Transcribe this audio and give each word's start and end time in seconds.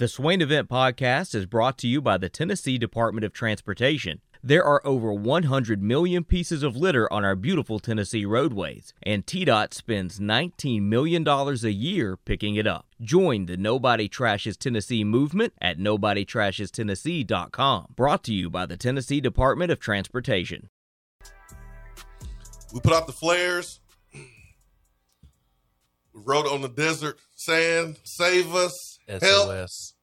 The 0.00 0.08
Swain 0.08 0.40
Event 0.40 0.68
Podcast 0.70 1.34
is 1.34 1.44
brought 1.44 1.76
to 1.76 1.86
you 1.86 2.00
by 2.00 2.16
the 2.16 2.30
Tennessee 2.30 2.78
Department 2.78 3.22
of 3.22 3.34
Transportation. 3.34 4.22
There 4.42 4.64
are 4.64 4.80
over 4.82 5.12
100 5.12 5.82
million 5.82 6.24
pieces 6.24 6.62
of 6.62 6.74
litter 6.74 7.12
on 7.12 7.22
our 7.22 7.36
beautiful 7.36 7.78
Tennessee 7.78 8.24
roadways, 8.24 8.94
and 9.02 9.26
TDOT 9.26 9.74
spends 9.74 10.18
$19 10.18 10.84
million 10.84 11.28
a 11.28 11.52
year 11.68 12.16
picking 12.16 12.56
it 12.56 12.66
up. 12.66 12.86
Join 13.02 13.44
the 13.44 13.58
Nobody 13.58 14.08
Trashes 14.08 14.56
Tennessee 14.56 15.04
movement 15.04 15.52
at 15.60 15.78
NobodyTrashesTennessee.com. 15.78 17.92
Brought 17.94 18.24
to 18.24 18.32
you 18.32 18.48
by 18.48 18.64
the 18.64 18.78
Tennessee 18.78 19.20
Department 19.20 19.70
of 19.70 19.80
Transportation. 19.80 20.70
We 22.72 22.80
put 22.80 22.94
out 22.94 23.06
the 23.06 23.12
flares. 23.12 23.80
We 24.14 24.22
wrote 26.14 26.46
on 26.46 26.62
the 26.62 26.70
desert 26.70 27.18
sand, 27.36 27.98
save 28.02 28.54
us, 28.54 28.89
SOS. 29.08 29.94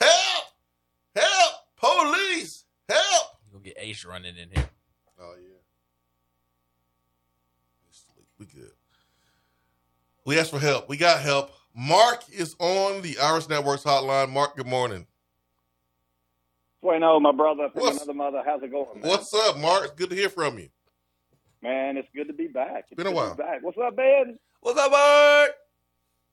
help, 0.00 0.44
help, 1.14 1.52
police, 1.76 2.64
help. 2.88 3.26
You'll 3.50 3.60
get 3.60 3.76
Ace 3.78 4.04
running 4.04 4.36
in 4.36 4.48
here. 4.54 4.68
Oh 5.20 5.34
yeah. 5.40 5.48
We 8.38 8.46
good. 8.46 8.70
We 10.24 10.38
asked 10.38 10.50
for 10.50 10.58
help. 10.58 10.88
We 10.88 10.96
got 10.96 11.20
help. 11.20 11.50
Mark 11.74 12.24
is 12.30 12.54
on 12.58 13.02
the 13.02 13.18
Iris 13.18 13.48
Networks 13.48 13.82
hotline. 13.84 14.30
Mark, 14.30 14.56
good 14.56 14.66
morning. 14.66 15.06
Bueno, 16.82 17.20
my 17.20 17.30
brother 17.32 17.68
from 17.72 17.82
What's- 17.82 17.96
another 17.98 18.14
mother. 18.14 18.42
How's 18.44 18.62
it 18.62 18.70
going, 18.72 19.00
man? 19.00 19.08
What's 19.08 19.32
up, 19.32 19.56
Mark? 19.58 19.84
It's 19.84 19.92
good 19.94 20.10
to 20.10 20.16
hear 20.16 20.28
from 20.28 20.58
you. 20.58 20.68
Man, 21.62 21.96
it's 21.96 22.08
good 22.14 22.26
to 22.26 22.32
be 22.32 22.48
back. 22.48 22.86
It's 22.90 22.96
Been 22.96 23.06
a 23.06 23.12
while. 23.12 23.36
be 23.36 23.42
Back. 23.44 23.62
What's 23.62 23.78
up, 23.78 23.94
Ben? 23.94 24.36
What's 24.60 24.78
up, 24.80 24.90
Mark? 24.90 25.50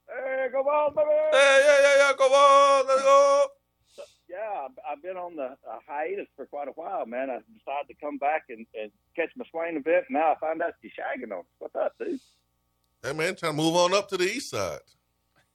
Hey, 0.09 0.47
go 0.51 0.59
on, 0.59 0.95
baby. 0.95 1.07
Hey, 1.31 1.61
yeah, 1.65 1.81
yeah, 1.81 2.07
yeah. 2.07 2.13
Come 2.17 2.31
on, 2.31 2.87
let's 2.87 3.01
go. 3.03 3.45
Yeah, 4.29 4.65
I've- 4.65 4.81
I've 4.89 5.01
been 5.01 5.17
on 5.17 5.35
the 5.35 5.55
uh, 5.69 5.79
hiatus 5.87 6.27
for 6.35 6.45
quite 6.45 6.67
a 6.67 6.71
while, 6.71 7.05
man. 7.05 7.29
I 7.29 7.37
decided 7.57 7.87
to 7.89 7.93
come 7.95 8.17
back 8.17 8.43
and, 8.49 8.65
and 8.79 8.91
catch 9.15 9.29
my 9.35 9.45
Swain 9.51 9.77
event. 9.77 10.05
and 10.09 10.15
Now 10.17 10.33
I 10.33 10.35
find 10.39 10.61
out 10.61 10.73
you're 10.81 10.91
shagging 10.91 11.31
on. 11.31 11.39
us. 11.39 11.45
What's 11.59 11.75
up, 11.75 11.93
dude? 11.99 12.19
Hey 13.03 13.13
man, 13.13 13.35
trying 13.35 13.53
to 13.55 13.57
move 13.61 13.75
on 13.75 13.93
up 13.93 14.09
to 14.09 14.17
the 14.17 14.25
east 14.25 14.49
side. 14.51 14.79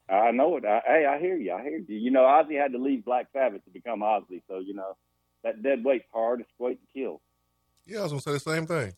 I 0.08 0.30
know 0.32 0.56
it. 0.56 0.64
I, 0.64 0.80
hey, 0.86 1.06
I 1.06 1.18
hear 1.18 1.36
you. 1.36 1.52
I 1.52 1.62
hear 1.62 1.78
you. 1.78 1.96
You 1.96 2.10
know, 2.10 2.22
Ozzy 2.22 2.60
had 2.60 2.72
to 2.72 2.78
leave 2.78 3.04
Black 3.04 3.26
Sabbath 3.32 3.64
to 3.64 3.70
become 3.70 4.00
Ozzy, 4.00 4.42
so 4.48 4.58
you 4.60 4.74
know 4.74 4.96
that 5.44 5.62
dead 5.62 5.84
weight's 5.84 6.04
hard. 6.12 6.40
It's 6.40 6.50
weight 6.58 6.78
to 6.80 6.98
kill. 6.98 7.20
Yeah, 7.86 8.00
I 8.00 8.02
was 8.02 8.12
gonna 8.12 8.22
say 8.22 8.32
the 8.32 8.40
same 8.40 8.66
thing. 8.66 8.92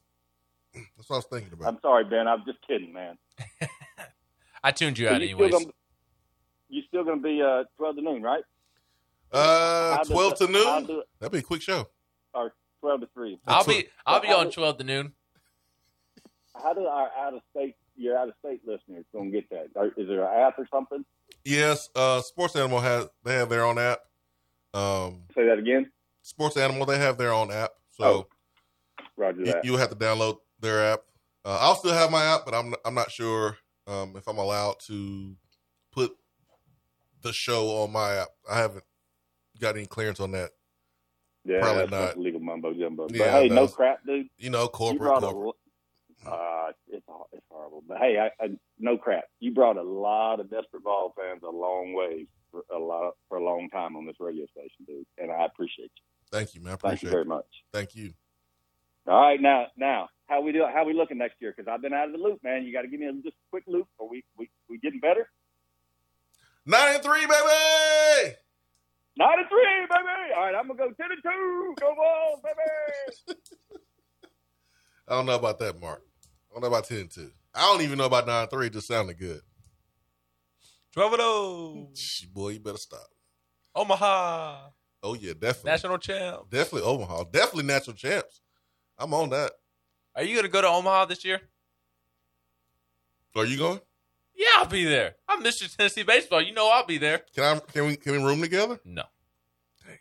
That's 0.96 1.08
what 1.08 1.16
I 1.16 1.18
was 1.18 1.26
thinking 1.26 1.52
about. 1.52 1.68
I'm 1.74 1.80
sorry, 1.82 2.04
Ben. 2.04 2.26
I'm 2.28 2.44
just 2.46 2.58
kidding, 2.66 2.92
man. 2.92 3.18
I 4.66 4.72
tuned 4.72 4.98
you 4.98 5.06
So 5.06 5.14
out 5.14 5.20
you 5.20 5.28
anyways. 5.28 5.50
Still 5.50 5.60
gonna, 5.60 5.72
you 6.68 6.82
still 6.88 7.04
going 7.04 7.18
to 7.18 7.22
be 7.22 7.40
uh, 7.40 7.62
12 7.76 7.96
to 7.96 8.02
noon, 8.02 8.22
right? 8.22 8.42
Uh, 9.32 10.02
twelve 10.04 10.32
it- 10.32 10.38
to 10.38 10.46
noon. 10.48 10.86
do 10.86 11.02
That'd 11.20 11.32
be 11.32 11.38
a 11.38 11.42
quick 11.42 11.62
show. 11.62 11.88
or 12.34 12.52
12 12.80 13.00
to 13.02 13.06
3. 13.14 13.38
I'll 13.46 13.62
That's 13.64 13.66
be 13.78 13.88
I'll 14.04 14.20
be 14.20 14.28
on 14.28 14.48
I- 14.48 14.50
twelve 14.50 14.78
to 14.78 14.84
noon. 14.84 15.12
How 16.60 16.72
do 16.72 16.86
our 16.86 17.10
out 17.18 17.34
of 17.34 17.42
state 17.50 17.74
your 17.96 18.16
out 18.18 18.28
of 18.28 18.34
state 18.44 18.60
listeners 18.66 19.04
gonna 19.14 19.30
get 19.30 19.48
that? 19.50 19.66
Is 19.96 20.08
there 20.08 20.24
an 20.24 20.40
app 20.48 20.58
or 20.58 20.66
something? 20.72 21.04
Yes, 21.44 21.90
uh, 21.94 22.20
Sports 22.22 22.56
Animal 22.56 22.80
has 22.80 23.08
they 23.24 23.34
have 23.34 23.48
their 23.48 23.64
own 23.64 23.78
app. 23.78 24.00
Um, 24.74 25.22
Say 25.34 25.46
that 25.46 25.58
again. 25.58 25.90
Sports 26.22 26.56
Animal 26.56 26.86
they 26.86 26.98
have 26.98 27.18
their 27.18 27.32
own 27.32 27.50
app, 27.52 27.72
so 27.90 28.04
Oh, 28.04 28.26
Roger 29.16 29.40
you, 29.40 29.44
that. 29.46 29.64
you 29.64 29.76
have 29.76 29.90
to 29.90 29.96
download 29.96 30.38
their 30.60 30.82
app. 30.92 31.00
Uh, 31.44 31.58
I'll 31.60 31.74
still 31.76 31.92
have 31.94 32.10
my 32.10 32.24
app, 32.24 32.44
but 32.44 32.54
I'm 32.54 32.74
I'm 32.84 32.94
not 32.94 33.10
sure 33.10 33.58
um, 33.86 34.14
if 34.16 34.26
I'm 34.28 34.38
allowed 34.38 34.80
to 34.86 35.36
put 35.92 36.16
the 37.22 37.32
show 37.32 37.68
on 37.82 37.92
my 37.92 38.14
app. 38.14 38.28
I 38.50 38.58
haven't 38.58 38.84
got 39.60 39.76
any 39.76 39.86
clearance 39.86 40.20
on 40.20 40.32
that. 40.32 40.50
yeah, 41.44 41.60
probably 41.60 41.86
not. 41.86 42.18
legal 42.18 42.40
mumbo 42.40 42.72
jumbo. 42.72 43.08
Yeah, 43.10 43.18
but 43.18 43.30
hey, 43.30 43.48
no. 43.48 43.54
no 43.54 43.68
crap, 43.68 44.04
dude. 44.06 44.28
You 44.38 44.50
know, 44.50 44.62
You 44.62 44.68
corporate. 44.68 45.22
a, 45.22 46.28
uh, 46.28 46.72
it's 46.88 47.04
it's 47.32 47.44
horrible. 47.50 47.82
But 47.86 47.98
hey, 47.98 48.18
I, 48.18 48.44
I, 48.44 48.48
no 48.78 48.96
crap. 48.96 49.24
You 49.40 49.52
brought 49.52 49.76
a 49.76 49.82
lot 49.82 50.40
of 50.40 50.50
desperate 50.50 50.84
ball 50.84 51.14
fans 51.16 51.42
a 51.42 51.50
long 51.50 51.92
way 51.94 52.26
for 52.50 52.62
a 52.74 52.78
lot 52.78 53.14
for 53.28 53.38
a 53.38 53.44
long 53.44 53.68
time 53.70 53.96
on 53.96 54.06
this 54.06 54.16
radio 54.20 54.46
station, 54.46 54.84
dude. 54.86 55.06
And 55.18 55.30
I 55.30 55.44
appreciate 55.46 55.90
you. 55.96 56.02
Thank 56.32 56.54
you, 56.54 56.60
man. 56.60 56.74
I 56.82 56.88
Thank 56.88 57.02
you 57.02 57.10
very 57.10 57.22
it. 57.22 57.28
much. 57.28 57.46
Thank 57.72 57.94
you. 57.94 58.12
All 59.08 59.20
right, 59.20 59.40
now, 59.40 59.66
now, 59.76 60.08
how 60.26 60.40
we 60.40 60.52
do? 60.52 60.64
How 60.72 60.84
we 60.84 60.92
looking 60.92 61.18
next 61.18 61.36
year? 61.40 61.54
Because 61.56 61.70
I've 61.72 61.82
been 61.82 61.92
out 61.94 62.06
of 62.06 62.12
the 62.12 62.18
loop, 62.18 62.40
man. 62.42 62.64
You 62.64 62.72
got 62.72 62.82
to 62.82 62.88
give 62.88 63.00
me 63.00 63.06
a, 63.06 63.12
just 63.12 63.28
a 63.36 63.46
quick 63.50 63.64
loop. 63.66 63.86
Are 64.00 64.06
we 64.06 64.24
we 64.36 64.50
we 64.68 64.78
getting 64.78 65.00
better? 65.00 65.28
Nine 66.64 66.94
and 66.96 67.02
three, 67.02 67.20
baby. 67.20 68.34
Nine 69.18 69.38
and 69.38 69.48
three, 69.48 69.86
baby. 69.88 70.34
All 70.36 70.42
right, 70.44 70.54
I'm 70.54 70.66
gonna 70.66 70.78
go 70.78 70.90
ten 70.92 71.10
and 71.12 71.22
two. 71.22 71.74
Go 71.80 71.94
Vols, 71.94 72.40
baby. 72.42 73.38
I 75.08 75.14
don't 75.14 75.26
know 75.26 75.36
about 75.36 75.58
that, 75.60 75.80
Mark. 75.80 76.02
I 76.50 76.54
don't 76.54 76.62
know 76.62 76.68
about 76.68 76.84
ten 76.84 76.98
and 76.98 77.10
two. 77.10 77.30
I 77.54 77.60
don't 77.72 77.82
even 77.82 77.98
know 77.98 78.06
about 78.06 78.26
nine 78.26 78.42
and 78.42 78.50
three. 78.50 78.66
It 78.66 78.72
just 78.72 78.88
sounded 78.88 79.18
good. 79.18 79.40
Twelve 80.92 81.12
and 81.12 81.22
oh. 81.22 81.90
Boy, 82.32 82.48
you 82.50 82.60
better 82.60 82.78
stop. 82.78 83.06
Omaha. 83.74 84.68
Oh 85.02 85.14
yeah, 85.14 85.34
definitely, 85.38 85.70
National 85.70 85.98
champ. 85.98 86.50
definitely 86.50 86.82
Omaha, 86.88 87.24
definitely 87.30 87.64
national 87.64 87.94
champs. 87.96 88.40
I'm 88.98 89.14
on 89.14 89.28
that. 89.30 89.52
Are 90.16 90.24
you 90.24 90.34
gonna 90.34 90.48
go 90.48 90.62
to 90.62 90.68
Omaha 90.68 91.04
this 91.04 91.24
year? 91.24 91.42
Are 93.36 93.44
you 93.44 93.58
going? 93.58 93.80
Yeah, 94.34 94.46
I'll 94.56 94.66
be 94.66 94.84
there. 94.86 95.16
I'm 95.28 95.42
Mr. 95.42 95.74
Tennessee 95.74 96.02
baseball. 96.02 96.40
You 96.40 96.54
know 96.54 96.70
I'll 96.70 96.86
be 96.86 96.96
there. 96.96 97.22
Can 97.34 97.44
I? 97.44 97.58
Can 97.72 97.86
we? 97.86 97.96
Can 97.96 98.12
we 98.12 98.18
room 98.24 98.40
together? 98.40 98.80
No. 98.84 99.02
Hey. 99.86 99.98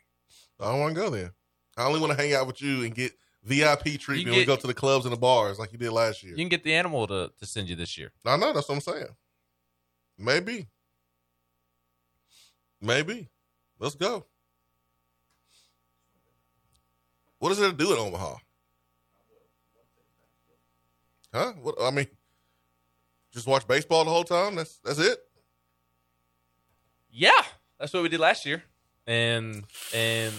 I 0.59 0.71
don't 0.71 0.79
want 0.79 0.95
to 0.95 1.01
go 1.01 1.09
there. 1.09 1.33
I 1.77 1.85
only 1.85 1.99
want 1.99 2.13
to 2.13 2.17
hang 2.17 2.33
out 2.33 2.47
with 2.47 2.61
you 2.61 2.83
and 2.83 2.95
get 2.95 3.11
VIP 3.43 3.99
treatment 3.99 4.29
when 4.29 4.39
we 4.39 4.45
go 4.45 4.55
to 4.55 4.67
the 4.67 4.73
clubs 4.73 5.05
and 5.05 5.13
the 5.13 5.19
bars 5.19 5.59
like 5.59 5.73
you 5.73 5.77
did 5.77 5.91
last 5.91 6.23
year. 6.23 6.31
You 6.31 6.37
can 6.37 6.49
get 6.49 6.63
the 6.63 6.73
animal 6.73 7.05
to, 7.07 7.31
to 7.37 7.45
send 7.45 7.67
you 7.67 7.75
this 7.75 7.97
year. 7.97 8.11
I 8.25 8.37
know 8.37 8.53
that's 8.53 8.69
what 8.69 8.75
I'm 8.75 8.81
saying. 8.81 9.07
Maybe. 10.17 10.67
Maybe. 12.81 13.29
Let's 13.77 13.95
go. 13.95 14.25
What 17.39 17.51
is 17.51 17.57
there 17.57 17.69
to 17.69 17.75
do 17.75 17.91
in 17.91 17.99
Omaha? 17.99 18.37
Huh? 21.35 21.51
What 21.61 21.75
I 21.81 21.91
mean, 21.91 22.07
just 23.33 23.45
watch 23.45 23.67
baseball 23.67 24.05
the 24.05 24.09
whole 24.09 24.23
time. 24.23 24.55
That's 24.55 24.77
that's 24.77 24.99
it. 24.99 25.19
Yeah, 27.11 27.41
that's 27.77 27.91
what 27.91 28.03
we 28.03 28.07
did 28.07 28.21
last 28.21 28.45
year, 28.45 28.63
and 29.05 29.65
and 29.93 30.33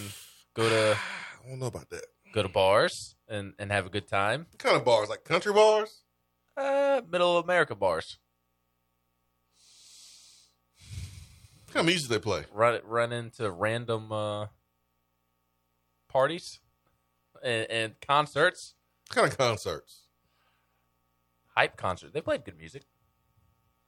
go 0.54 0.66
to 0.66 0.96
I 1.44 1.48
don't 1.50 1.58
know 1.58 1.66
about 1.66 1.90
that. 1.90 2.06
go 2.32 2.42
to 2.42 2.48
bars 2.48 3.14
and 3.28 3.52
and 3.58 3.70
have 3.70 3.84
a 3.84 3.90
good 3.90 4.08
time. 4.08 4.46
What 4.52 4.58
kind 4.58 4.74
of 4.74 4.86
bars? 4.86 5.10
Like 5.10 5.24
country 5.24 5.52
bars? 5.52 6.00
Uh, 6.56 7.02
middle 7.12 7.36
America 7.36 7.74
bars. 7.74 8.16
What 11.66 11.74
kind 11.74 11.80
of 11.80 11.92
music 11.92 12.08
they 12.08 12.18
play? 12.18 12.44
Run 12.50 12.80
run 12.82 13.12
into 13.12 13.50
random 13.50 14.10
uh, 14.10 14.46
parties 16.08 16.58
and, 17.44 17.70
and 17.70 18.00
concerts. 18.00 18.72
What 19.08 19.16
kind 19.16 19.30
of 19.30 19.36
concerts? 19.36 20.05
Hype 21.56 21.76
concert. 21.76 22.12
They 22.12 22.20
played 22.20 22.44
good 22.44 22.58
music, 22.58 22.82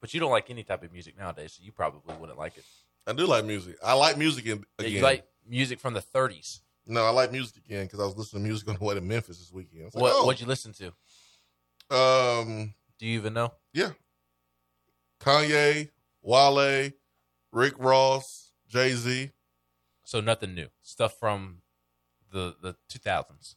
but 0.00 0.14
you 0.14 0.20
don't 0.20 0.30
like 0.30 0.48
any 0.50 0.62
type 0.62 0.82
of 0.82 0.92
music 0.92 1.18
nowadays, 1.18 1.52
so 1.52 1.62
you 1.62 1.72
probably 1.72 2.14
wouldn't 2.18 2.38
like 2.38 2.56
it. 2.56 2.64
I 3.06 3.12
do 3.12 3.26
like 3.26 3.44
music. 3.44 3.76
I 3.84 3.92
like 3.94 4.16
music 4.16 4.46
in, 4.46 4.64
again. 4.78 4.92
You 4.92 5.02
like 5.02 5.24
music 5.46 5.78
from 5.80 5.94
the 5.94 6.00
30s. 6.02 6.60
no, 6.86 7.04
I 7.04 7.10
like 7.10 7.30
music 7.32 7.56
again 7.64 7.84
because 7.84 8.00
I 8.00 8.04
was 8.04 8.16
listening 8.16 8.42
to 8.44 8.48
music 8.48 8.68
on 8.68 8.76
the 8.76 8.84
way 8.84 8.94
to 8.94 9.00
Memphis 9.00 9.38
this 9.38 9.52
weekend. 9.52 9.84
Like, 9.94 10.02
What 10.02 10.12
oh, 10.14 10.26
what'd 10.26 10.40
you 10.40 10.46
listen 10.46 10.72
to? 10.74 10.86
Um, 11.94 12.74
Do 12.98 13.06
you 13.06 13.18
even 13.18 13.34
know? 13.34 13.52
yeah, 13.72 13.90
Kanye, 15.20 15.90
Wale, 16.22 16.90
Rick 17.52 17.74
Ross, 17.78 18.52
Jay 18.68 18.92
Z. 18.92 19.30
So 20.04 20.21
nothing 20.21 20.54
new. 20.54 20.68
Stuff 20.82 21.18
from 21.18 21.62
the 22.30 22.56
the 22.62 22.76
2000s. 22.91 23.56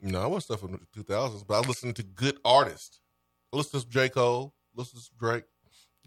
No, 0.00 0.20
I 0.20 0.26
wasn't 0.26 0.44
stuff 0.44 0.60
from 0.60 0.72
the 0.72 0.80
two 0.92 1.02
thousands, 1.02 1.44
but 1.44 1.54
I 1.54 1.66
listened 1.66 1.96
to 1.96 2.02
good 2.02 2.38
artists. 2.44 3.00
I 3.54 3.56
listened 3.56 3.82
to 3.82 3.88
J 3.88 4.08
Cole, 4.08 4.52
listen 4.74 4.98
to 4.98 5.06
Drake, 5.16 5.44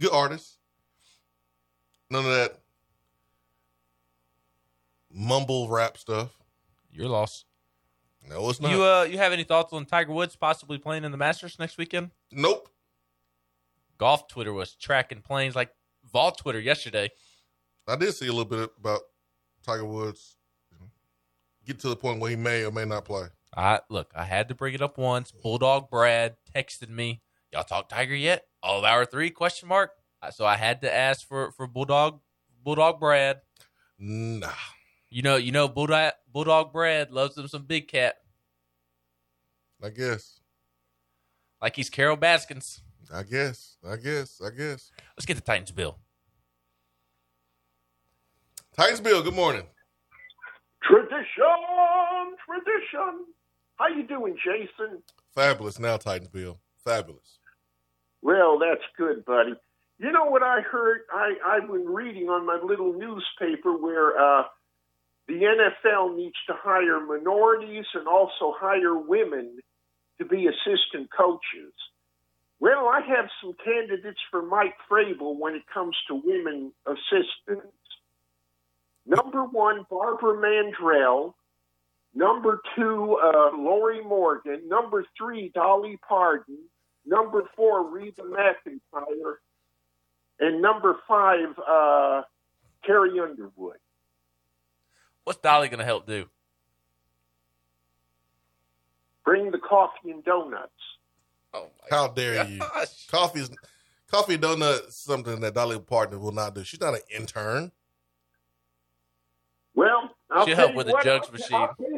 good 0.01 0.11
artists. 0.11 0.57
None 2.09 2.25
of 2.25 2.31
that 2.31 2.59
mumble 5.09 5.69
rap 5.69 5.97
stuff. 5.97 6.35
You're 6.91 7.07
lost. 7.07 7.45
No, 8.29 8.49
it's 8.49 8.59
not. 8.59 8.71
You 8.71 8.83
uh 8.83 9.03
you 9.03 9.17
have 9.17 9.31
any 9.31 9.45
thoughts 9.45 9.71
on 9.71 9.85
Tiger 9.85 10.11
Woods 10.11 10.35
possibly 10.35 10.77
playing 10.77 11.05
in 11.05 11.11
the 11.11 11.17
Masters 11.17 11.57
next 11.57 11.77
weekend? 11.77 12.11
nope. 12.33 12.69
Golf 13.97 14.27
Twitter 14.27 14.53
was 14.53 14.75
tracking 14.75 15.21
planes 15.21 15.55
like 15.55 15.71
Vol 16.11 16.31
Twitter 16.31 16.59
yesterday. 16.59 17.09
I 17.88 17.95
did 17.95 18.13
see 18.13 18.27
a 18.27 18.31
little 18.31 18.45
bit 18.45 18.69
about 18.77 18.99
Tiger 19.65 19.85
Woods 19.85 20.35
get 21.65 21.79
to 21.79 21.89
the 21.89 21.95
point 21.95 22.19
where 22.19 22.29
he 22.29 22.35
may 22.35 22.65
or 22.65 22.71
may 22.71 22.85
not 22.85 23.05
play. 23.05 23.27
I 23.55 23.79
look, 23.89 24.11
I 24.13 24.25
had 24.25 24.49
to 24.49 24.55
bring 24.55 24.73
it 24.73 24.81
up 24.81 24.97
once. 24.97 25.31
Bulldog 25.31 25.89
Brad 25.89 26.35
texted 26.53 26.89
me, 26.89 27.21
"Y'all 27.57 27.63
talk 27.63 27.89
Tiger 27.89 28.15
yet? 28.15 28.45
All 28.62 28.77
of 28.77 28.86
our 28.86 29.04
three? 29.04 29.31
Question 29.31 29.68
mark." 29.68 29.92
So 30.31 30.45
I 30.45 30.57
had 30.57 30.81
to 30.81 30.94
ask 30.94 31.27
for 31.27 31.51
for 31.54 31.65
Bulldog 31.65 32.19
Bulldog 32.63 33.00
Brad. 33.00 33.42
Nah. 33.98 34.51
You 35.09 35.24
know, 35.24 35.38
you 35.38 35.51
know, 35.51 35.68
Bulldog, 35.68 36.12
Bulldog 36.31 36.71
Brad 36.71 37.12
loves 37.12 37.36
him 37.36 37.48
some 37.48 37.63
Big 37.63 37.88
Cat, 37.88 38.18
I 39.81 39.89
guess. 39.89 40.39
like 41.59 41.75
he's 41.75 41.89
Carol 41.89 42.15
Baskins. 42.18 42.81
I 43.12 43.24
guess. 43.24 43.77
I 43.89 43.95
guess. 43.95 44.39
I 44.45 44.50
guess. 44.51 44.92
Let's 45.15 45.25
get 45.25 45.36
the 45.36 45.42
Titans 45.42 45.71
bill. 45.71 45.98
Titans 48.75 49.01
Bill, 49.01 49.24
good 49.24 49.33
morning. 49.33 49.65
Tradition, 50.83 51.25
tradition. 52.45 53.25
How 53.77 53.88
you 53.88 54.04
doing, 54.07 54.38
Jason? 54.38 55.01
Fabulous 55.33 55.80
now, 55.80 55.98
Titans 55.98 56.30
Bill. 56.30 56.59
Fabulous. 56.83 57.39
Well, 58.22 58.60
that's 58.60 58.84
good, 58.98 59.25
buddy. 59.25 59.54
You 60.00 60.12
know 60.12 60.25
what 60.25 60.44
I 60.44 60.62
heard? 60.62 61.02
I, 61.12 61.34
I've 61.46 61.68
been 61.68 61.88
reading 61.88 62.30
on 62.30 62.46
my 62.46 62.60
little 62.64 62.94
newspaper 62.94 63.75
where 63.75 64.18
uh, 64.19 64.44
the 65.28 65.34
NFL 65.34 66.16
needs 66.16 66.36
to 66.48 66.54
hire 66.56 67.00
minorities 67.00 67.86
and 67.94 68.08
also 68.08 68.54
hire 68.58 68.98
women 68.98 69.58
to 70.19 70.25
be 70.25 70.48
assistant 70.48 71.10
coaches. 71.16 71.74
Well, 72.60 72.88
I 72.88 73.02
have 73.08 73.30
some 73.42 73.54
candidates 73.64 74.19
for 74.31 74.42
Mike 74.42 74.75
Vrabel 74.90 75.38
when 75.38 75.54
it 75.56 75.64
comes 75.72 75.96
to 76.08 76.22
women 76.24 76.72
assistants. 76.86 77.74
Number 79.06 79.44
one, 79.44 79.86
Barbara 79.90 80.36
Mandrell. 80.38 81.34
Number 82.16 82.62
two, 82.75 83.18
uh, 83.24 83.56
Lorrie 83.56 84.04
Morgan. 84.04 84.68
Number 84.68 85.06
three, 85.18 85.52
Dolly 85.54 86.00
Parton. 86.08 86.58
Number 87.07 87.44
four, 87.56 87.89
Reba 87.89 88.21
McEntire. 88.24 89.36
And 90.39 90.62
number 90.62 90.98
five, 91.07 91.57
uh, 91.68 92.21
Carrie 92.86 93.19
Underwood. 93.19 93.77
What's 95.24 95.39
Dolly 95.39 95.68
going 95.69 95.80
to 95.80 95.86
help 95.86 96.06
do? 96.06 96.25
Bring 99.25 99.51
the 99.51 99.57
coffee 99.57 100.12
and 100.12 100.24
donuts. 100.24 100.71
Oh 101.54 101.68
How 101.89 102.07
dare 102.09 102.45
you? 102.48 102.59
gosh. 102.59 103.07
Coffee 103.07 103.39
is 103.42 103.50
coffee 104.12 104.36
and 104.36 104.44
donut 104.44 104.88
is 104.89 104.95
something 104.95 105.39
that 105.42 105.54
Dolly 105.54 105.80
Parton 105.80 106.19
will 106.19 106.31
not 106.31 106.54
do. 106.56 106.63
She's 106.63 106.80
not 106.80 106.94
an 106.94 107.01
intern. 107.13 107.71
Well, 109.75 110.12
I'll 110.31 110.45
She'll 110.45 110.56
tell 110.56 110.65
help 110.68 110.71
you 110.71 110.77
with 110.77 110.88
the 110.88 110.94
what, 110.94 111.04
jugs 111.04 111.27
I'll- 111.27 111.31
machine. 111.33 111.57
I'll 111.57 111.75
tell 111.75 111.96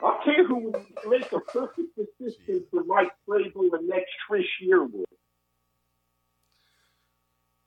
tell 0.00 0.34
you 0.34 0.46
who 0.46 0.72
make 1.08 1.30
a 1.32 1.40
perfect 1.40 1.98
assistant 1.98 2.64
for 2.70 2.84
Mike 2.84 3.10
Vrabel 3.28 3.70
the 3.70 3.80
next 3.82 4.10
Trish 4.28 4.46
Yearwood. 4.64 5.04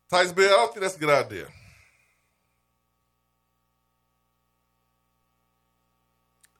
Titans 0.09 0.33
Bill, 0.33 0.47
I 0.47 0.57
don't 0.57 0.73
think 0.73 0.81
that's 0.81 0.95
a 0.95 0.99
good 0.99 1.09
idea. 1.09 1.47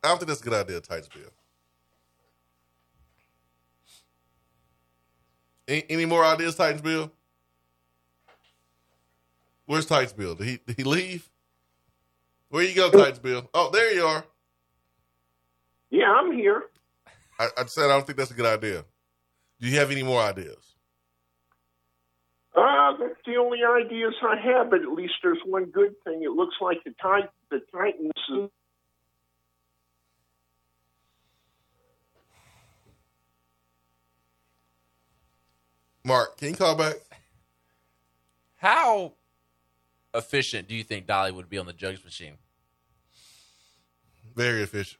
I 0.03 0.07
don't 0.07 0.17
think 0.17 0.29
that's 0.29 0.41
a 0.41 0.43
good 0.43 0.53
idea, 0.53 0.81
Titans 0.81 1.09
Bill. 1.13 1.29
Any, 5.67 5.85
any 5.89 6.05
more 6.05 6.25
ideas, 6.25 6.55
Titans 6.55 6.81
Bill? 6.81 7.11
Where's 9.65 9.85
Titans 9.85 10.13
Bill? 10.13 10.35
Did 10.35 10.47
he 10.47 10.59
did 10.65 10.75
he 10.75 10.83
leave? 10.83 11.29
Where 12.49 12.63
you 12.63 12.75
go, 12.75 12.89
Titans 12.89 13.19
Bill? 13.19 13.49
Oh, 13.53 13.69
there 13.71 13.93
you 13.93 14.05
are. 14.05 14.25
Yeah, 15.91 16.11
I'm 16.11 16.31
here. 16.31 16.63
I, 17.39 17.49
I 17.57 17.65
said 17.65 17.85
I 17.85 17.89
don't 17.89 18.05
think 18.05 18.17
that's 18.17 18.31
a 18.31 18.35
good 18.35 18.45
idea. 18.45 18.83
Do 19.59 19.67
you 19.67 19.77
have 19.77 19.91
any 19.91 20.03
more 20.03 20.21
ideas? 20.21 20.75
Uh, 22.55 22.97
that's 22.97 23.19
the 23.25 23.35
only 23.37 23.59
ideas 23.63 24.13
I 24.23 24.35
have, 24.41 24.69
but 24.69 24.81
at 24.81 24.91
least 24.91 25.13
there's 25.21 25.39
one 25.45 25.65
good 25.65 25.93
thing. 26.03 26.23
It 26.23 26.31
looks 26.31 26.55
like 26.59 26.77
the 26.83 26.91
Tit- 26.91 27.29
the 27.49 27.59
Titans. 27.71 28.49
Mark, 36.03 36.37
can 36.37 36.49
you 36.49 36.55
call 36.55 36.75
back? 36.75 36.95
How 38.55 39.13
efficient 40.13 40.67
do 40.67 40.75
you 40.75 40.83
think 40.83 41.05
Dolly 41.07 41.31
would 41.31 41.49
be 41.49 41.57
on 41.57 41.67
the 41.67 41.73
jugs 41.73 42.03
machine? 42.03 42.33
Very 44.35 44.61
efficient. 44.63 44.99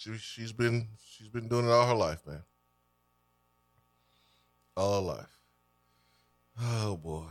She 0.00 0.16
she's 0.16 0.52
been 0.52 0.88
she's 1.04 1.28
been 1.28 1.46
doing 1.46 1.66
it 1.66 1.70
all 1.70 1.86
her 1.86 1.94
life, 1.94 2.26
man. 2.26 2.42
All 4.74 4.94
her 4.94 5.12
life. 5.16 5.38
Oh 6.58 6.96
boy, 6.96 7.26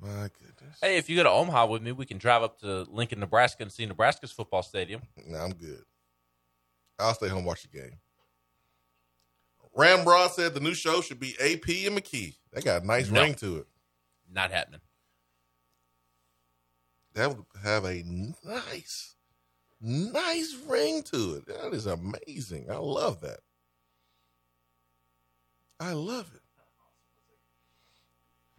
my 0.00 0.28
goodness. 0.40 0.78
Hey, 0.82 0.96
if 0.96 1.08
you 1.08 1.14
go 1.14 1.22
to 1.22 1.30
Omaha 1.30 1.66
with 1.66 1.82
me, 1.82 1.92
we 1.92 2.04
can 2.06 2.18
drive 2.18 2.42
up 2.42 2.58
to 2.62 2.82
Lincoln, 2.90 3.20
Nebraska, 3.20 3.62
and 3.62 3.70
see 3.70 3.86
Nebraska's 3.86 4.32
football 4.32 4.64
stadium. 4.64 5.02
Nah, 5.24 5.44
I'm 5.44 5.52
good. 5.52 5.84
I'll 6.98 7.14
stay 7.14 7.28
home 7.28 7.38
and 7.38 7.46
watch 7.46 7.62
the 7.62 7.68
game. 7.78 7.98
Ramrod 9.76 10.32
said 10.32 10.52
the 10.52 10.58
new 10.60 10.74
show 10.74 11.00
should 11.02 11.20
be 11.20 11.36
AP 11.38 11.86
and 11.86 11.96
McKee. 11.96 12.34
They 12.52 12.60
got 12.60 12.82
a 12.82 12.86
nice 12.86 13.08
No. 13.08 13.22
ring 13.22 13.34
to 13.34 13.58
it. 13.58 13.66
Not 14.28 14.50
happening. 14.50 14.80
That 17.14 17.28
would 17.36 17.44
have 17.62 17.84
a 17.84 18.02
nice, 18.04 19.14
nice 19.80 20.56
ring 20.66 21.02
to 21.04 21.34
it. 21.34 21.46
That 21.46 21.72
is 21.72 21.86
amazing. 21.86 22.70
I 22.70 22.76
love 22.76 23.20
that. 23.22 23.40
I 25.78 25.92
love 25.92 26.30
it. 26.34 26.42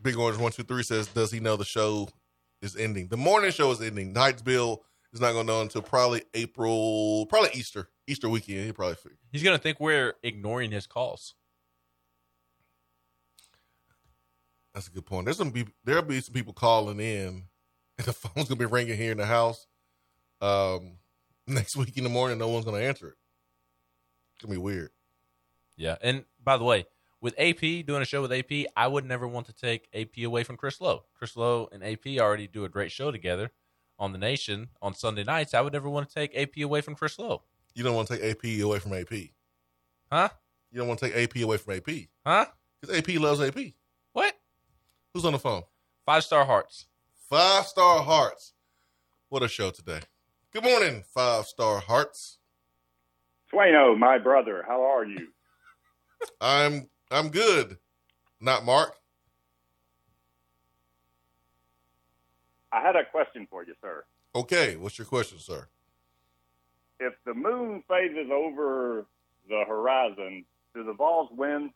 Big 0.02 0.18
Orange 0.18 0.40
One 0.40 0.52
Two 0.52 0.64
Three 0.64 0.84
says, 0.84 1.08
"Does 1.08 1.32
he 1.32 1.40
know 1.40 1.56
the 1.56 1.66
show 1.66 2.10
is 2.62 2.76
ending? 2.76 3.08
The 3.08 3.18
morning 3.18 3.52
show 3.52 3.72
is 3.72 3.82
ending. 3.82 4.14
Night's 4.14 4.42
Bill 4.42 4.84
is 5.14 5.22
not 5.22 5.34
going 5.34 5.46
to 5.46 5.54
know 5.54 5.62
until 5.62 5.84
probably 5.84 6.24
April, 6.34 7.28
probably 7.28 7.52
Easter, 7.54 7.90
Easter 8.08 8.28
weekend. 8.30 8.66
He 8.66 8.72
probably 8.72 8.96
figure. 8.96 9.18
He's 9.32 9.44
going 9.44 9.56
to 9.56 9.62
think 9.62 9.80
we're 9.80 10.16
ignoring 10.24 10.72
his 10.72 10.88
calls. 10.88 11.36
That's 14.74 14.88
a 14.88 14.92
good 14.92 15.06
point. 15.06 15.26
There's 15.26 15.38
gonna 15.38 15.52
be 15.52 15.68
There'll 15.84 16.02
be 16.02 16.22
some 16.22 16.34
people 16.34 16.54
calling 16.54 17.00
in, 17.00 17.44
and 17.98 18.08
the 18.08 18.14
phone's 18.14 18.48
gonna 18.48 18.60
be 18.60 18.66
ringing 18.66 18.98
here 18.98 19.12
in 19.12 19.18
the 19.18 19.26
house. 19.26 19.68
Um, 20.40 20.98
next 21.48 21.76
week 21.76 21.98
in 21.98 22.04
the 22.04 22.10
morning, 22.10 22.38
no 22.38 22.48
one's 22.50 22.66
gonna 22.66 22.78
answer 22.80 23.10
it. 23.10 23.16
It's 24.36 24.44
gonna 24.46 24.54
be 24.54 24.62
weird. 24.62 24.92
Yeah. 25.76 25.96
And 26.02 26.26
by 26.44 26.58
the 26.58 26.64
way, 26.64 26.86
with 27.22 27.36
AP 27.38 27.86
doing 27.86 28.02
a 28.02 28.06
show 28.06 28.22
with 28.22 28.32
AP, 28.34 28.68
I 28.76 28.88
would 28.88 29.06
never 29.06 29.28
want 29.28 29.46
to 29.48 29.54
take 29.54 29.88
AP 29.94 30.24
away 30.24 30.44
from 30.44 30.58
Chris 30.58 30.82
Lowe. 30.82 31.04
Chris 31.14 31.36
Lowe 31.38 31.70
and 31.72 31.84
AP 31.84 32.20
already 32.20 32.48
do 32.48 32.66
a 32.66 32.70
great 32.70 32.92
show 32.92 33.12
together 33.12 33.52
on 34.00 34.12
the 34.12 34.18
Nation 34.18 34.70
on 34.82 34.94
Sunday 34.96 35.24
nights. 35.24 35.54
I 35.54 35.62
would 35.62 35.74
never 35.74 35.90
want 35.90 36.08
to 36.10 36.14
take 36.14 36.36
AP 36.36 36.64
away 36.64 36.82
from 36.82 36.96
Chris 36.96 37.20
Lowe. 37.20 37.44
You 37.76 37.84
don't 37.84 37.96
want 37.96 38.08
to 38.10 38.18
take 38.18 38.24
AP 38.24 38.62
away 38.64 38.80
from 38.80 38.94
AP. 38.94 39.14
Huh? 40.12 40.30
You 40.72 40.80
don't 40.80 40.88
want 40.88 41.00
to 41.00 41.10
take 41.10 41.16
AP 41.38 41.44
away 41.44 41.58
from 41.58 41.76
AP 41.76 41.90
Huh? 42.26 42.46
because 42.80 42.98
AP 42.98 43.20
loves 43.20 43.40
AP. 43.42 43.74
What? 44.14 44.34
Who's 45.14 45.26
on 45.26 45.34
the 45.34 45.40
phone? 45.40 45.64
Five 46.06 46.24
star 46.24 46.46
hearts. 46.46 46.88
Five 47.30 47.66
Star 47.66 48.04
Hearts. 48.04 48.52
What 49.30 49.42
a 49.42 49.48
show 49.48 49.72
today. 49.72 50.02
Good 50.54 50.64
morning, 50.66 51.02
Five 51.14 51.46
Star 51.46 51.80
Hearts. 51.80 52.38
Sueno, 53.50 53.96
my 53.96 54.18
brother, 54.18 54.66
how 54.68 54.82
are 54.82 55.06
you? 55.06 55.30
I'm 56.42 56.90
I'm 57.10 57.30
good. 57.30 57.78
Not 58.42 58.66
Mark. 58.66 58.94
I 62.74 62.82
had 62.82 62.98
a 62.98 63.06
question 63.06 63.48
for 63.50 63.64
you, 63.64 63.76
sir. 63.82 64.04
Okay, 64.36 64.76
what's 64.76 64.98
your 64.98 65.06
question, 65.06 65.40
sir? 65.40 65.68
If 67.00 67.14
the 67.26 67.34
moon 67.34 67.82
phases 67.88 68.30
over 68.30 69.06
the 69.48 69.64
horizon, 69.66 70.44
do 70.76 70.84
the 70.84 70.94
Vols 70.94 71.30
win? 71.32 71.72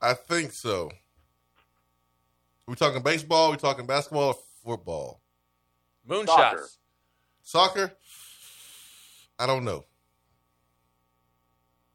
I 0.00 0.14
think 0.14 0.52
so. 0.52 0.92
we 2.68 2.76
talking 2.76 3.02
baseball? 3.02 3.50
we 3.50 3.56
talking 3.56 3.86
basketball 3.86 4.28
or 4.28 4.36
football? 4.64 5.21
Moonshots. 6.08 6.26
Soccer. 6.26 6.68
Soccer? 7.42 7.92
I 9.38 9.46
don't 9.46 9.64
know. 9.64 9.84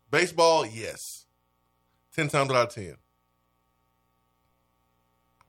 Baseball, 0.09 0.65
yes. 0.65 1.25
10 2.15 2.29
times 2.29 2.51
out 2.51 2.67
of 2.67 2.73
10. 2.73 2.95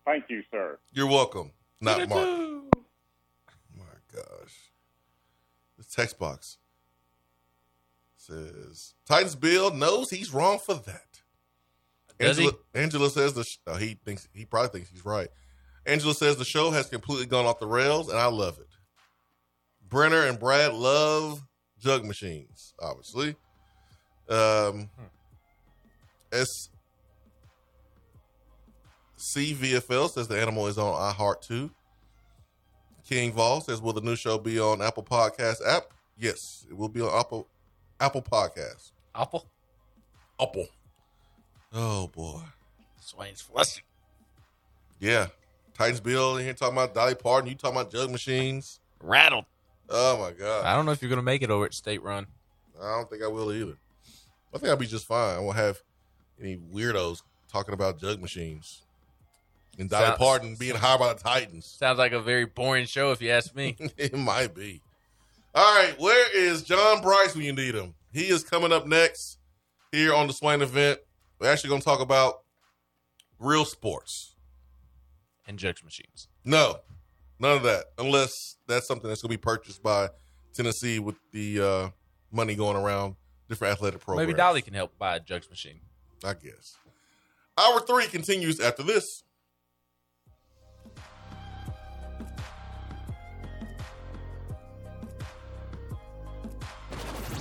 Thank 0.05 0.25
you, 0.29 0.43
sir. 0.51 0.79
You're 0.93 1.07
welcome. 1.07 1.53
Not 1.81 2.09
Mark. 2.09 2.29
My 3.77 3.85
gosh. 4.13 4.73
This 5.77 5.87
text 5.87 6.19
box 6.19 6.59
says 8.17 8.95
Titans 9.07 9.35
Bill 9.35 9.73
knows 9.73 10.11
he's 10.11 10.33
wrong 10.33 10.59
for 10.59 10.75
that. 10.75 11.21
Does 12.19 12.39
Angela, 12.39 12.53
he? 12.75 12.81
Angela 12.81 13.11
says 13.11 13.35
the 13.35 13.45
sh- 13.45 13.59
oh, 13.67 13.77
he 13.77 13.99
thinks 14.05 14.29
he 14.35 14.45
probably 14.45 14.71
thinks 14.71 14.91
he's 14.91 15.05
right. 15.05 15.29
Angela 15.89 16.15
says 16.15 16.37
the 16.37 16.45
show 16.45 16.71
has 16.71 16.87
completely 16.87 17.27
gone 17.27 17.47
off 17.47 17.59
the 17.59 17.67
rails, 17.67 18.11
and 18.11 18.19
I 18.19 18.27
love 18.27 18.59
it. 18.59 18.67
Brenner 19.89 20.25
and 20.27 20.39
Brad 20.39 20.75
love 20.75 21.43
jug 21.81 22.05
machines, 22.05 22.75
obviously. 22.81 23.35
Um, 24.29 24.91
S 26.31 26.69
CVFL 29.19 30.11
says 30.11 30.29
the 30.29 30.41
animal 30.41 30.67
is 30.67 30.77
on 30.77 30.95
iHeart 31.15 31.41
too. 31.41 31.71
King 33.09 33.33
Vol 33.33 33.63
says, 33.63 33.81
"Will 33.81 33.95
the 33.95 34.03
new 34.03 34.15
show 34.15 34.37
be 34.39 34.61
on 34.61 34.83
Apple 34.83 35.03
Podcast 35.03 35.67
app?" 35.67 35.85
Yes, 36.19 36.67
it 36.69 36.77
will 36.77 36.91
be 36.91 37.01
on 37.01 37.19
Apple 37.19 37.49
Apple 37.99 38.23
Podcast. 38.23 38.93
Apple. 39.15 39.49
Apple. 40.39 40.67
Oh 41.73 42.09
boy, 42.09 42.43
Swain's 43.01 43.41
flushing. 43.41 43.85
yeah. 45.01 45.29
Titans 45.79 46.01
Bill 46.01 46.37
in 46.37 46.45
here 46.45 46.55
talking 46.55 46.75
about 46.77 46.93
Dolly 46.93 47.15
Parton. 47.15 47.49
You 47.49 47.55
talking 47.55 47.77
about 47.79 47.93
jug 47.93 48.11
machines? 48.11 48.81
Rattled. 49.01 49.45
Oh 49.89 50.19
my 50.19 50.33
god. 50.33 50.65
I 50.65 50.75
don't 50.75 50.85
know 50.85 50.91
if 50.93 51.01
you're 51.01 51.09
gonna 51.09 51.23
make 51.23 51.41
it 51.43 51.51
over 51.51 51.65
at 51.67 51.73
State 51.73 52.03
Run. 52.03 52.27
I 52.83 52.97
don't 52.97 53.09
think 53.09 53.23
I 53.23 53.29
will 53.29 53.53
either. 53.53 53.79
I 54.53 54.59
think 54.59 54.71
I'll 54.71 54.77
be 54.77 54.87
just 54.89 55.07
fine. 55.07 55.37
I 55.37 55.39
won't 55.39 55.57
have 55.57 55.81
any 56.41 56.57
weirdos 56.57 57.23
talking 57.51 57.75
about 57.75 58.01
jug 58.01 58.21
machines. 58.21 58.83
And 59.79 59.89
Dolly 59.89 60.07
Sounds- 60.07 60.19
Parton 60.19 60.57
being 60.57 60.75
hired 60.75 60.99
by 60.99 61.13
the 61.15 61.21
Titans. 61.21 61.65
Sounds 61.65 61.99
like 61.99 62.13
a 62.13 62.21
very 62.21 62.45
boring 62.45 62.87
show 62.87 63.13
if 63.13 63.23
you 63.23 63.31
ask 63.31 63.55
me. 63.55 63.77
it 63.97 64.13
might 64.17 64.55
be. 64.55 64.83
All 65.55 65.75
right, 65.77 65.99
where 66.01 66.37
is 66.37 66.65
John 66.65 67.01
Brice 67.03 67.37
when 67.37 67.45
you 67.45 67.53
need 67.53 67.75
him? 67.77 67.95
He 68.13 68.29
is 68.29 68.43
coming 68.43 68.73
up 68.73 68.87
next 68.87 69.39
here 69.93 70.13
on 70.13 70.27
the 70.27 70.33
Swain 70.33 70.61
event. 70.61 70.99
We're 71.39 71.51
actually 71.51 71.71
going 71.71 71.81
to 71.81 71.85
talk 71.85 72.01
about 72.01 72.43
real 73.39 73.65
sports. 73.65 74.35
And 75.49 75.59
judge 75.59 75.83
machines. 75.83 76.29
No, 76.45 76.77
none 77.41 77.57
of 77.57 77.63
that, 77.65 77.87
unless 77.99 78.57
that's 78.69 78.87
something 78.87 79.09
that's 79.09 79.23
going 79.23 79.33
to 79.33 79.39
be 79.39 79.43
purchased 79.43 79.83
by 79.83 80.11
Tennessee 80.55 81.01
with 81.01 81.17
the 81.33 81.61
uh, 81.61 81.89
money 82.31 82.55
going 82.55 82.77
around 82.77 83.17
different 83.49 83.73
athletic 83.73 84.01
programs. 84.01 84.27
Maybe 84.29 84.37
Dolly 84.37 84.63
can 84.63 84.75
help 84.75 84.97
buy 84.99 85.17
a 85.17 85.21
jugs 85.21 85.49
machine. 85.51 85.81
I 86.25 86.35
guess. 86.35 86.77
Hour 87.57 87.81
three 87.81 88.07
continues 88.07 88.61
after 88.61 88.83
this. 88.83 89.25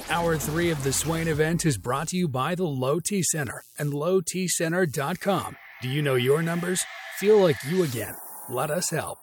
Hour 0.10 0.38
three 0.38 0.70
of 0.70 0.84
the 0.84 0.94
Swain 0.94 1.28
event 1.28 1.66
is 1.66 1.78
brought 1.78 2.08
to 2.10 2.18
you 2.18 2.30
by 2.30 2.56
the 2.56 2.64
Low 2.64 3.00
T 3.00 3.22
Center 3.22 3.64
and 3.78 3.92
lowtcenter.com. 3.92 5.58
Do 5.82 5.90
you 5.90 6.02
know 6.02 6.16
your 6.16 6.42
numbers? 6.42 6.82
Feel 7.20 7.40
like 7.40 7.58
you 7.68 7.82
again. 7.82 8.16
Let 8.48 8.70
us 8.70 8.92
help. 8.92 9.18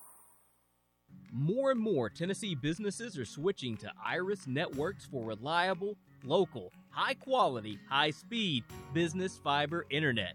More 1.32 1.70
and 1.70 1.78
more 1.78 2.10
Tennessee 2.10 2.56
businesses 2.56 3.16
are 3.16 3.24
switching 3.24 3.76
to 3.76 3.92
Iris 4.04 4.48
Networks 4.48 5.04
for 5.04 5.24
reliable, 5.24 5.96
local, 6.24 6.72
high 6.90 7.14
quality, 7.14 7.78
high 7.88 8.10
speed 8.10 8.64
business 8.92 9.38
fiber 9.44 9.86
internet. 9.90 10.34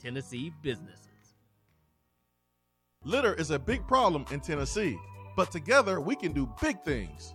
Tennessee 0.00 0.52
businesses. 0.62 1.06
Litter 3.04 3.34
is 3.34 3.50
a 3.50 3.58
big 3.58 3.86
problem 3.86 4.24
in 4.30 4.40
Tennessee, 4.40 4.96
but 5.36 5.50
together 5.50 6.00
we 6.00 6.16
can 6.16 6.32
do 6.32 6.50
big 6.60 6.82
things. 6.82 7.34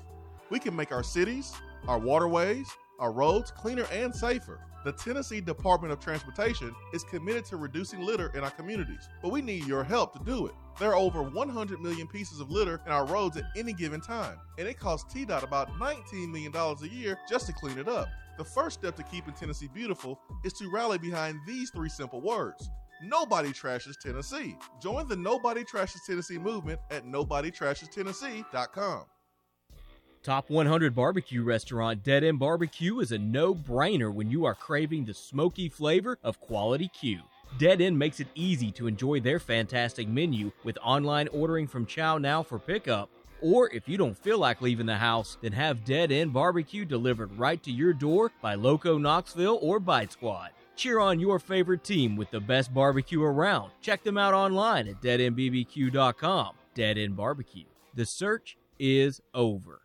We 0.50 0.60
can 0.60 0.76
make 0.76 0.92
our 0.92 1.04
cities, 1.04 1.54
our 1.88 2.00
waterways, 2.00 2.68
our 3.00 3.12
roads 3.12 3.52
cleaner 3.52 3.86
and 3.92 4.14
safer. 4.14 4.60
The 4.84 4.94
Tennessee 4.94 5.42
Department 5.42 5.92
of 5.94 6.00
Transportation 6.00 6.74
is 6.94 7.04
committed 7.04 7.46
to 7.46 7.58
reducing 7.58 8.02
litter 8.02 8.32
in 8.36 8.44
our 8.44 8.52
communities, 8.52 9.10
but 9.22 9.32
we 9.32 9.42
need 9.42 9.66
your 9.66 9.84
help 9.84 10.14
to 10.14 10.24
do 10.24 10.48
it. 10.48 10.54
There 10.78 10.92
are 10.92 10.96
over 10.96 11.24
100 11.24 11.80
million 11.80 12.08
pieces 12.08 12.42
of 12.42 12.52
litter 12.52 12.82
in 12.86 12.92
our 12.92 13.06
roads 13.06 13.38
at 13.38 13.46
any 13.56 13.72
given 13.72 14.02
time, 14.02 14.38
and 14.58 14.68
it 14.68 14.78
costs 14.78 15.14
TDOT 15.14 15.44
about 15.44 15.70
$19 15.80 16.30
million 16.30 16.54
a 16.54 16.88
year 16.88 17.18
just 17.30 17.48
to 17.48 17.54
clean 17.54 17.78
it 17.78 17.88
up. 17.88 18.10
The 18.38 18.44
first 18.44 18.80
step 18.80 18.98
to 18.98 19.04
keeping 19.04 19.34
Tennessee 19.34 19.70
beautiful 19.74 20.20
is 20.44 20.52
to 20.54 20.70
rally 20.70 20.98
behind 20.98 21.40
these 21.48 21.70
three 21.70 21.88
simple 21.88 22.20
words. 22.20 22.70
Nobody 23.02 23.50
trashes 23.50 23.98
Tennessee. 23.98 24.58
Join 24.82 25.08
the 25.08 25.16
Nobody 25.16 25.64
Trashes 25.64 26.06
Tennessee 26.06 26.38
movement 26.38 26.82
at 26.92 27.06
nobodytrashestennessee.com. 27.06 29.06
Top 30.24 30.50
100 30.50 30.96
barbecue 30.96 31.44
restaurant 31.44 32.04
Dead 32.04 32.24
End 32.24 32.40
Barbecue 32.40 33.00
is 33.00 33.12
a 33.12 33.20
no 33.20 33.54
brainer 33.54 34.12
when 34.12 34.32
you 34.32 34.46
are 34.46 34.56
craving 34.56 35.06
the 35.06 35.14
smoky 35.14 35.70
flavor 35.70 36.18
of 36.24 36.40
quality 36.40 36.88
Q. 36.88 37.20
Dead 37.58 37.80
End 37.80 37.98
makes 37.98 38.20
it 38.20 38.28
easy 38.36 38.70
to 38.74 38.86
enjoy 38.86 39.22
their 39.22 39.40
fantastic 39.40 40.10
menu 40.10 40.52
with 40.66 40.78
online 40.84 41.30
ordering 41.30 41.68
from 41.68 41.86
Chow 41.86 42.18
Now 42.18 42.44
for 42.44 42.60
pickup. 42.60 43.10
Or 43.42 43.70
if 43.72 43.88
you 43.88 43.98
don't 43.98 44.18
feel 44.18 44.40
like 44.40 44.62
leaving 44.62 44.86
the 44.86 44.98
house, 44.98 45.38
then 45.42 45.54
have 45.54 45.86
Dead 45.86 46.12
End 46.12 46.34
Barbecue 46.34 46.84
delivered 46.84 47.38
right 47.38 47.62
to 47.64 47.72
your 47.72 47.94
door 47.94 48.32
by 48.42 48.56
Loco 48.56 48.98
Knoxville 48.98 49.60
or 49.62 49.80
Bite 49.80 50.12
Squad. 50.12 50.50
Cheer 50.76 51.00
on 51.00 51.18
your 51.18 51.40
favorite 51.40 51.86
team 51.86 52.18
with 52.18 52.30
the 52.30 52.42
best 52.42 52.74
barbecue 52.74 53.24
around. 53.24 53.72
Check 53.82 54.04
them 54.04 54.18
out 54.18 54.34
online 54.34 54.90
at 54.90 55.02
deadendbbq.com. 55.02 56.56
Dead 56.74 56.98
End 56.98 57.16
Barbecue. 57.16 57.64
The 57.94 58.06
search 58.06 58.58
is 58.80 59.22
over. 59.34 59.85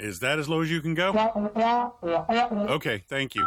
Is 0.00 0.20
that 0.20 0.38
as 0.38 0.48
low 0.48 0.62
as 0.62 0.70
you 0.70 0.80
can 0.80 0.94
go? 0.94 1.10
Okay, 2.70 3.04
thank 3.08 3.34
you. 3.34 3.46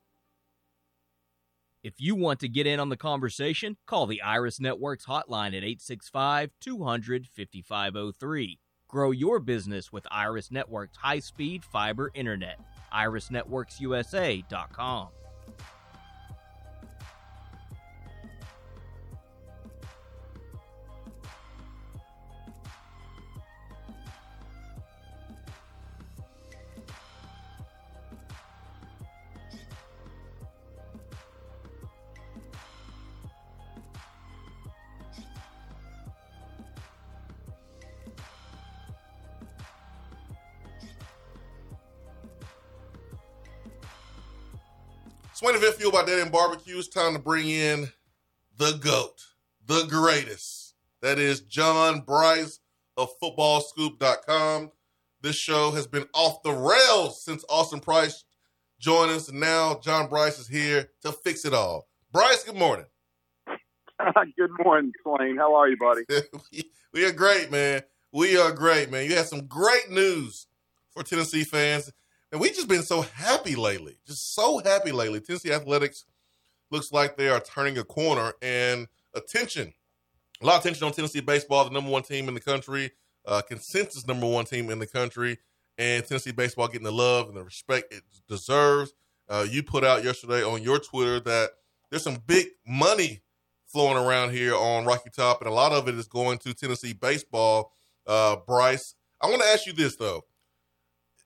If 1.83 1.95
you 1.97 2.13
want 2.15 2.39
to 2.41 2.47
get 2.47 2.67
in 2.67 2.79
on 2.79 2.89
the 2.89 2.97
conversation, 2.97 3.75
call 3.87 4.05
the 4.05 4.21
Iris 4.21 4.59
Networks 4.59 5.07
hotline 5.07 5.47
at 5.47 5.63
865 5.63 6.51
200 6.59 7.25
5503. 7.27 8.59
Grow 8.87 9.09
your 9.11 9.39
business 9.39 9.91
with 9.91 10.05
Iris 10.11 10.51
Networks 10.51 10.97
high 10.97 11.17
speed 11.19 11.63
fiber 11.63 12.11
internet. 12.13 12.59
IrisNetworksUSA.com. 12.93 15.07
Fuel 45.81 45.91
by 45.91 46.05
Dead 46.05 46.19
End 46.19 46.31
Barbecue. 46.31 46.77
It's 46.77 46.87
time 46.87 47.13
to 47.13 47.19
bring 47.19 47.49
in 47.49 47.89
the 48.55 48.73
GOAT, 48.73 49.19
the 49.65 49.87
greatest. 49.89 50.75
That 51.01 51.17
is 51.17 51.41
John 51.41 52.01
Brice 52.01 52.59
of 52.97 53.09
footballscoop.com. 53.19 54.69
This 55.23 55.35
show 55.35 55.71
has 55.71 55.87
been 55.87 56.05
off 56.13 56.43
the 56.43 56.51
rails 56.51 57.25
since 57.25 57.43
Austin 57.49 57.79
Price 57.79 58.25
joined 58.77 59.09
us, 59.09 59.27
and 59.27 59.39
now 59.39 59.79
John 59.83 60.07
Brice 60.07 60.37
is 60.37 60.47
here 60.47 60.91
to 61.01 61.11
fix 61.11 61.45
it 61.45 61.53
all. 61.55 61.87
Brice, 62.11 62.43
good 62.43 62.57
morning. 62.57 62.85
good 64.37 64.51
morning, 64.63 64.91
Swain. 65.01 65.35
How 65.35 65.55
are 65.55 65.67
you, 65.67 65.77
buddy? 65.77 66.03
we, 66.51 66.63
we 66.93 67.05
are 67.05 67.11
great, 67.11 67.49
man. 67.49 67.81
We 68.11 68.37
are 68.37 68.51
great, 68.51 68.91
man. 68.91 69.09
You 69.09 69.15
had 69.15 69.25
some 69.25 69.47
great 69.47 69.89
news 69.89 70.45
for 70.91 71.01
Tennessee 71.01 71.43
fans. 71.43 71.91
And 72.31 72.39
we've 72.39 72.55
just 72.55 72.69
been 72.69 72.83
so 72.83 73.01
happy 73.01 73.55
lately, 73.55 73.97
just 74.07 74.33
so 74.33 74.59
happy 74.59 74.93
lately. 74.93 75.19
Tennessee 75.19 75.51
athletics 75.51 76.05
looks 76.69 76.93
like 76.93 77.17
they 77.17 77.27
are 77.27 77.41
turning 77.41 77.77
a 77.77 77.83
corner, 77.83 78.33
and 78.41 78.87
attention, 79.13 79.73
a 80.41 80.45
lot 80.45 80.55
of 80.55 80.61
attention 80.61 80.87
on 80.87 80.93
Tennessee 80.93 81.19
baseball, 81.19 81.65
the 81.65 81.71
number 81.71 81.91
one 81.91 82.03
team 82.03 82.29
in 82.29 82.33
the 82.33 82.39
country, 82.39 82.91
uh, 83.25 83.41
consensus 83.41 84.07
number 84.07 84.27
one 84.27 84.45
team 84.45 84.69
in 84.69 84.79
the 84.79 84.87
country, 84.87 85.39
and 85.77 86.05
Tennessee 86.05 86.31
baseball 86.31 86.67
getting 86.67 86.83
the 86.83 86.91
love 86.91 87.27
and 87.27 87.35
the 87.35 87.43
respect 87.43 87.93
it 87.93 88.03
deserves. 88.29 88.93
Uh, 89.27 89.45
you 89.49 89.61
put 89.61 89.83
out 89.83 90.03
yesterday 90.05 90.41
on 90.41 90.63
your 90.63 90.79
Twitter 90.79 91.19
that 91.19 91.49
there's 91.89 92.03
some 92.03 92.17
big 92.27 92.47
money 92.65 93.21
flowing 93.67 93.97
around 93.97 94.31
here 94.31 94.55
on 94.55 94.85
Rocky 94.85 95.09
Top, 95.09 95.41
and 95.41 95.49
a 95.49 95.53
lot 95.53 95.73
of 95.73 95.89
it 95.89 95.95
is 95.95 96.07
going 96.07 96.37
to 96.39 96.53
Tennessee 96.53 96.93
baseball. 96.93 97.73
Uh, 98.07 98.37
Brice, 98.47 98.95
I 99.19 99.27
want 99.27 99.41
to 99.41 99.47
ask 99.49 99.67
you 99.67 99.73
this 99.73 99.97
though 99.97 100.23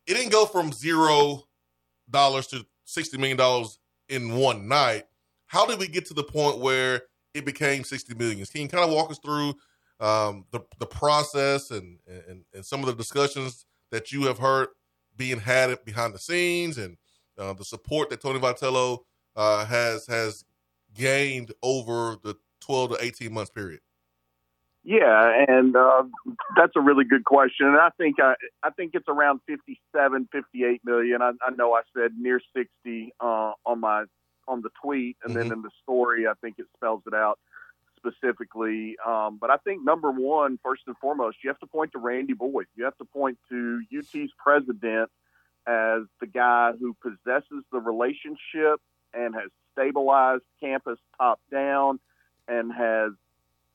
it 0.08 0.13
didn't 0.13 0.32
go 0.32 0.46
from 0.46 0.72
zero 0.72 1.44
dollars 2.10 2.48
to 2.48 2.65
sixty 2.86 3.18
million 3.18 3.38
dollars 3.38 3.80
in 4.10 4.36
one 4.36 4.68
night. 4.68 5.04
How 5.48 5.65
did 5.65 5.80
we 5.80 5.88
get 5.88 6.06
to 6.08 6.13
the 6.13 6.24
point 6.24 6.60
where 6.60 7.02
it 7.34 7.46
became 7.46 7.84
sixty 7.84 8.13
million? 8.15 8.46
Can 8.46 8.62
you 8.62 8.68
kind 8.68 8.84
of 8.84 8.91
walk 8.91 9.12
us 9.12 9.20
through 9.20 9.56
um, 10.00 10.46
the 10.52 10.62
the 10.80 10.86
process 10.86 11.72
and, 11.72 12.00
and 12.08 12.44
and 12.54 12.65
some 12.65 12.82
of 12.82 12.88
the 12.88 12.96
discussions 12.96 13.65
that 13.91 14.12
you 14.12 14.24
have 14.24 14.38
heard 14.39 14.70
being 15.18 15.39
had 15.39 15.84
behind 15.86 16.13
the 16.13 16.20
scenes 16.20 16.78
and 16.78 16.98
uh, 17.38 17.54
the 17.54 17.65
support 17.65 18.10
that 18.10 18.22
Tony 18.22 18.39
Vitello 18.39 19.00
uh, 19.36 19.65
has 19.65 20.06
has 20.08 20.46
gained 20.94 21.54
over 21.63 22.18
the 22.24 22.36
twelve 22.60 22.91
to 22.91 23.04
eighteen 23.04 23.34
months 23.34 23.52
period? 23.52 23.80
Yeah, 24.88 25.45
and 25.48 25.76
uh, 25.76 26.04
that's 26.56 26.74
a 26.76 26.80
really 26.80 27.06
good 27.06 27.26
question, 27.26 27.65
and 27.65 27.78
I 27.78 27.89
think 27.98 28.17
I, 28.19 28.36
I 28.62 28.69
think 28.69 28.91
it's 28.93 29.08
around 29.08 29.39
57, 29.48 30.30
58 30.32 30.82
million. 30.86 31.24
I, 31.24 31.32
I 31.41 31.50
know 31.58 31.74
I 31.74 31.82
said 31.98 32.12
near 32.19 32.39
60 32.56 33.13
uh, 33.19 33.54
on 33.65 33.80
my 33.80 34.04
on 34.48 34.62
the 34.62 34.69
tweet, 34.84 35.17
and 35.24 35.34
mm-hmm. 35.34 35.50
then 35.50 35.58
in 35.58 35.63
the 35.63 35.71
story, 35.82 36.28
I 36.28 36.34
think 36.39 36.60
it 36.60 36.67
spells 36.78 37.02
it 37.08 37.15
out 37.15 37.39
specifically. 37.98 38.95
Um, 39.04 39.39
but 39.41 39.50
I 39.50 39.58
think 39.58 39.84
number 39.84 40.12
one, 40.12 40.60
first 40.63 40.84
and 40.86 40.95
foremost, 40.98 41.38
you 41.43 41.50
have 41.50 41.60
to 41.62 41.67
point 41.67 41.91
to 41.93 41.98
Randy 41.98 42.34
Boyd. 42.34 42.67
You 42.76 42.84
have 42.84 42.98
to 42.98 43.06
point 43.06 43.39
to 43.50 43.82
UT's 43.91 44.34
president 44.38 45.10
as 45.67 46.02
the 46.21 46.28
guy 46.32 46.74
who 46.80 46.95
possesses 47.02 47.63
the 47.71 47.80
relationship 47.80 48.80
and 49.15 49.34
has 49.34 49.50
stabilized 49.71 50.43
campus 50.62 51.00
top 51.17 51.39
down 51.52 52.00
and 52.48 52.71
has 52.71 53.13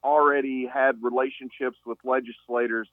already 0.03 0.67
had 0.67 1.03
relationships 1.03 1.79
with 1.87 1.99
legislators 2.05 2.89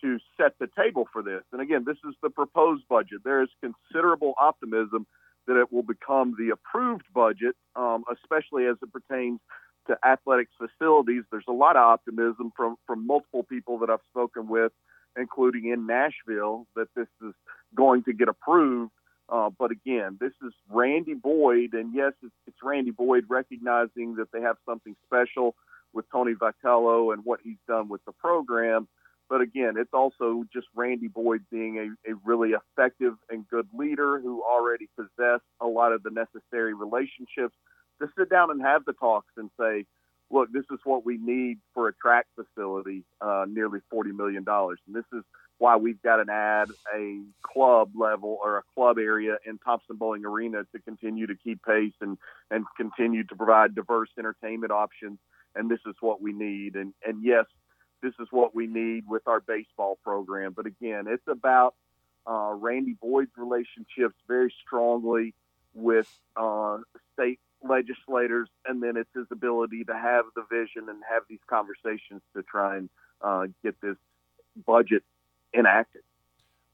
to 0.00 0.18
set 0.36 0.54
the 0.58 0.68
table 0.76 1.08
for 1.12 1.22
this. 1.22 1.42
And 1.52 1.60
again, 1.62 1.84
this 1.86 1.98
is 2.08 2.14
the 2.22 2.30
proposed 2.30 2.82
budget. 2.88 3.20
There 3.24 3.42
is 3.42 3.48
considerable 3.60 4.34
optimism 4.40 5.06
that 5.46 5.58
it 5.60 5.72
will 5.72 5.82
become 5.82 6.34
the 6.38 6.50
approved 6.50 7.04
budget, 7.14 7.56
um, 7.76 8.04
especially 8.12 8.66
as 8.66 8.76
it 8.82 8.92
pertains 8.92 9.40
to 9.86 9.96
athletics 10.04 10.52
facilities. 10.58 11.24
There's 11.30 11.44
a 11.48 11.52
lot 11.52 11.76
of 11.76 11.82
optimism 11.82 12.52
from, 12.56 12.76
from 12.86 13.06
multiple 13.06 13.42
people 13.42 13.78
that 13.78 13.90
I've 13.90 14.00
spoken 14.10 14.48
with, 14.48 14.72
including 15.16 15.70
in 15.70 15.86
Nashville, 15.86 16.66
that 16.76 16.88
this 16.94 17.08
is 17.24 17.34
going 17.74 18.04
to 18.04 18.12
get 18.12 18.28
approved. 18.28 18.92
Uh, 19.28 19.50
but 19.56 19.70
again, 19.70 20.18
this 20.20 20.32
is 20.44 20.52
Randy 20.68 21.14
Boyd, 21.14 21.74
and 21.74 21.94
yes, 21.94 22.12
it's, 22.22 22.34
it's 22.46 22.56
Randy 22.62 22.90
Boyd 22.90 23.24
recognizing 23.28 24.16
that 24.16 24.30
they 24.32 24.40
have 24.40 24.56
something 24.68 24.94
special 25.06 25.54
with 25.92 26.04
Tony 26.10 26.34
Vitello 26.34 27.12
and 27.12 27.24
what 27.24 27.40
he's 27.42 27.58
done 27.68 27.88
with 27.88 28.04
the 28.04 28.12
program. 28.12 28.88
But 29.28 29.40
again, 29.40 29.74
it's 29.78 29.94
also 29.94 30.44
just 30.52 30.66
Randy 30.74 31.08
Boyd 31.08 31.42
being 31.50 31.78
a, 31.78 32.10
a 32.10 32.14
really 32.24 32.50
effective 32.50 33.14
and 33.30 33.48
good 33.48 33.66
leader 33.72 34.20
who 34.20 34.42
already 34.42 34.88
possessed 34.96 35.44
a 35.60 35.66
lot 35.66 35.92
of 35.92 36.02
the 36.02 36.10
necessary 36.10 36.74
relationships 36.74 37.54
to 38.00 38.08
sit 38.18 38.28
down 38.28 38.50
and 38.50 38.60
have 38.60 38.84
the 38.84 38.92
talks 38.92 39.32
and 39.36 39.50
say, 39.58 39.86
look, 40.30 40.50
this 40.52 40.64
is 40.70 40.80
what 40.84 41.04
we 41.06 41.18
need 41.18 41.58
for 41.74 41.88
a 41.88 41.94
track 41.94 42.26
facility, 42.34 43.04
uh, 43.20 43.46
nearly 43.48 43.80
$40 43.92 44.14
million. 44.14 44.44
And 44.48 44.94
this 44.94 45.04
is 45.12 45.22
why 45.58 45.76
we've 45.76 46.02
got 46.02 46.16
to 46.16 46.30
add 46.32 46.68
a 46.94 47.20
club 47.42 47.92
level 47.94 48.38
or 48.42 48.58
a 48.58 48.62
club 48.74 48.98
area 48.98 49.36
in 49.46 49.58
Thompson-Boling 49.58 50.24
Arena 50.24 50.64
to 50.74 50.82
continue 50.82 51.26
to 51.26 51.36
keep 51.36 51.62
pace 51.62 51.92
and, 52.00 52.18
and 52.50 52.64
continue 52.76 53.24
to 53.24 53.36
provide 53.36 53.74
diverse 53.74 54.08
entertainment 54.18 54.72
options 54.72 55.18
and 55.54 55.70
this 55.70 55.80
is 55.86 55.94
what 56.00 56.20
we 56.20 56.32
need. 56.32 56.74
And, 56.76 56.94
and 57.06 57.24
yes, 57.24 57.46
this 58.02 58.12
is 58.20 58.28
what 58.30 58.54
we 58.54 58.66
need 58.66 59.04
with 59.08 59.22
our 59.26 59.40
baseball 59.40 59.98
program. 60.02 60.52
But 60.54 60.66
again, 60.66 61.04
it's 61.08 61.26
about 61.28 61.74
uh, 62.28 62.54
Randy 62.54 62.96
Boyd's 63.00 63.30
relationships 63.36 64.14
very 64.26 64.52
strongly 64.64 65.34
with 65.74 66.08
uh, 66.36 66.78
state 67.14 67.40
legislators, 67.62 68.48
and 68.66 68.82
then 68.82 68.96
it's 68.96 69.10
his 69.14 69.26
ability 69.30 69.84
to 69.84 69.94
have 69.94 70.24
the 70.34 70.44
vision 70.50 70.88
and 70.88 71.02
have 71.08 71.22
these 71.28 71.40
conversations 71.48 72.22
to 72.36 72.42
try 72.42 72.76
and 72.76 72.88
uh, 73.20 73.46
get 73.62 73.80
this 73.80 73.96
budget 74.66 75.02
enacted. 75.56 76.02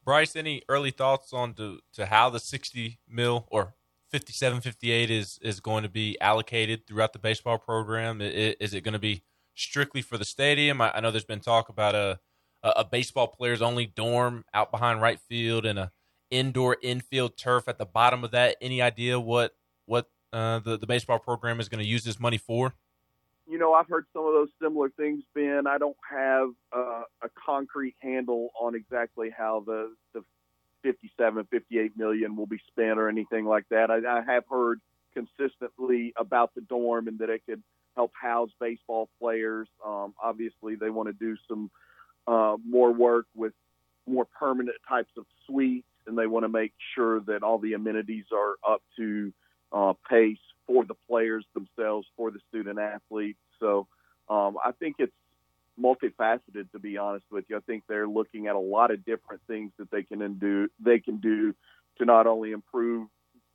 Brice, 0.04 0.34
any 0.34 0.62
early 0.68 0.90
thoughts 0.90 1.32
on 1.32 1.52
to, 1.54 1.80
to 1.92 2.06
how 2.06 2.30
the 2.30 2.40
60 2.40 2.98
mil 3.08 3.46
or 3.50 3.74
57 4.11 4.61
58 4.61 5.11
is 5.11 5.38
is 5.42 5.61
going 5.61 5.83
to 5.83 5.88
be 5.88 6.18
allocated 6.21 6.87
throughout 6.87 7.12
the 7.12 7.18
baseball 7.18 7.59
program? 7.59 8.21
Is 8.21 8.75
it 8.75 8.83
going 8.83 8.94
to 8.94 8.99
be 8.99 9.23
strictly 9.55 10.03
for 10.03 10.16
the 10.16 10.25
stadium? 10.25 10.81
I 10.81 11.01
know 11.01 11.11
there's 11.11 11.25
been 11.25 11.40
talk 11.40 11.68
about 11.68 11.94
a 11.94 12.21
a 12.62 12.85
baseball 12.85 13.29
players 13.29 13.62
only 13.62 13.87
dorm 13.87 14.44
out 14.53 14.71
behind 14.71 15.01
right 15.01 15.21
field 15.21 15.64
and 15.64 15.79
a 15.79 15.92
indoor 16.31 16.77
infield 16.83 17.37
turf 17.37 17.68
at 17.68 17.79
the 17.79 17.87
bottom 17.87 18.25
of 18.25 18.31
that. 18.33 18.57
Any 18.61 18.83
idea 18.83 19.21
what 19.21 19.55
what 19.87 20.09
uh, 20.33 20.59
the 20.61 20.79
the 20.79 20.87
baseball 20.87 21.18
program 21.18 21.61
is 21.61 21.68
going 21.68 21.83
to 21.83 21.88
use 21.88 22.05
this 22.05 22.18
money 22.18 22.38
for? 22.38 22.75
You 23.47 23.59
know, 23.59 23.73
I've 23.73 23.88
heard 23.88 24.05
some 24.12 24.27
of 24.27 24.35
those 24.35 24.51
similar 24.61 24.90
things, 24.90 25.23
Ben. 25.35 25.66
I 25.66 25.79
don't 25.79 25.97
have 26.11 26.51
uh, 26.75 27.03
a 27.23 27.31
concrete 27.47 27.94
handle 28.03 28.51
on 28.61 28.75
exactly 28.75 29.31
how 29.37 29.62
the 29.66 29.94
the 30.12 30.23
57, 30.82 31.46
58 31.50 31.96
million 31.96 32.36
will 32.36 32.46
be 32.46 32.60
spent 32.68 32.98
or 32.98 33.08
anything 33.08 33.44
like 33.44 33.68
that. 33.70 33.90
I, 33.90 33.98
I 33.98 34.22
have 34.32 34.44
heard 34.50 34.80
consistently 35.14 36.12
about 36.16 36.54
the 36.54 36.60
dorm 36.60 37.08
and 37.08 37.18
that 37.18 37.30
it 37.30 37.42
could 37.46 37.62
help 37.96 38.12
house 38.20 38.50
baseball 38.60 39.08
players. 39.20 39.68
Um, 39.84 40.14
obviously, 40.22 40.76
they 40.76 40.90
want 40.90 41.08
to 41.08 41.12
do 41.12 41.36
some 41.48 41.70
uh, 42.26 42.56
more 42.64 42.92
work 42.92 43.26
with 43.34 43.52
more 44.06 44.26
permanent 44.38 44.76
types 44.88 45.10
of 45.16 45.24
suites, 45.46 45.88
and 46.06 46.16
they 46.16 46.26
want 46.26 46.44
to 46.44 46.48
make 46.48 46.72
sure 46.94 47.20
that 47.20 47.42
all 47.42 47.58
the 47.58 47.74
amenities 47.74 48.26
are 48.32 48.54
up 48.68 48.82
to 48.96 49.32
uh, 49.72 49.92
pace 50.08 50.38
for 50.66 50.84
the 50.84 50.94
players 51.08 51.44
themselves, 51.54 52.06
for 52.16 52.30
the 52.30 52.38
student 52.48 52.78
athletes. 52.78 53.38
So 53.60 53.86
um, 54.28 54.56
I 54.64 54.72
think 54.72 54.96
it's 54.98 55.12
multifaceted, 55.80 56.70
to 56.72 56.78
be 56.78 56.98
honest 56.98 57.24
with 57.30 57.44
you. 57.48 57.56
I 57.56 57.60
think 57.60 57.84
they're 57.88 58.08
looking 58.08 58.46
at 58.46 58.56
a 58.56 58.60
lot 58.60 58.90
of 58.90 59.04
different 59.04 59.42
things 59.46 59.72
that 59.78 59.90
they 59.90 60.02
can 60.02 60.38
do. 60.38 60.68
They 60.80 60.98
can 60.98 61.18
do 61.18 61.54
to 61.98 62.04
not 62.04 62.26
only 62.26 62.52
improve 62.52 63.08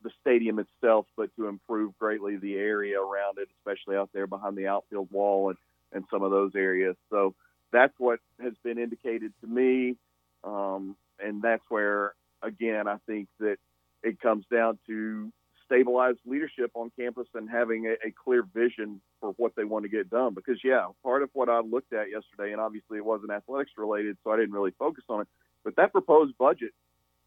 the 0.04 0.12
stadium 0.22 0.60
itself, 0.60 1.06
but 1.16 1.34
to 1.38 1.48
improve 1.48 1.98
greatly 1.98 2.38
the 2.38 2.56
area 2.56 3.00
around 3.00 3.38
it, 3.38 3.48
especially 3.58 3.96
out 3.96 4.10
there 4.14 4.28
behind 4.28 4.58
the 4.58 4.68
outfield 4.68 5.10
wall 5.12 5.50
and, 5.50 5.58
and 5.94 6.04
some 6.12 6.24
of 6.24 6.32
those 6.32 6.52
areas. 6.56 6.96
So 7.10 7.36
that's 7.72 7.94
what 7.98 8.20
has 8.42 8.54
been 8.64 8.78
indicated 8.78 9.34
to 9.42 9.48
me. 9.48 9.96
Um, 10.44 10.96
and 11.20 11.42
that's 11.42 11.64
where, 11.70 12.14
again, 12.42 12.88
I 12.88 12.98
think 13.06 13.30
that 13.40 13.58
it 14.04 14.20
comes 14.20 14.46
down 14.52 14.78
to 14.88 15.32
stabilized 15.74 16.20
leadership 16.26 16.72
on 16.76 16.92
campus 16.98 17.28
and 17.34 17.50
having 17.50 17.88
a, 17.88 18.08
a 18.08 18.12
clear 18.12 18.44
vision 18.54 19.02
for 19.20 19.32
what 19.38 19.56
they 19.56 19.64
want 19.64 19.84
to 19.84 19.90
get 19.90 20.10
done. 20.10 20.34
Because, 20.34 20.60
yeah, 20.64 20.86
part 21.02 21.24
of 21.24 21.30
what 21.34 21.50
I 21.50 21.60
looked 21.60 21.94
at 21.94 22.10
yesterday, 22.10 22.52
and 22.52 22.62
obviously 22.62 22.98
it 22.98 23.06
wasn't 23.06 23.32
athletics 23.32 23.72
related, 23.78 24.18
so 24.24 24.32
I 24.32 24.38
didn't 24.38 24.54
really 24.54 24.74
focus 24.78 25.04
on 25.10 25.22
it, 25.22 25.28
but 25.64 25.76
that 25.78 25.92
proposed 25.92 26.38
budget 26.38 26.72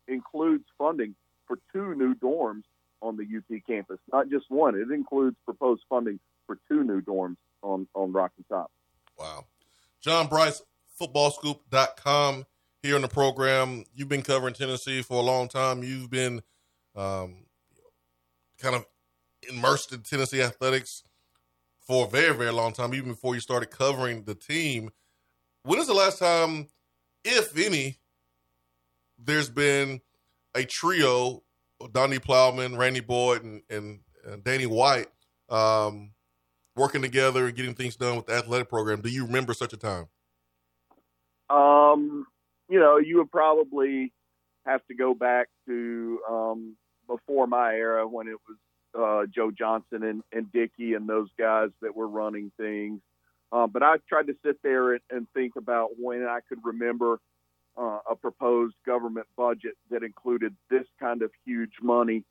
includes 0.09 0.64
funding 0.78 1.14
for 1.46 1.59
two 1.72 1.94
new 1.94 2.14
dorms 2.14 2.62
on 3.02 3.16
the 3.16 3.24
UT 3.24 3.61
campus, 3.66 3.98
not 4.12 4.30
just 4.30 4.46
one. 4.48 4.74
It 4.74 4.90
includes 4.90 5.37
proposed 5.44 5.82
funding 5.88 6.20
for 6.46 6.59
two 6.68 6.85
new 6.85 7.00
dorms 7.00 7.37
on, 7.62 7.87
on 7.94 8.12
Rocky 8.12 8.44
Top. 8.48 8.70
Wow. 9.18 9.44
John 10.00 10.28
Brice, 10.28 10.62
footballscoop.com 11.00 12.46
here 12.82 12.96
in 12.96 13.02
the 13.02 13.09
program. 13.09 13.85
You've 13.94 14.09
been 14.09 14.22
covering 14.22 14.54
Tennessee 14.54 15.02
for 15.02 15.14
a 15.14 15.22
long 15.22 15.48
time. 15.48 15.82
You've 15.82 16.11
been 16.11 16.42
um, 16.94 17.45
kind 18.61 18.75
of 18.75 18.87
immersed 19.49 19.92
in 19.92 20.01
Tennessee 20.01 20.42
athletics 20.42 21.03
for 21.87 22.07
a 22.07 22.09
very, 22.09 22.35
very 22.35 22.53
long 22.53 22.73
time, 22.73 22.95
even 22.95 23.11
before 23.11 23.35
you 23.35 23.40
started 23.40 23.71
covering 23.71 24.25
the 24.25 24.35
team. 24.35 24.90
When 25.62 25.79
is 25.79 25.87
the 25.87 25.95
last 25.95 26.19
time, 26.19 26.69
if 27.25 27.57
any, 27.57 27.99
there's 29.19 29.51
been 29.51 30.01
a 30.55 30.64
trio, 30.64 31.42
Donde 31.92 32.23
Plowman, 32.23 32.77
Randy 32.77 33.01
Boyd, 33.01 33.45
and, 33.45 33.62
and, 33.71 34.01
and 34.25 34.42
Danny 34.42 34.66
White, 34.66 35.09
um, 35.49 36.11
working 36.75 37.03
together 37.03 37.47
and 37.47 37.57
getting 37.57 37.75
things 37.75 37.97
done 37.97 38.16
with 38.16 38.27
the 38.27 38.35
athletic 38.35 38.69
program? 38.69 39.01
Do 39.01 39.09
you 39.09 39.27
remember 39.27 39.55
such 39.55 39.73
a 39.73 39.77
time? 39.77 40.07
Um, 41.49 42.27
you 42.69 42.81
know, 42.81 42.99
you 42.99 43.19
would 43.19 43.31
probably 43.31 44.12
have 44.66 44.85
to 44.87 44.95
go 44.95 45.14
back 45.14 45.49
to 45.66 46.19
um, 46.29 46.77
before 47.07 47.47
my 47.47 47.75
era 47.75 48.07
when 48.07 48.29
it 48.29 48.37
was 48.49 48.57
uh, 48.99 49.27
Joe 49.35 49.51
Johnson 49.51 50.03
and, 50.03 50.23
and 50.33 50.51
Dickey 50.53 50.95
and 50.95 51.09
those 51.09 51.29
guys 51.38 51.71
that 51.83 51.95
were 51.95 52.09
running 52.09 52.51
things. 52.57 53.01
Uh, 53.53 53.66
but 53.66 53.83
I 53.83 53.97
tried 54.09 54.27
to 54.27 54.37
sit 54.45 54.59
there 54.62 54.92
and, 54.92 55.01
and 55.11 55.27
think 55.35 55.57
about 55.57 55.90
when 55.99 56.25
I 56.25 56.40
could 56.49 56.59
remember 56.64 57.21
uh, 57.77 57.99
a 58.11 58.16
proposed 58.16 58.75
government 58.85 59.27
budget 59.37 59.75
that 59.90 60.03
included 60.03 60.55
this 60.71 60.87
kind 60.99 61.23
of 61.23 61.31
huge 61.45 61.75
money 61.83 62.25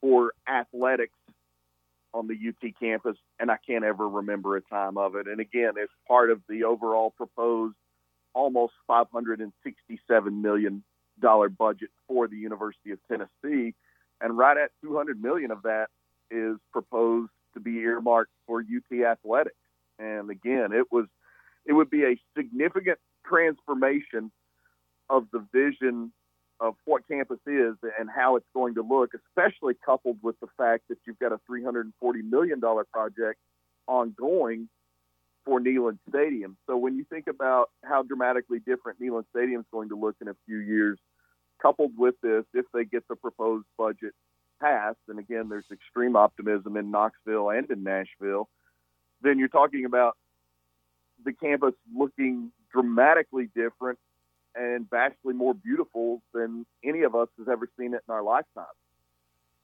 for 0.00 0.32
athletics 0.48 1.18
on 2.12 2.28
the 2.28 2.34
UT 2.34 2.70
campus, 2.78 3.16
and 3.40 3.50
I 3.50 3.56
can't 3.66 3.84
ever 3.84 4.08
remember 4.08 4.56
a 4.56 4.60
time 4.62 4.96
of 4.96 5.16
it. 5.16 5.26
And 5.26 5.40
again, 5.40 5.72
it's 5.76 5.92
part 6.06 6.30
of 6.30 6.40
the 6.48 6.64
overall 6.64 7.10
proposed 7.10 7.74
almost 8.34 8.74
567 8.86 10.42
million 10.42 10.84
dollar 11.20 11.48
budget 11.48 11.90
for 12.08 12.28
the 12.28 12.36
University 12.36 12.90
of 12.92 12.98
Tennessee, 13.08 13.74
and 14.20 14.36
right 14.36 14.56
at 14.56 14.70
200 14.82 15.20
million 15.20 15.50
of 15.50 15.62
that 15.62 15.88
is 16.30 16.56
proposed 16.72 17.30
to 17.54 17.60
be 17.60 17.78
earmarked 17.78 18.30
for 18.46 18.60
UT 18.60 19.04
athletics. 19.04 19.56
And 19.98 20.30
again, 20.30 20.72
it 20.72 20.90
was 20.90 21.06
it 21.66 21.72
would 21.72 21.90
be 21.90 22.04
a 22.04 22.20
significant 22.36 22.98
transformation 23.26 24.30
of 25.08 25.26
the 25.32 25.44
vision 25.52 26.12
of 26.60 26.74
what 26.84 27.06
campus 27.08 27.38
is 27.46 27.74
and 27.98 28.08
how 28.14 28.36
it's 28.36 28.46
going 28.54 28.74
to 28.74 28.82
look, 28.82 29.10
especially 29.14 29.74
coupled 29.84 30.18
with 30.22 30.38
the 30.40 30.46
fact 30.56 30.84
that 30.88 30.98
you've 31.06 31.18
got 31.18 31.32
a 31.32 31.40
$340 31.50 31.90
million 32.28 32.60
project 32.92 33.38
ongoing 33.86 34.68
for 35.44 35.60
Neyland 35.60 35.98
Stadium. 36.08 36.56
So 36.66 36.76
when 36.76 36.96
you 36.96 37.04
think 37.04 37.26
about 37.26 37.70
how 37.82 38.02
dramatically 38.02 38.60
different 38.60 39.00
Neyland 39.00 39.24
Stadium 39.30 39.60
is 39.60 39.66
going 39.70 39.90
to 39.90 39.96
look 39.96 40.16
in 40.20 40.28
a 40.28 40.36
few 40.46 40.58
years, 40.58 40.98
coupled 41.60 41.92
with 41.96 42.14
this, 42.22 42.44
if 42.52 42.66
they 42.72 42.84
get 42.84 43.06
the 43.08 43.16
proposed 43.16 43.66
budget 43.76 44.12
passed, 44.60 44.98
and 45.08 45.18
again, 45.18 45.48
there's 45.48 45.64
extreme 45.72 46.16
optimism 46.16 46.76
in 46.76 46.90
Knoxville 46.90 47.50
and 47.50 47.70
in 47.70 47.82
Nashville, 47.82 48.48
then 49.22 49.38
you're 49.38 49.48
talking 49.48 49.84
about 49.84 50.16
the 51.24 51.32
campus 51.32 51.74
looking 51.94 52.52
dramatically 52.72 53.48
different 53.54 53.98
and 54.54 54.88
vastly 54.88 55.34
more 55.34 55.54
beautiful 55.54 56.22
than 56.32 56.66
any 56.84 57.02
of 57.02 57.14
us 57.14 57.28
has 57.38 57.48
ever 57.48 57.68
seen 57.78 57.94
it 57.94 58.02
in 58.08 58.14
our 58.14 58.22
lifetime. 58.22 58.64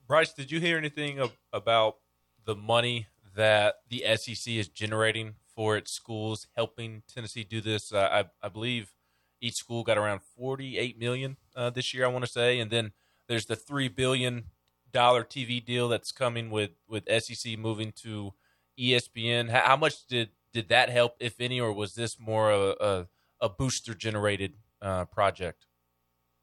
Brice, 0.06 0.32
did 0.32 0.50
you 0.50 0.58
hear 0.58 0.76
anything 0.76 1.20
of, 1.20 1.36
about 1.52 1.96
the 2.44 2.56
money 2.56 3.06
that 3.36 3.76
the 3.88 4.04
SEC 4.16 4.52
is 4.52 4.68
generating 4.68 5.34
for 5.54 5.76
its 5.76 5.92
schools, 5.92 6.48
helping 6.56 7.02
Tennessee 7.12 7.44
do 7.44 7.60
this? 7.60 7.92
Uh, 7.92 8.08
I, 8.10 8.46
I, 8.46 8.48
believe 8.48 8.92
each 9.40 9.54
school 9.54 9.82
got 9.82 9.98
around 9.98 10.20
forty-eight 10.36 10.98
million 10.98 11.36
uh, 11.56 11.70
this 11.70 11.94
year. 11.94 12.04
I 12.04 12.08
want 12.08 12.24
to 12.24 12.30
say, 12.30 12.58
and 12.58 12.70
then 12.70 12.92
there's 13.28 13.46
the 13.46 13.56
three 13.56 13.88
billion 13.88 14.44
dollar 14.92 15.24
TV 15.24 15.64
deal 15.64 15.88
that's 15.88 16.12
coming 16.12 16.50
with 16.50 16.70
with 16.88 17.04
SEC 17.22 17.58
moving 17.58 17.92
to 18.02 18.34
ESPN. 18.78 19.50
How, 19.50 19.60
how 19.60 19.76
much 19.76 20.06
did 20.06 20.30
did 20.52 20.68
that 20.68 20.90
help, 20.90 21.16
if 21.20 21.40
any, 21.40 21.60
or 21.60 21.72
was 21.72 21.94
this 21.94 22.18
more 22.18 22.50
a, 22.50 22.74
a, 22.80 23.06
a 23.40 23.48
booster 23.48 23.94
generated 23.94 24.54
uh, 24.82 25.04
project? 25.06 25.66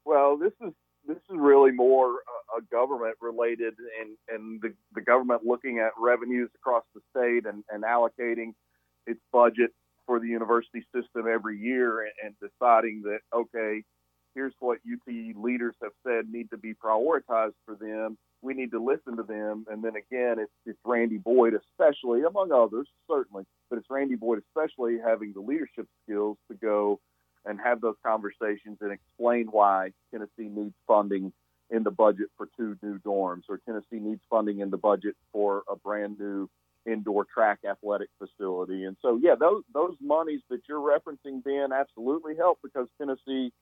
Well, 0.04 0.36
this 0.38 0.52
is 0.66 0.72
this 1.06 1.18
is 1.30 1.36
really 1.36 1.72
more 1.72 2.20
a 2.56 2.62
government 2.70 3.16
related, 3.20 3.74
and 4.00 4.16
and 4.28 4.60
the, 4.62 4.74
the 4.94 5.00
government 5.00 5.42
looking 5.44 5.78
at 5.78 5.92
revenues 5.98 6.50
across 6.54 6.84
the 6.94 7.00
state 7.10 7.46
and, 7.46 7.64
and 7.70 7.84
allocating 7.84 8.54
its 9.06 9.20
budget 9.32 9.72
for 10.08 10.18
the 10.18 10.26
university 10.26 10.84
system 10.92 11.26
every 11.30 11.58
year, 11.58 12.08
and, 12.24 12.34
deciding 12.40 13.02
that 13.02 13.20
okay, 13.32 13.84
here's 14.34 14.54
what 14.58 14.78
UT 14.90 15.36
leaders 15.36 15.74
have 15.82 15.92
said 16.04 16.24
need 16.32 16.50
to 16.50 16.56
be 16.56 16.72
prioritized 16.72 17.52
for 17.66 17.74
them. 17.78 18.16
We 18.40 18.54
need 18.54 18.70
to 18.70 18.82
listen 18.82 19.18
to 19.18 19.22
them, 19.22 19.66
and 19.70 19.84
then 19.84 19.96
again, 19.96 20.38
it's, 20.38 20.52
it's 20.64 20.78
Randy 20.84 21.18
Boyd, 21.18 21.54
especially 21.54 22.22
among 22.22 22.52
others, 22.52 22.88
certainly, 23.08 23.44
but 23.68 23.78
it's 23.78 23.90
Randy 23.90 24.14
Boyd, 24.14 24.42
especially 24.48 24.96
having 25.04 25.32
the 25.34 25.40
leadership 25.40 25.86
skills 26.04 26.38
to 26.50 26.56
go 26.56 27.00
and 27.44 27.60
have 27.60 27.80
those 27.80 27.96
conversations 28.04 28.78
and 28.80 28.92
explain 28.92 29.48
why 29.50 29.90
Tennessee 30.10 30.48
needs 30.48 30.74
funding 30.86 31.32
in 31.70 31.82
the 31.82 31.90
budget 31.90 32.28
for 32.36 32.48
two 32.56 32.76
new 32.82 32.98
dorms 33.00 33.42
or 33.48 33.60
Tennessee 33.66 33.98
needs 34.00 34.22
funding 34.30 34.60
in 34.60 34.70
the 34.70 34.78
budget 34.78 35.16
for 35.32 35.64
a 35.68 35.76
brand 35.76 36.18
new 36.18 36.48
indoor 36.86 37.24
track 37.24 37.60
athletic 37.68 38.08
facility. 38.18 38.84
And 38.84 38.96
so, 39.02 39.18
yeah, 39.22 39.34
those 39.38 39.62
those 39.72 39.94
monies 40.00 40.40
that 40.50 40.60
you're 40.68 40.80
referencing, 40.80 41.42
Ben, 41.42 41.72
absolutely 41.72 42.36
help 42.36 42.58
because 42.62 42.88
Tennessee 42.98 43.52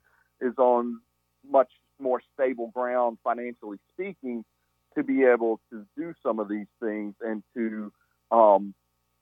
is 0.40 0.54
on 0.58 1.00
much 1.48 1.70
more 1.98 2.20
stable 2.34 2.70
ground 2.74 3.18
financially 3.24 3.78
speaking 3.92 4.44
to 4.94 5.02
be 5.02 5.24
able 5.24 5.60
to 5.70 5.86
do 5.96 6.14
some 6.22 6.38
of 6.38 6.48
these 6.48 6.66
things 6.80 7.14
and 7.20 7.42
to 7.54 7.92
um, 8.30 8.74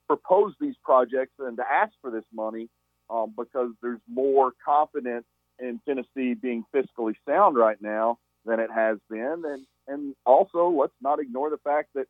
propose 0.06 0.54
these 0.60 0.76
projects 0.82 1.34
and 1.38 1.56
to 1.56 1.64
ask 1.70 1.92
for 2.00 2.10
this 2.10 2.24
money 2.32 2.68
um, 3.10 3.34
because 3.36 3.70
there's 3.82 4.00
more 4.08 4.52
confidence 4.64 5.26
in 5.58 5.80
Tennessee 5.86 6.34
being 6.34 6.64
fiscally 6.74 7.14
sound 7.26 7.56
right 7.56 7.80
now 7.80 8.18
than 8.44 8.60
it 8.60 8.70
has 8.70 8.98
been. 9.10 9.42
And, 9.44 9.66
and 9.86 10.14
also, 10.24 10.68
let's 10.68 10.94
not 11.00 11.20
ignore 11.20 11.50
the 11.50 11.58
fact 11.58 11.90
that 11.94 12.06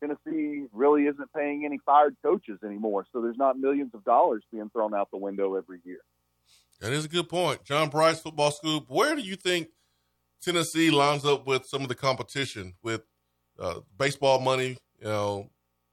Tennessee 0.00 0.49
really 0.72 1.06
isn't 1.06 1.32
paying 1.34 1.64
any 1.64 1.78
fired 1.84 2.16
coaches 2.22 2.58
anymore. 2.64 3.06
So 3.12 3.20
there's 3.20 3.36
not 3.36 3.58
millions 3.58 3.94
of 3.94 4.04
dollars 4.04 4.42
being 4.52 4.70
thrown 4.70 4.94
out 4.94 5.10
the 5.10 5.18
window 5.18 5.54
every 5.54 5.80
year. 5.84 6.00
That 6.80 6.92
is 6.92 7.04
a 7.04 7.08
good 7.08 7.28
point. 7.28 7.64
John 7.64 7.90
Brice, 7.90 8.20
Football 8.20 8.50
Scoop. 8.50 8.84
Where 8.88 9.14
do 9.14 9.22
you 9.22 9.36
think 9.36 9.68
Tennessee 10.42 10.90
lines 10.90 11.24
up 11.24 11.46
with 11.46 11.66
some 11.66 11.82
of 11.82 11.88
the 11.88 11.94
competition 11.94 12.74
with 12.82 13.02
uh, 13.58 13.80
baseball 13.98 14.40
money, 14.40 14.78
you 14.98 15.04
know, 15.04 15.50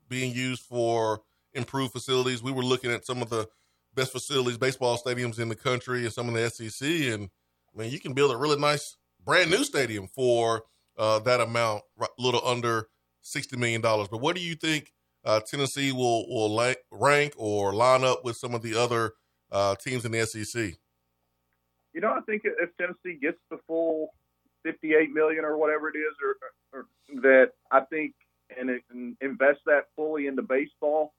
being 0.08 0.34
used 0.34 0.62
for 0.64 1.22
improved 1.54 1.92
facilities. 1.92 2.42
We 2.42 2.52
were 2.52 2.64
looking 2.64 2.92
at 2.92 3.06
some 3.06 3.22
of 3.22 3.30
the 3.30 3.48
best 3.94 4.12
facilities, 4.12 4.58
baseball 4.58 4.98
stadiums 4.98 5.40
in 5.40 5.50
the 5.50 5.56
country, 5.56 6.04
and 6.04 6.14
some 6.14 6.30
of 6.30 6.36
the 6.36 6.50
SEC. 6.50 6.88
And 6.88 7.30
I 7.76 7.80
mean, 7.80 7.92
you 7.92 8.00
can 8.00 8.14
build 8.14 8.32
a 8.32 8.38
really 8.38 8.58
nice 8.58 8.96
brand 9.24 9.52
new 9.52 9.64
stadium 9.64 10.08
for 10.08 10.64
uh, 10.98 11.20
that 11.20 11.42
amount, 11.42 11.84
a 12.00 12.08
little 12.18 12.42
under 12.46 12.88
sixty 13.28 13.58
million 13.58 13.82
dollars. 13.82 14.08
But 14.08 14.22
what 14.22 14.36
do 14.36 14.42
you 14.42 14.56
think 14.56 14.92
uh, 15.26 15.42
Tennessee 15.42 15.92
will 15.92 16.28
will 16.30 16.76
rank 16.92 17.34
or 17.38 17.74
line 17.74 18.04
up 18.04 18.24
with 18.24 18.38
some 18.38 18.56
of 18.56 18.62
the 18.62 18.76
other 18.76 19.14
uh, 19.52 19.76
teams 19.76 20.06
in 20.06 20.12
the 20.12 20.26
SEC? 20.26 20.76
You 21.94 22.02
know, 22.02 22.12
I 22.12 22.22
think 22.22 22.44
if 22.46 22.70
Tennessee 22.78 23.20
gets 23.20 23.38
the 23.50 23.58
full 23.68 24.14
fifty-eight 24.64 25.12
million 25.12 25.46
or 25.46 25.58
whatever 25.58 25.90
it 25.90 25.98
is, 25.98 26.14
or, 26.24 26.80
or 26.80 26.86
that 27.22 27.52
I 27.72 27.82
think 27.82 28.14
and, 28.58 28.70
and 28.92 29.18
invest 29.22 29.60
that 29.66 29.86
fully 29.96 30.28
into 30.28 30.42
baseball, 30.42 31.14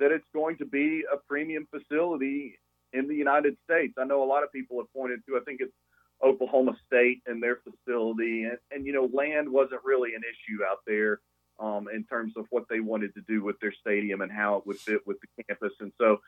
that 0.00 0.10
it's 0.10 0.26
going 0.34 0.56
to 0.58 0.64
be 0.64 1.04
a 1.12 1.16
premium 1.28 1.68
facility 1.70 2.58
in 2.92 3.08
the 3.08 3.14
United 3.14 3.56
States. 3.68 3.94
I 3.98 4.04
know 4.04 4.22
a 4.22 4.26
lot 4.26 4.42
of 4.42 4.52
people 4.52 4.78
have 4.78 4.92
pointed 4.92 5.20
to. 5.28 5.36
I 5.36 5.40
think 5.44 5.60
it's 5.60 5.72
Oklahoma 6.24 6.76
State 6.86 7.22
and 7.26 7.42
their 7.42 7.58
facility, 7.58 8.44
and, 8.44 8.58
and 8.70 8.86
you 8.86 8.92
know, 8.92 9.08
land 9.12 9.48
wasn't 9.48 9.80
really 9.84 10.14
an 10.14 10.22
issue 10.22 10.64
out 10.64 10.78
there 10.86 11.20
um, 11.58 11.88
in 11.92 12.04
terms 12.04 12.34
of 12.36 12.46
what 12.50 12.64
they 12.68 12.80
wanted 12.80 13.14
to 13.14 13.22
do 13.28 13.42
with 13.42 13.58
their 13.60 13.72
stadium 13.72 14.20
and 14.20 14.32
how 14.32 14.56
it 14.56 14.66
would 14.66 14.78
fit 14.78 15.06
with 15.06 15.18
the 15.20 15.44
campus. 15.44 15.72
And 15.80 15.92
so, 15.98 16.20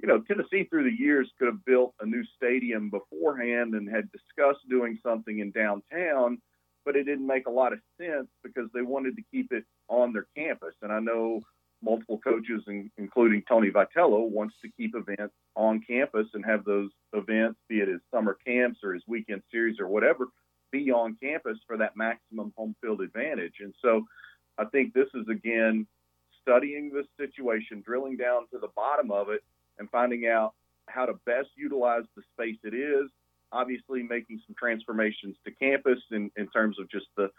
you 0.00 0.08
know, 0.08 0.20
Tennessee 0.20 0.64
through 0.64 0.84
the 0.84 0.98
years 0.98 1.30
could 1.38 1.46
have 1.46 1.64
built 1.64 1.94
a 2.00 2.06
new 2.06 2.24
stadium 2.36 2.90
beforehand 2.90 3.74
and 3.74 3.88
had 3.88 4.10
discussed 4.12 4.68
doing 4.68 4.98
something 5.02 5.40
in 5.40 5.50
downtown, 5.50 6.38
but 6.84 6.96
it 6.96 7.04
didn't 7.04 7.26
make 7.26 7.46
a 7.46 7.50
lot 7.50 7.72
of 7.72 7.80
sense 8.00 8.28
because 8.42 8.68
they 8.72 8.82
wanted 8.82 9.16
to 9.16 9.22
keep 9.30 9.52
it 9.52 9.64
on 9.88 10.12
their 10.12 10.26
campus. 10.36 10.74
And 10.82 10.90
I 10.90 11.00
know 11.00 11.42
multiple 11.82 12.18
coaches, 12.18 12.62
including 12.98 13.42
Tony 13.48 13.70
Vitello, 13.70 14.28
wants 14.28 14.54
to 14.62 14.70
keep 14.76 14.94
events 14.94 15.34
on 15.56 15.80
campus 15.80 16.26
and 16.34 16.44
have 16.44 16.64
those 16.64 16.90
events, 17.12 17.58
be 17.68 17.80
it 17.80 17.88
his 17.88 18.00
summer 18.12 18.36
camps 18.46 18.80
or 18.82 18.94
his 18.94 19.02
weekend 19.06 19.42
series 19.50 19.80
or 19.80 19.88
whatever, 19.88 20.28
be 20.72 20.90
on 20.90 21.16
campus 21.22 21.58
for 21.66 21.76
that 21.76 21.96
maximum 21.96 22.52
home 22.56 22.74
field 22.80 23.00
advantage. 23.00 23.54
And 23.60 23.74
so 23.82 24.04
I 24.60 24.66
think 24.66 24.92
this 24.92 25.08
is 25.14 25.26
again 25.28 25.86
studying 26.42 26.90
this 26.90 27.06
situation, 27.18 27.82
drilling 27.84 28.16
down 28.16 28.42
to 28.52 28.58
the 28.58 28.68
bottom 28.76 29.10
of 29.10 29.30
it, 29.30 29.42
and 29.78 29.88
finding 29.90 30.26
out 30.26 30.52
how 30.86 31.06
to 31.06 31.14
best 31.24 31.48
utilize 31.56 32.04
the 32.16 32.22
space 32.34 32.58
it 32.64 32.74
is. 32.74 33.08
Obviously, 33.52 34.02
making 34.02 34.40
some 34.46 34.54
transformations 34.58 35.36
to 35.44 35.50
campus 35.52 35.98
in, 36.12 36.30
in 36.36 36.46
terms 36.48 36.78
of 36.78 36.90
just 36.90 37.06
the 37.16 37.30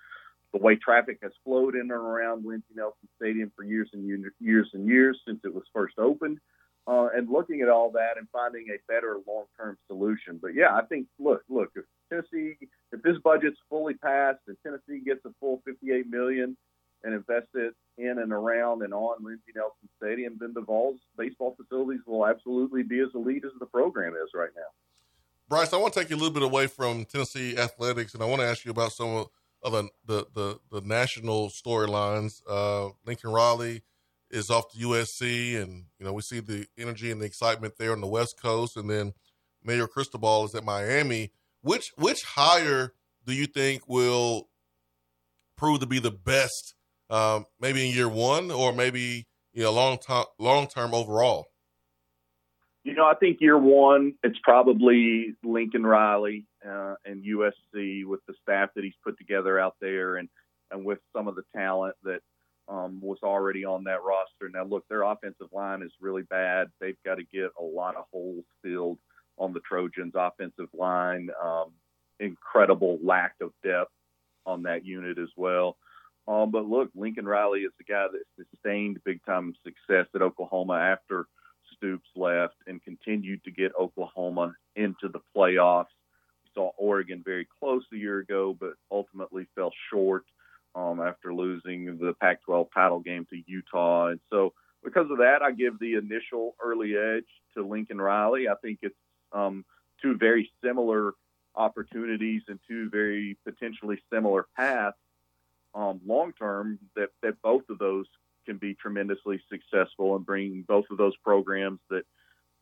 the 0.53 0.57
way 0.57 0.75
traffic 0.75 1.19
has 1.23 1.31
flowed 1.45 1.75
in 1.75 1.81
and 1.81 1.91
around 1.91 2.45
Lindsey 2.45 2.73
Nelson 2.75 3.07
Stadium 3.15 3.51
for 3.55 3.63
years 3.63 3.89
and 3.93 4.05
years 4.05 4.67
and 4.73 4.85
years 4.85 5.17
since 5.25 5.39
it 5.45 5.53
was 5.53 5.63
first 5.73 5.97
opened, 5.97 6.39
uh, 6.87 7.07
and 7.15 7.29
looking 7.29 7.61
at 7.61 7.69
all 7.69 7.91
that 7.91 8.17
and 8.17 8.27
finding 8.33 8.67
a 8.69 8.91
better 8.91 9.17
long-term 9.25 9.77
solution. 9.87 10.39
But 10.41 10.53
yeah, 10.53 10.75
I 10.75 10.81
think 10.81 11.07
look, 11.19 11.43
look, 11.47 11.69
if 11.75 11.85
Tennessee, 12.09 12.57
if 12.91 13.01
this 13.01 13.17
budget's 13.23 13.59
fully 13.69 13.93
passed 13.93 14.39
and 14.47 14.57
Tennessee 14.63 15.01
gets 15.05 15.23
a 15.25 15.29
full 15.39 15.61
58 15.65 16.09
million 16.09 16.57
and 17.03 17.13
invest 17.13 17.47
it 17.53 17.73
in 17.97 18.19
and 18.19 18.31
around 18.31 18.83
and 18.83 18.93
on 18.93 19.23
Lindsey 19.23 19.51
Nelson 19.55 19.89
Stadium, 20.11 20.37
then 20.39 20.51
the 20.53 20.61
Vols 20.61 20.99
baseball 21.17 21.55
facilities 21.55 22.01
will 22.05 22.25
absolutely 22.25 22.83
be 22.83 22.99
as 22.99 23.09
elite 23.15 23.43
as 23.45 23.51
the 23.59 23.65
program 23.65 24.13
is 24.13 24.29
right 24.33 24.49
now. 24.55 24.61
Brice, 25.47 25.73
I 25.73 25.77
want 25.77 25.93
to 25.93 25.99
take 25.99 26.09
you 26.09 26.15
a 26.15 26.17
little 26.17 26.33
bit 26.33 26.43
away 26.43 26.67
from 26.67 27.05
Tennessee 27.05 27.57
athletics, 27.57 28.13
and 28.13 28.23
I 28.23 28.25
want 28.25 28.41
to 28.41 28.47
ask 28.47 28.65
you 28.65 28.71
about 28.71 28.91
some 28.91 29.25
of 29.63 29.71
the 29.71 29.89
the 30.05 30.25
the, 30.33 30.59
the 30.71 30.81
national 30.81 31.49
storylines. 31.49 32.41
Uh, 32.49 32.89
Lincoln 33.05 33.31
Riley 33.31 33.83
is 34.29 34.49
off 34.49 34.71
to 34.71 34.77
USC, 34.79 35.61
and 35.61 35.85
you 35.99 36.05
know 36.05 36.13
we 36.13 36.21
see 36.21 36.39
the 36.39 36.65
energy 36.77 37.11
and 37.11 37.21
the 37.21 37.25
excitement 37.25 37.75
there 37.77 37.91
on 37.93 38.01
the 38.01 38.07
West 38.07 38.35
Coast, 38.41 38.77
and 38.77 38.89
then 38.89 39.13
Mario 39.63 39.87
Cristobal 39.87 40.45
is 40.45 40.55
at 40.55 40.65
Miami. 40.65 41.31
Which 41.61 41.91
which 41.97 42.23
hire 42.23 42.93
do 43.25 43.33
you 43.33 43.45
think 43.45 43.87
will 43.87 44.49
prove 45.57 45.79
to 45.81 45.85
be 45.85 45.99
the 45.99 46.11
best, 46.11 46.75
um, 47.09 47.45
maybe 47.59 47.87
in 47.87 47.95
year 47.95 48.09
one, 48.09 48.51
or 48.51 48.73
maybe 48.73 49.27
you 49.53 49.63
know 49.63 49.71
long 49.71 49.97
term 49.97 50.25
long 50.39 50.67
term 50.67 50.93
overall? 50.93 51.47
You 52.83 52.95
know, 52.95 53.05
I 53.05 53.13
think 53.13 53.37
year 53.41 53.57
one, 53.57 54.15
it's 54.23 54.39
probably 54.41 55.35
Lincoln 55.43 55.85
Riley 55.85 56.47
uh, 56.67 56.95
and 57.05 57.23
USC 57.23 58.05
with 58.05 58.21
the 58.27 58.33
staff 58.41 58.69
that 58.75 58.83
he's 58.83 58.95
put 59.03 59.17
together 59.17 59.59
out 59.59 59.75
there, 59.79 60.15
and 60.17 60.29
and 60.71 60.85
with 60.85 60.99
some 61.15 61.27
of 61.27 61.35
the 61.35 61.43
talent 61.55 61.95
that 62.03 62.21
um, 62.67 62.99
was 63.01 63.19
already 63.23 63.65
on 63.65 63.83
that 63.83 64.03
roster. 64.03 64.49
Now, 64.49 64.63
look, 64.63 64.87
their 64.87 65.03
offensive 65.03 65.49
line 65.51 65.81
is 65.81 65.91
really 65.99 66.23
bad. 66.23 66.67
They've 66.79 66.97
got 67.05 67.15
to 67.15 67.23
get 67.23 67.51
a 67.59 67.63
lot 67.63 67.95
of 67.95 68.05
holes 68.11 68.45
filled 68.63 68.97
on 69.37 69.53
the 69.53 69.59
Trojans' 69.59 70.13
offensive 70.15 70.69
line. 70.73 71.29
Um, 71.43 71.71
incredible 72.19 72.99
lack 73.03 73.33
of 73.41 73.51
depth 73.63 73.91
on 74.45 74.63
that 74.63 74.85
unit 74.85 75.17
as 75.17 75.29
well. 75.35 75.77
Um, 76.31 76.49
but 76.49 76.65
look, 76.65 76.89
Lincoln 76.95 77.25
Riley 77.25 77.61
is 77.61 77.73
the 77.77 77.83
guy 77.83 78.05
that 78.09 78.45
sustained 78.49 78.99
big 79.03 79.23
time 79.25 79.53
success 79.65 80.07
at 80.15 80.21
Oklahoma 80.21 80.75
after 80.75 81.25
Stoops 81.75 82.07
left 82.15 82.55
and 82.67 82.81
continued 82.83 83.43
to 83.43 83.51
get 83.51 83.73
Oklahoma 83.77 84.53
into 84.77 85.09
the 85.09 85.19
playoffs. 85.35 85.87
We 86.45 86.51
saw 86.53 86.71
Oregon 86.77 87.21
very 87.25 87.47
close 87.59 87.83
a 87.91 87.97
year 87.97 88.19
ago, 88.19 88.55
but 88.57 88.73
ultimately 88.89 89.45
fell 89.55 89.73
short 89.91 90.23
um, 90.73 91.01
after 91.01 91.33
losing 91.33 91.97
the 91.97 92.13
Pac 92.21 92.41
12 92.43 92.67
title 92.73 93.01
game 93.01 93.27
to 93.29 93.41
Utah. 93.45 94.07
And 94.07 94.19
so, 94.29 94.53
because 94.85 95.11
of 95.11 95.17
that, 95.17 95.41
I 95.41 95.51
give 95.51 95.79
the 95.79 95.95
initial 95.95 96.55
early 96.63 96.95
edge 96.95 97.27
to 97.57 97.67
Lincoln 97.67 97.99
Riley. 97.99 98.47
I 98.47 98.55
think 98.61 98.79
it's 98.83 98.95
um, 99.33 99.65
two 100.01 100.15
very 100.17 100.49
similar 100.63 101.11
opportunities 101.55 102.43
and 102.47 102.57
two 102.69 102.89
very 102.89 103.37
potentially 103.43 103.99
similar 104.11 104.45
paths 104.55 104.97
um, 105.73 106.01
long 106.05 106.33
term 106.33 106.79
that, 106.95 107.09
that 107.21 107.41
both 107.41 107.69
of 107.69 107.79
those 107.79 108.05
can 108.45 108.57
be 108.57 108.73
tremendously 108.73 109.41
successful 109.49 110.15
and 110.15 110.25
bring 110.25 110.63
both 110.67 110.85
of 110.91 110.97
those 110.97 111.15
programs 111.17 111.79
that 111.89 112.05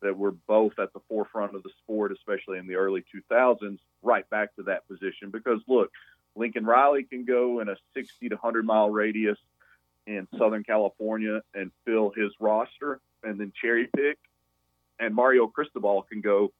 that 0.01 0.17
were 0.17 0.31
both 0.31 0.79
at 0.79 0.93
the 0.93 1.01
forefront 1.09 1.55
of 1.55 1.63
the 1.63 1.69
sport, 1.83 2.13
especially 2.13 2.57
in 2.57 2.67
the 2.67 2.75
early 2.75 3.03
2000s, 3.13 3.79
right 4.01 4.29
back 4.29 4.55
to 4.55 4.63
that 4.63 4.87
position. 4.87 5.29
Because 5.29 5.59
look, 5.67 5.91
Lincoln 6.35 6.65
Riley 6.65 7.03
can 7.03 7.25
go 7.25 7.59
in 7.59 7.67
a 7.67 7.75
60 7.93 8.29
to 8.29 8.35
100 8.35 8.65
mile 8.65 8.89
radius 8.89 9.37
in 10.07 10.25
Southern 10.37 10.63
California 10.63 11.41
and 11.53 11.71
fill 11.85 12.11
his 12.15 12.31
roster, 12.39 13.01
and 13.23 13.39
then 13.39 13.51
cherry 13.61 13.89
pick. 13.93 14.17
And 14.99 15.13
Mario 15.13 15.47
Cristobal 15.47 16.03
can 16.03 16.21
go 16.21 16.53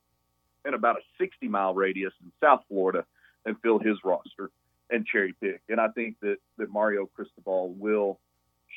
in 0.66 0.74
about 0.74 0.98
a 0.98 1.02
60 1.18 1.48
mile 1.48 1.74
radius 1.74 2.14
in 2.22 2.32
South 2.42 2.64
Florida 2.68 3.06
and 3.46 3.56
fill 3.62 3.80
his 3.80 3.98
roster 4.04 4.52
and 4.90 5.06
cherry 5.06 5.34
pick. 5.42 5.62
And 5.70 5.80
I 5.80 5.90
think 5.90 6.18
that 6.22 6.38
that 6.58 6.72
Mario 6.72 7.06
Cristobal 7.06 7.74
will 7.74 8.20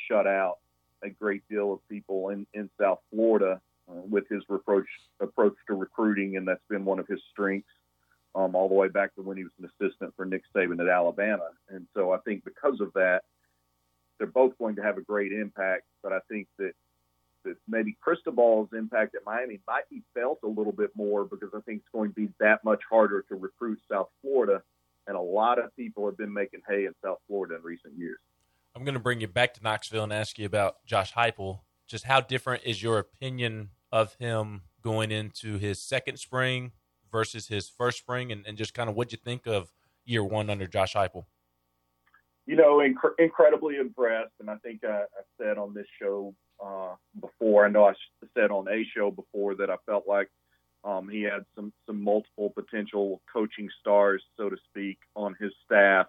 shut 0.09 0.27
out 0.27 0.59
a 1.03 1.11
great 1.11 1.42
deal 1.48 1.72
of 1.72 1.88
people 1.88 2.29
in, 2.31 2.46
in 2.55 2.70
South 2.81 3.01
Florida 3.11 3.61
uh, 3.88 4.01
with 4.09 4.29
his 4.29 4.42
approach 4.48 4.87
approach 5.20 5.55
to 5.66 5.75
recruiting, 5.75 6.37
and 6.37 6.46
that's 6.46 6.62
been 6.68 6.85
one 6.85 6.98
of 6.98 7.07
his 7.09 7.20
strengths 7.31 7.68
um, 8.35 8.55
all 8.55 8.68
the 8.68 8.75
way 8.75 8.88
back 8.88 9.14
to 9.14 9.22
when 9.22 9.37
he 9.37 9.44
was 9.44 9.53
an 9.59 9.68
assistant 9.68 10.14
for 10.16 10.25
Nick 10.25 10.42
Saban 10.55 10.81
at 10.81 10.88
Alabama. 10.88 11.48
And 11.68 11.87
so 11.94 12.12
I 12.12 12.18
think 12.18 12.44
because 12.44 12.81
of 12.81 12.92
that, 12.94 13.22
they're 14.18 14.27
both 14.27 14.57
going 14.59 14.77
to 14.77 14.83
have 14.83 14.98
a 14.98 15.03
great 15.03 15.33
impact. 15.33 15.85
But 16.03 16.12
I 16.12 16.20
think 16.29 16.48
that 16.59 16.72
that 17.44 17.57
maybe 17.68 17.96
Cristobal's 18.01 18.68
impact 18.72 19.16
at 19.16 19.22
Miami 19.27 19.59
might 19.66 19.88
be 19.90 20.03
felt 20.14 20.38
a 20.44 20.46
little 20.46 20.72
bit 20.72 20.90
more 20.94 21.25
because 21.25 21.51
I 21.55 21.61
think 21.61 21.81
it's 21.81 21.92
going 21.92 22.11
to 22.11 22.14
be 22.14 22.29
that 22.38 22.62
much 22.64 22.83
harder 22.88 23.22
to 23.22 23.35
recruit 23.35 23.81
South 23.90 24.11
Florida, 24.20 24.62
and 25.07 25.17
a 25.17 25.21
lot 25.21 25.59
of 25.59 25.75
people 25.77 26.07
have 26.07 26.17
been 26.17 26.33
making 26.33 26.61
hay 26.69 26.87
in 26.87 26.93
South 27.05 27.19
Florida 27.27 27.57
in 27.57 27.62
recent 27.62 27.95
years. 27.97 28.19
I'm 28.75 28.85
going 28.85 28.95
to 28.95 29.01
bring 29.01 29.21
you 29.21 29.29
back 29.29 29.55
to 29.55 29.62
Knoxville 29.62 30.05
and 30.05 30.12
ask 30.12 30.38
you 30.38 30.47
about 30.47 30.85
Josh 30.87 31.12
Heupel. 31.12 31.61
Just 31.87 32.05
how 32.05 32.21
different 32.21 32.62
is 32.65 32.83
your 32.83 32.99
opinion 32.99 33.71
of 33.91 34.15
him 34.15 34.62
going 34.83 35.11
into 35.11 35.59
his 35.59 35.83
second 35.83 36.19
spring 36.19 36.73
versus 37.11 37.49
his 37.49 37.69
first 37.69 37.99
spring, 37.99 38.33
and, 38.33 38.47
and 38.47 38.57
just 38.57 38.73
kind 38.73 38.88
of 38.88 38.97
what 38.97 39.12
you 39.12 39.19
think 39.23 39.47
of 39.47 39.71
year 40.05 40.25
one 40.25 40.49
under 40.49 40.67
Josh 40.67 40.95
Heupel? 40.95 41.27
You 42.47 42.57
know, 42.57 42.79
inc- 42.79 43.19
incredibly 43.19 43.77
impressed, 43.77 44.33
and 44.41 44.49
I 44.49 44.57
think 44.57 44.83
I, 44.85 45.03
I 45.03 45.23
said 45.38 45.59
on 45.59 45.75
this 45.75 45.87
show 46.01 46.35
uh, 46.65 46.95
before. 47.21 47.67
I 47.67 47.69
know 47.69 47.85
I 47.85 47.93
said 48.37 48.51
on 48.51 48.67
a 48.69 48.85
show 48.97 49.11
before 49.11 49.55
that 49.57 49.71
I 49.71 49.77
felt 49.85 50.05
like 50.09 50.29
um, 50.85 51.09
he 51.09 51.23
had 51.23 51.45
some 51.55 51.73
some 51.87 52.03
multiple 52.03 52.51
potential 52.51 53.21
coaching 53.33 53.68
stars, 53.81 54.23
so 54.37 54.51
to 54.51 54.57
speak, 54.71 54.99
on 55.14 55.37
his 55.40 55.53
staff 55.64 56.07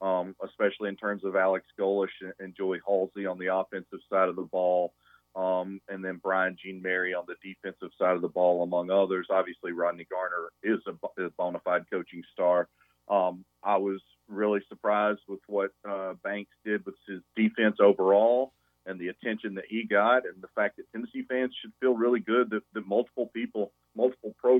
um, 0.00 0.34
especially 0.44 0.88
in 0.88 0.96
terms 0.96 1.24
of 1.24 1.36
Alex 1.36 1.66
Golesh 1.78 2.08
and 2.38 2.54
Joey 2.56 2.80
Halzle 2.86 3.30
on 3.30 3.38
the 3.38 3.52
offensive 3.54 3.98
side 4.10 4.28
of 4.28 4.36
the 4.36 4.42
ball, 4.42 4.92
um, 5.34 5.80
and 5.88 6.04
then 6.04 6.20
Brian 6.22 6.56
Jean-Mary 6.62 7.14
on 7.14 7.24
the 7.26 7.34
defensive 7.42 7.90
side 7.98 8.14
of 8.14 8.22
the 8.22 8.28
ball, 8.28 8.62
among 8.62 8.90
others. 8.90 9.26
Obviously, 9.30 9.72
Rodney 9.72 10.06
Garner 10.10 10.50
is 10.62 10.80
a, 10.86 11.22
a 11.24 11.30
bona 11.30 11.60
fide 11.64 11.84
coaching 11.90 12.22
star 12.32 12.68
Um, 13.08 13.44
I 13.62 13.76
was 13.76 14.00
really 14.28 14.60
surprised 14.68 15.20
with 15.28 15.40
what 15.46 15.70
uh, 15.88 16.14
Banks 16.22 16.50
did 16.64 16.84
with 16.86 16.94
his 17.06 17.20
defense 17.36 17.76
overall 17.80 18.52
and 18.86 18.98
the 18.98 19.08
attention 19.08 19.54
that 19.54 19.64
he 19.68 19.84
got, 19.84 20.26
and 20.26 20.40
the 20.40 20.48
fact 20.54 20.76
that 20.76 20.90
Tennessee 20.92 21.24
fans 21.28 21.54
should 21.60 21.72
feel 21.80 21.94
really 21.94 22.20
good 22.20 22.50
that, 22.50 22.62
that 22.74 22.86
multiple 22.86 23.30
people, 23.34 23.72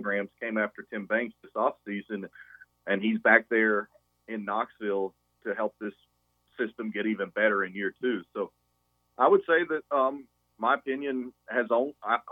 programs 0.08 0.30
came 0.40 0.56
after 0.56 0.86
Tim 0.90 1.04
Banks 1.04 1.34
this 1.42 1.52
offseason, 1.54 2.28
and 2.86 3.02
he's 3.02 3.18
back 3.18 3.46
there 3.50 3.90
in 4.26 4.44
Knoxville 4.44 5.14
to 5.44 5.54
help 5.54 5.74
this 5.80 5.92
system 6.58 6.90
get 6.90 7.06
even 7.06 7.28
better 7.28 7.62
in 7.64 7.74
year 7.74 7.94
two. 8.00 8.22
So 8.34 8.50
I 9.18 9.28
would 9.28 9.42
say 9.46 9.64
that 9.68 9.82
um, 9.94 10.26
my 10.58 10.74
opinion 10.74 11.32
has 11.48 11.66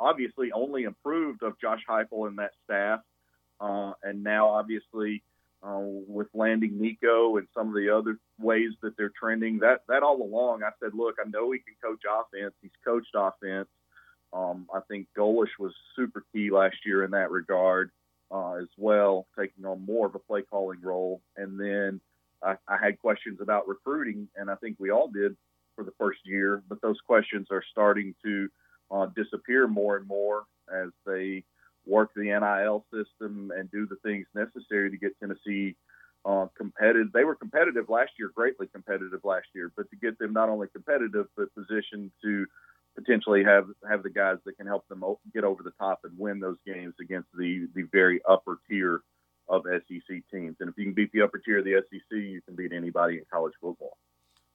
obviously 0.01 0.53
only 0.53 0.85
improved 0.85 1.43
of 1.43 1.61
Josh 1.61 1.81
Heupel 1.89 2.29
and 2.29 2.39
that 2.39 2.53
staff, 2.65 3.01
uh, 3.61 3.93
and 4.03 4.25
now 4.25 4.49
obviously 4.49 5.23
uh, 5.63 5.79
with 5.81 6.29
landing 6.33 6.81
Nico 6.81 7.37
and 7.37 7.47
some 7.55 7.69
of 7.69 7.75
the 7.75 7.95
other 7.95 8.19
ways 8.41 8.71
that 8.83 8.97
they're 8.97 9.13
trending. 9.21 9.59
That 9.59 9.83
that 9.89 10.03
all 10.03 10.23
along, 10.23 10.63
I 10.63 10.71
said, 10.83 10.93
look, 10.95 11.17
I 11.25 11.29
know 11.29 11.53
he 11.53 11.59
can 11.59 11.75
coach 11.83 12.03
offense. 12.09 12.55
He's 12.63 12.71
coached 12.83 13.15
offense. 13.15 13.69
Um, 14.37 14.67
I 14.75 14.81
think 14.89 15.07
Golesh 15.17 15.59
was 15.59 15.73
super 15.95 16.23
key 16.33 16.51
last 16.51 16.77
year 16.85 17.05
in 17.05 17.11
that 17.13 17.31
regard 17.31 17.91
uh, 18.31 18.55
as 18.55 18.69
well, 18.77 19.27
taking 19.39 19.65
on 19.65 19.87
more 19.87 20.07
of 20.07 20.15
a 20.15 20.19
play 20.19 20.43
calling 20.43 20.81
role. 20.83 21.23
And 21.37 21.59
then 21.59 22.01
I, 22.43 22.57
I 22.69 22.77
had 22.77 23.01
questions 23.01 23.39
about 23.41 23.67
recruiting, 23.67 24.29
and 24.37 24.51
I 24.51 24.57
think 24.57 24.77
we 24.79 24.91
all 24.91 25.09
did 25.09 25.37
for 25.75 25.85
the 25.85 25.93
first 25.99 26.19
year. 26.25 26.63
But 26.69 26.83
those 26.83 27.01
questions 27.07 27.47
are 27.51 27.63
starting 27.71 28.15
to 28.25 28.49
uh, 28.91 29.07
disappear 29.17 29.67
more 29.67 29.97
and 29.97 30.07
more 30.07 30.45
as 30.73 30.91
they 31.07 31.45
work 31.87 32.11
the 32.15 32.25
NIL 32.25 32.85
system 32.93 33.53
and 33.57 33.71
do 33.71 33.87
the 33.87 33.97
things 34.05 34.27
necessary 34.35 34.91
to 34.91 34.97
get 34.99 35.19
Tennessee 35.19 35.77
uh, 36.27 36.47
competitive. 36.59 37.13
They 37.13 37.25
were 37.25 37.37
competitive 37.37 37.89
last 37.89 38.11
year, 38.19 38.33
greatly 38.35 38.67
competitive 38.67 39.21
last 39.25 39.47
year, 39.55 39.73
but 39.77 39.89
to 39.91 39.97
get 39.97 40.19
them 40.19 40.33
not 40.33 40.49
only 40.49 40.67
competitive 40.67 41.27
but 41.37 41.55
positioned 41.55 42.11
to 42.23 42.47
potentially 42.97 43.45
have 43.45 43.67
have 43.89 44.03
the 44.03 44.11
guys 44.11 44.39
that 44.45 44.57
can 44.57 44.67
help 44.67 44.89
them 44.89 45.05
get 45.33 45.45
over 45.45 45.63
the 45.63 45.73
top 45.79 46.01
and 46.05 46.19
win 46.19 46.41
those 46.41 46.57
games 46.67 46.95
against 47.01 47.29
the 47.39 47.69
the 47.75 47.83
very 47.93 48.21
upper 48.29 48.59
tier 48.69 49.03
of 49.49 49.63
SEC 49.65 50.23
teams. 50.33 50.57
And 50.61 50.69
if 50.69 50.75
you 50.77 50.85
can 50.85 50.95
beat 50.95 51.13
the 51.13 51.23
upper 51.23 51.39
tier 51.39 51.59
of 51.59 51.65
the 51.65 51.81
SEC, 51.89 52.03
you 52.11 52.41
can 52.45 52.57
beat 52.57 52.73
anybody 52.73 53.19
in 53.19 53.25
college 53.33 53.55
football. 53.61 53.97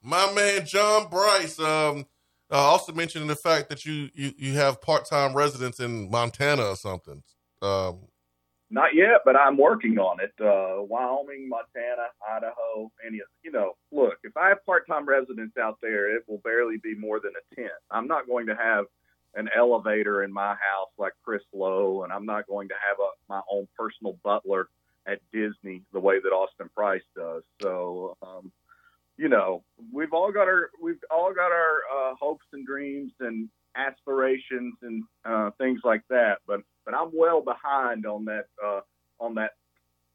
My 0.03 0.31
man 0.33 0.65
John 0.65 1.09
Brice. 1.09 1.59
Um, 1.59 2.05
uh, 2.51 2.57
also 2.57 2.91
mentioned 2.91 3.29
the 3.29 3.35
fact 3.35 3.69
that 3.69 3.85
you 3.85 4.09
you, 4.13 4.33
you 4.37 4.53
have 4.53 4.81
part 4.81 5.05
time 5.05 5.33
residence 5.33 5.79
in 5.79 6.11
Montana 6.11 6.63
or 6.63 6.75
something. 6.75 7.23
Um, 7.61 8.07
Not 8.73 8.95
yet, 8.95 9.21
but 9.25 9.35
I'm 9.35 9.57
working 9.57 9.99
on 9.99 10.19
it. 10.21 10.31
Uh, 10.39 10.81
Wyoming, 10.83 11.49
Montana, 11.49 12.07
Idaho, 12.27 12.89
any 13.05 13.17
of 13.17 13.27
you 13.43 13.51
know. 13.51 13.73
Look, 13.91 14.19
if 14.23 14.37
I 14.37 14.47
have 14.47 14.65
part 14.65 14.87
time 14.87 15.05
residents 15.05 15.57
out 15.57 15.77
there, 15.81 16.15
it 16.15 16.23
will 16.27 16.37
barely 16.37 16.77
be 16.77 16.95
more 16.95 17.19
than 17.19 17.33
a 17.35 17.55
tent. 17.55 17.73
I'm 17.91 18.07
not 18.07 18.27
going 18.27 18.47
to 18.47 18.55
have 18.55 18.85
an 19.35 19.49
elevator 19.55 20.23
in 20.23 20.31
my 20.31 20.51
house 20.51 20.89
like 20.97 21.11
Chris 21.23 21.41
Low, 21.53 22.03
and 22.03 22.13
I'm 22.13 22.25
not 22.25 22.47
going 22.47 22.69
to 22.69 22.75
have 22.75 22.97
a, 22.99 23.09
my 23.27 23.41
own 23.51 23.67
personal 23.77 24.17
butler 24.23 24.69
at 25.05 25.19
Disney 25.33 25.81
the 25.91 25.99
way 25.99 26.21
that 26.21 26.29
Austin 26.29 26.69
Price 26.73 27.03
does. 27.13 27.43
So 27.61 28.15
um, 28.21 28.53
you 29.17 29.27
know, 29.27 29.63
we've 29.91 30.13
all 30.13 30.31
got 30.31 30.47
our 30.47 30.69
we've 30.81 31.03
all 31.11 31.33
got 31.33 31.51
our 31.51 31.81
uh, 31.93 32.15
hopes 32.19 32.45
and 32.53 32.65
dreams 32.65 33.11
and 33.19 33.49
aspirations 33.75 34.75
and 34.81 35.03
uh, 35.25 35.51
things 35.57 35.81
like 35.83 36.03
that. 36.09 36.39
But 36.47 36.61
but 36.85 36.93
I'm 36.93 37.11
well 37.13 37.41
behind 37.41 38.05
on 38.05 38.25
that 38.25 38.45
uh, 38.63 38.81
on 39.19 39.35
that 39.35 39.51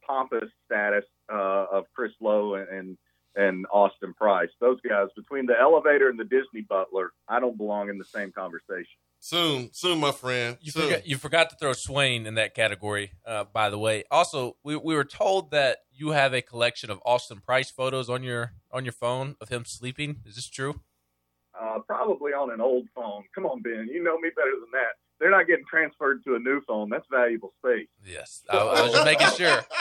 pompous 0.06 0.50
status 0.64 1.04
uh, 1.32 1.66
of 1.72 1.84
Chris 1.94 2.12
Low 2.20 2.54
and, 2.54 2.68
and 2.68 2.98
and 3.36 3.66
Austin 3.70 4.14
Price. 4.14 4.48
Those 4.60 4.80
guys 4.80 5.08
between 5.14 5.46
the 5.46 5.54
elevator 5.60 6.08
and 6.08 6.18
the 6.18 6.24
Disney 6.24 6.62
butler, 6.62 7.12
I 7.28 7.38
don't 7.38 7.56
belong 7.56 7.90
in 7.90 7.98
the 7.98 8.04
same 8.04 8.32
conversation. 8.32 8.96
Soon, 9.18 9.70
soon, 9.72 9.98
my 9.98 10.12
friend. 10.12 10.56
You 10.60 10.72
soon. 10.72 10.84
forgot, 10.84 11.06
you 11.06 11.16
forgot 11.16 11.50
to 11.50 11.56
throw 11.56 11.72
Swain 11.72 12.26
in 12.26 12.34
that 12.34 12.54
category, 12.54 13.12
uh, 13.26 13.44
by 13.44 13.70
the 13.70 13.78
way. 13.78 14.04
Also, 14.10 14.56
we, 14.62 14.76
we 14.76 14.94
were 14.94 15.04
told 15.04 15.50
that 15.50 15.78
you 15.92 16.10
have 16.10 16.32
a 16.32 16.42
collection 16.42 16.90
of 16.90 17.00
Austin 17.04 17.40
Price 17.40 17.70
photos 17.70 18.08
on 18.08 18.22
your 18.22 18.52
on 18.70 18.84
your 18.84 18.92
phone 18.92 19.36
of 19.40 19.48
him 19.48 19.64
sleeping. 19.64 20.20
Is 20.24 20.36
this 20.36 20.48
true? 20.48 20.80
Uh, 21.58 21.78
probably 21.86 22.32
on 22.32 22.52
an 22.52 22.60
old 22.60 22.86
phone. 22.94 23.24
Come 23.34 23.46
on, 23.46 23.62
Ben. 23.62 23.88
You 23.90 24.02
know 24.04 24.18
me 24.18 24.28
better 24.36 24.52
than 24.52 24.70
that. 24.72 24.96
They're 25.20 25.30
not 25.30 25.46
getting 25.46 25.64
transferred 25.68 26.22
to 26.24 26.34
a 26.34 26.38
new 26.38 26.60
phone. 26.66 26.90
That's 26.90 27.06
valuable 27.10 27.54
space. 27.64 27.88
Yes, 28.04 28.42
I, 28.50 28.58
I 28.58 28.82
was 28.82 28.92
just 28.92 29.04
making 29.04 29.28
sure. 29.36 29.64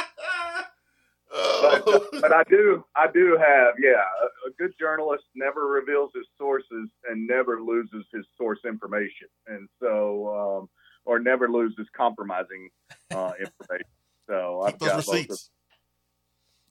but, 1.32 2.04
but 2.21 2.34
I 2.34 2.43
do, 2.50 2.86
I 2.95 3.08
do 3.12 3.38
have, 3.38 3.76
yeah. 3.82 4.02
A, 4.21 4.50
a, 4.50 4.52
good 4.58 4.74
journalist 4.80 5.26
never 5.36 5.67
reveals 5.67 6.12
his 6.15 6.26
sources 6.38 6.89
and 7.10 7.28
never 7.28 7.62
loses 7.62 8.06
his 8.13 8.26
source 8.38 8.60
information, 8.65 9.28
and 9.48 9.67
so, 9.82 10.62
um, 10.62 10.69
or 11.06 11.19
never 11.19 11.50
loses 11.50 11.88
compromising 11.95 12.69
uh, 13.12 13.34
information. 13.39 13.88
So 14.28 14.62
I've 14.62 14.80
got 14.80 14.95
receipts. 14.98 15.50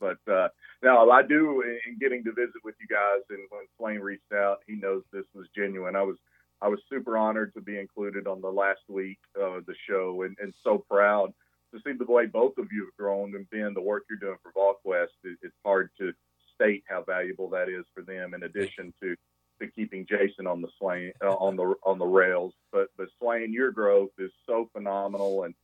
But 0.00 0.18
uh, 0.30 0.48
now 0.82 1.08
I 1.10 1.22
do, 1.22 1.62
in 1.62 1.98
getting 1.98 2.24
to 2.24 2.32
visit 2.32 2.62
with 2.64 2.74
you 2.80 2.86
guys, 2.88 3.22
and 3.30 3.40
when 3.50 3.62
Swain 3.76 4.00
reached 4.00 4.32
out, 4.34 4.58
he 4.66 4.74
knows 4.74 5.02
this 5.12 5.24
was 5.34 5.46
genuine. 5.56 5.96
I 5.96 6.02
was, 6.02 6.16
I 6.64 6.68
was 6.68 6.80
super 6.88 7.18
honored 7.18 7.52
to 7.54 7.60
be 7.60 7.78
included 7.78 8.26
on 8.26 8.40
the 8.40 8.48
last 8.48 8.80
week 8.88 9.18
of 9.38 9.66
the 9.66 9.74
show, 9.86 10.22
and, 10.22 10.34
and 10.40 10.54
so 10.64 10.82
proud 10.90 11.34
to 11.74 11.80
see 11.84 11.92
the 11.92 12.10
way 12.10 12.24
both 12.24 12.56
of 12.56 12.68
you 12.72 12.86
have 12.86 12.96
grown 12.96 13.34
and 13.34 13.48
Ben, 13.50 13.74
the 13.74 13.82
work 13.82 14.04
you're 14.08 14.18
doing 14.18 14.38
for 14.42 14.50
VolQuest, 14.52 15.08
it, 15.24 15.38
it's 15.42 15.54
hard 15.62 15.90
to 15.98 16.12
state 16.54 16.82
how 16.88 17.02
valuable 17.02 17.50
that 17.50 17.68
is 17.68 17.84
for 17.92 18.02
them. 18.02 18.32
In 18.32 18.44
addition 18.44 18.94
to 19.02 19.14
to 19.60 19.68
keeping 19.68 20.06
Jason 20.06 20.46
on 20.46 20.62
the 20.62 21.12
uh, 21.22 21.34
on 21.34 21.54
the 21.56 21.74
on 21.84 21.98
the 21.98 22.06
rails, 22.06 22.54
but 22.72 22.88
but 22.96 23.08
Swain, 23.18 23.52
your 23.52 23.70
growth 23.70 24.10
is 24.18 24.30
so 24.46 24.70
phenomenal, 24.72 25.44
and 25.44 25.54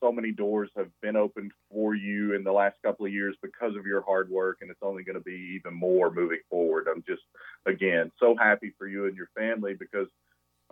so 0.00 0.12
many 0.12 0.32
doors 0.32 0.68
have 0.76 0.90
been 1.00 1.16
opened 1.16 1.52
for 1.70 1.94
you 1.94 2.34
in 2.34 2.44
the 2.44 2.52
last 2.52 2.76
couple 2.84 3.06
of 3.06 3.12
years 3.12 3.36
because 3.42 3.74
of 3.74 3.86
your 3.86 4.02
hard 4.02 4.28
work, 4.28 4.58
and 4.60 4.70
it's 4.70 4.82
only 4.82 5.02
going 5.02 5.18
to 5.18 5.24
be 5.24 5.56
even 5.56 5.72
more 5.72 6.12
moving 6.12 6.40
forward. 6.50 6.88
I'm 6.88 7.02
just 7.08 7.22
again 7.64 8.12
so 8.20 8.36
happy 8.36 8.74
for 8.76 8.86
you 8.86 9.06
and 9.06 9.16
your 9.16 9.30
family 9.34 9.74
because 9.74 10.08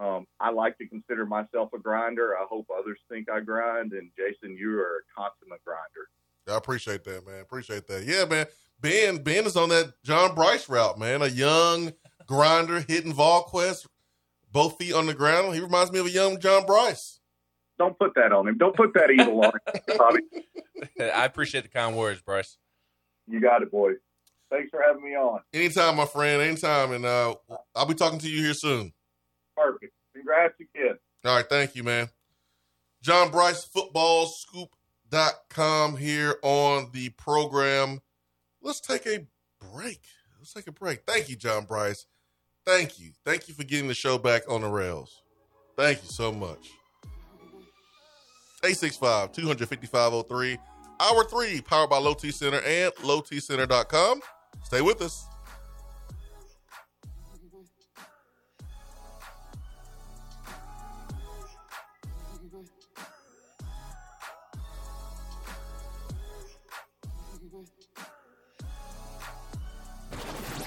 um, 0.00 0.26
I 0.40 0.50
like 0.50 0.78
to 0.78 0.86
consider 0.86 1.26
myself 1.26 1.70
a 1.74 1.78
grinder. 1.78 2.36
I 2.36 2.46
hope 2.48 2.66
others 2.76 2.98
think 3.10 3.30
I 3.30 3.40
grind. 3.40 3.92
And 3.92 4.10
Jason, 4.16 4.56
you 4.56 4.78
are 4.80 5.04
a 5.04 5.14
consummate 5.14 5.62
grinder. 5.64 6.08
I 6.48 6.56
appreciate 6.56 7.04
that, 7.04 7.26
man. 7.26 7.40
Appreciate 7.40 7.86
that. 7.88 8.04
Yeah, 8.04 8.24
man. 8.24 8.46
Ben, 8.80 9.22
Ben 9.22 9.44
is 9.44 9.56
on 9.56 9.68
that 9.68 9.92
John 10.02 10.34
Brice 10.34 10.68
route, 10.68 10.98
man. 10.98 11.20
A 11.20 11.26
young 11.26 11.92
grinder 12.26 12.80
hitting 12.80 13.12
VolQuest, 13.12 13.86
both 14.50 14.78
feet 14.78 14.94
on 14.94 15.06
the 15.06 15.12
ground. 15.12 15.54
He 15.54 15.60
reminds 15.60 15.92
me 15.92 15.98
of 15.98 16.06
a 16.06 16.10
young 16.10 16.40
John 16.40 16.64
Brice. 16.64 17.20
Don't 17.78 17.98
put 17.98 18.14
that 18.14 18.32
on 18.32 18.48
him. 18.48 18.56
Don't 18.56 18.74
put 18.74 18.94
that 18.94 19.10
evil 19.10 19.44
on 19.44 19.52
him, 19.52 19.96
Bobby. 19.98 20.20
I 21.14 21.26
appreciate 21.26 21.62
the 21.62 21.68
kind 21.68 21.94
words, 21.94 22.22
Brice. 22.22 22.56
You 23.28 23.40
got 23.40 23.62
it, 23.62 23.70
boy. 23.70 23.92
Thanks 24.50 24.70
for 24.70 24.82
having 24.82 25.04
me 25.04 25.14
on. 25.14 25.40
Anytime, 25.52 25.96
my 25.96 26.06
friend. 26.06 26.42
Anytime. 26.42 26.92
And 26.92 27.04
uh, 27.04 27.34
I'll 27.74 27.86
be 27.86 27.94
talking 27.94 28.18
to 28.18 28.28
you 28.28 28.42
here 28.42 28.54
soon. 28.54 28.92
Perfect. 29.60 29.92
Congrats 30.14 30.54
again. 30.60 30.96
All 31.24 31.36
right. 31.36 31.48
Thank 31.48 31.74
you, 31.76 31.84
man. 31.84 32.10
John 33.02 33.30
Brice, 33.30 33.66
footballscoop.com 33.66 35.96
here 35.96 36.36
on 36.42 36.90
the 36.92 37.08
program. 37.10 38.00
Let's 38.62 38.80
take 38.80 39.06
a 39.06 39.26
break. 39.72 40.02
Let's 40.38 40.52
take 40.52 40.66
a 40.66 40.72
break. 40.72 41.04
Thank 41.06 41.28
you, 41.28 41.36
John 41.36 41.64
Brice. 41.64 42.06
Thank 42.66 42.98
you. 42.98 43.12
Thank 43.24 43.48
you 43.48 43.54
for 43.54 43.62
getting 43.64 43.88
the 43.88 43.94
show 43.94 44.18
back 44.18 44.42
on 44.48 44.60
the 44.62 44.68
rails. 44.68 45.22
Thank 45.76 46.02
you 46.02 46.08
so 46.08 46.32
much. 46.32 46.70
865 48.62 49.32
255 49.32 50.58
Hour 51.00 51.24
3, 51.24 51.62
powered 51.62 51.88
by 51.88 51.96
Low 51.96 52.12
T 52.12 52.30
Center 52.30 52.60
and 52.60 52.92
lowtcenter.com. 52.96 54.20
Stay 54.64 54.82
with 54.82 55.00
us. 55.00 55.24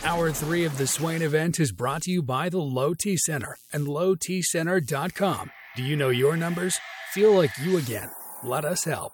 Hour 0.03 0.31
three 0.31 0.65
of 0.65 0.77
the 0.77 0.85
Swain 0.85 1.21
event 1.21 1.61
is 1.61 1.71
brought 1.71 2.01
to 2.03 2.11
you 2.11 2.21
by 2.21 2.49
the 2.49 2.59
Low 2.59 2.93
T 2.93 3.15
Center 3.15 3.55
and 3.71 3.87
lowtcenter.com. 3.87 5.51
Do 5.77 5.83
you 5.83 5.95
know 5.95 6.09
your 6.09 6.35
numbers? 6.35 6.77
Feel 7.13 7.31
like 7.31 7.51
you 7.63 7.77
again. 7.77 8.11
Let 8.43 8.65
us 8.65 8.83
help. 8.83 9.13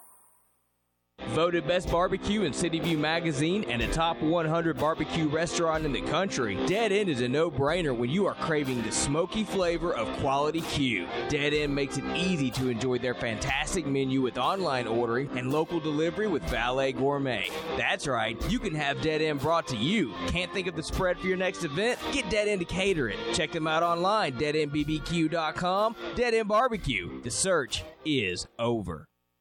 Voted 1.28 1.66
Best 1.66 1.90
Barbecue 1.90 2.42
in 2.42 2.52
City 2.52 2.80
View 2.80 2.98
Magazine 2.98 3.64
and 3.68 3.80
a 3.82 3.92
top 3.92 4.20
100 4.20 4.76
barbecue 4.78 5.28
restaurant 5.28 5.84
in 5.84 5.92
the 5.92 6.00
country, 6.02 6.56
Dead 6.66 6.90
End 6.90 7.08
is 7.08 7.20
a 7.20 7.28
no 7.28 7.50
brainer 7.50 7.96
when 7.96 8.10
you 8.10 8.26
are 8.26 8.34
craving 8.34 8.82
the 8.82 8.90
smoky 8.90 9.44
flavor 9.44 9.94
of 9.94 10.08
quality 10.18 10.60
Q. 10.62 11.06
Dead 11.28 11.54
End 11.54 11.74
makes 11.74 11.98
it 11.98 12.04
easy 12.16 12.50
to 12.50 12.68
enjoy 12.68 12.98
their 12.98 13.14
fantastic 13.14 13.86
menu 13.86 14.20
with 14.20 14.38
online 14.38 14.86
ordering 14.86 15.30
and 15.38 15.52
local 15.52 15.78
delivery 15.78 16.26
with 16.26 16.42
Valet 16.44 16.92
Gourmet. 16.92 17.48
That's 17.76 18.06
right, 18.06 18.36
you 18.50 18.58
can 18.58 18.74
have 18.74 19.00
Dead 19.00 19.22
End 19.22 19.40
brought 19.40 19.68
to 19.68 19.76
you. 19.76 20.12
Can't 20.28 20.52
think 20.52 20.66
of 20.66 20.76
the 20.76 20.82
spread 20.82 21.18
for 21.18 21.26
your 21.26 21.36
next 21.36 21.64
event? 21.64 21.98
Get 22.12 22.28
Dead 22.30 22.48
End 22.48 22.60
to 22.60 22.66
cater 22.66 23.08
it. 23.08 23.18
Check 23.34 23.52
them 23.52 23.66
out 23.66 23.82
online, 23.82 24.32
deadendbbq.com. 24.32 25.96
Dead 26.16 26.34
End 26.34 26.48
Barbecue. 26.48 27.22
The 27.22 27.30
search 27.30 27.84
is 28.04 28.46
over. 28.58 29.09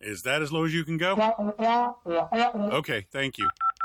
Is 0.00 0.22
that 0.22 0.40
as 0.40 0.50
low 0.50 0.64
as 0.64 0.72
you 0.72 0.84
can 0.84 0.96
go? 0.96 1.14
Okay, 2.72 3.06
thank 3.10 3.38
you. 3.38 3.48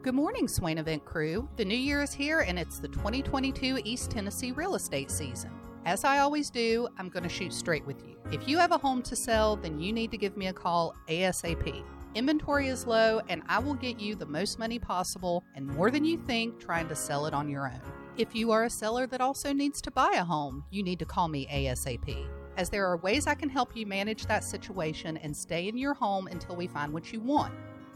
Good 0.00 0.14
morning, 0.14 0.46
Swain 0.46 0.78
Event 0.78 1.04
crew. 1.04 1.48
The 1.56 1.64
new 1.64 1.76
year 1.76 2.02
is 2.02 2.12
here 2.12 2.40
and 2.40 2.56
it's 2.56 2.78
the 2.78 2.86
2022 2.86 3.80
East 3.82 4.12
Tennessee 4.12 4.52
real 4.52 4.76
estate 4.76 5.10
season. 5.10 5.50
As 5.84 6.04
I 6.04 6.20
always 6.20 6.50
do, 6.50 6.86
I'm 6.98 7.08
going 7.08 7.24
to 7.24 7.28
shoot 7.28 7.52
straight 7.52 7.84
with 7.84 8.06
you. 8.06 8.14
If 8.30 8.46
you 8.46 8.58
have 8.58 8.70
a 8.70 8.78
home 8.78 9.02
to 9.02 9.16
sell, 9.16 9.56
then 9.56 9.80
you 9.80 9.92
need 9.92 10.12
to 10.12 10.16
give 10.16 10.36
me 10.36 10.46
a 10.46 10.52
call 10.52 10.94
ASAP. 11.08 11.82
Inventory 12.14 12.68
is 12.68 12.86
low, 12.86 13.20
and 13.28 13.42
I 13.48 13.58
will 13.58 13.74
get 13.74 13.98
you 13.98 14.14
the 14.14 14.24
most 14.24 14.56
money 14.56 14.78
possible 14.78 15.42
and 15.56 15.66
more 15.66 15.90
than 15.90 16.04
you 16.04 16.16
think 16.16 16.60
trying 16.60 16.88
to 16.88 16.96
sell 16.96 17.26
it 17.26 17.34
on 17.34 17.48
your 17.48 17.66
own. 17.66 17.82
If 18.16 18.36
you 18.36 18.52
are 18.52 18.64
a 18.64 18.70
seller 18.70 19.08
that 19.08 19.20
also 19.20 19.52
needs 19.52 19.80
to 19.80 19.90
buy 19.90 20.12
a 20.14 20.24
home, 20.24 20.64
you 20.70 20.84
need 20.84 21.00
to 21.00 21.06
call 21.06 21.26
me 21.26 21.48
ASAP, 21.50 22.24
as 22.56 22.70
there 22.70 22.86
are 22.86 22.98
ways 22.98 23.26
I 23.26 23.34
can 23.34 23.48
help 23.48 23.76
you 23.76 23.84
manage 23.84 24.26
that 24.26 24.44
situation 24.44 25.16
and 25.16 25.36
stay 25.36 25.66
in 25.66 25.76
your 25.76 25.94
home 25.94 26.28
until 26.28 26.54
we 26.54 26.68
find 26.68 26.92
what 26.92 27.12
you 27.12 27.20
want. 27.20 27.52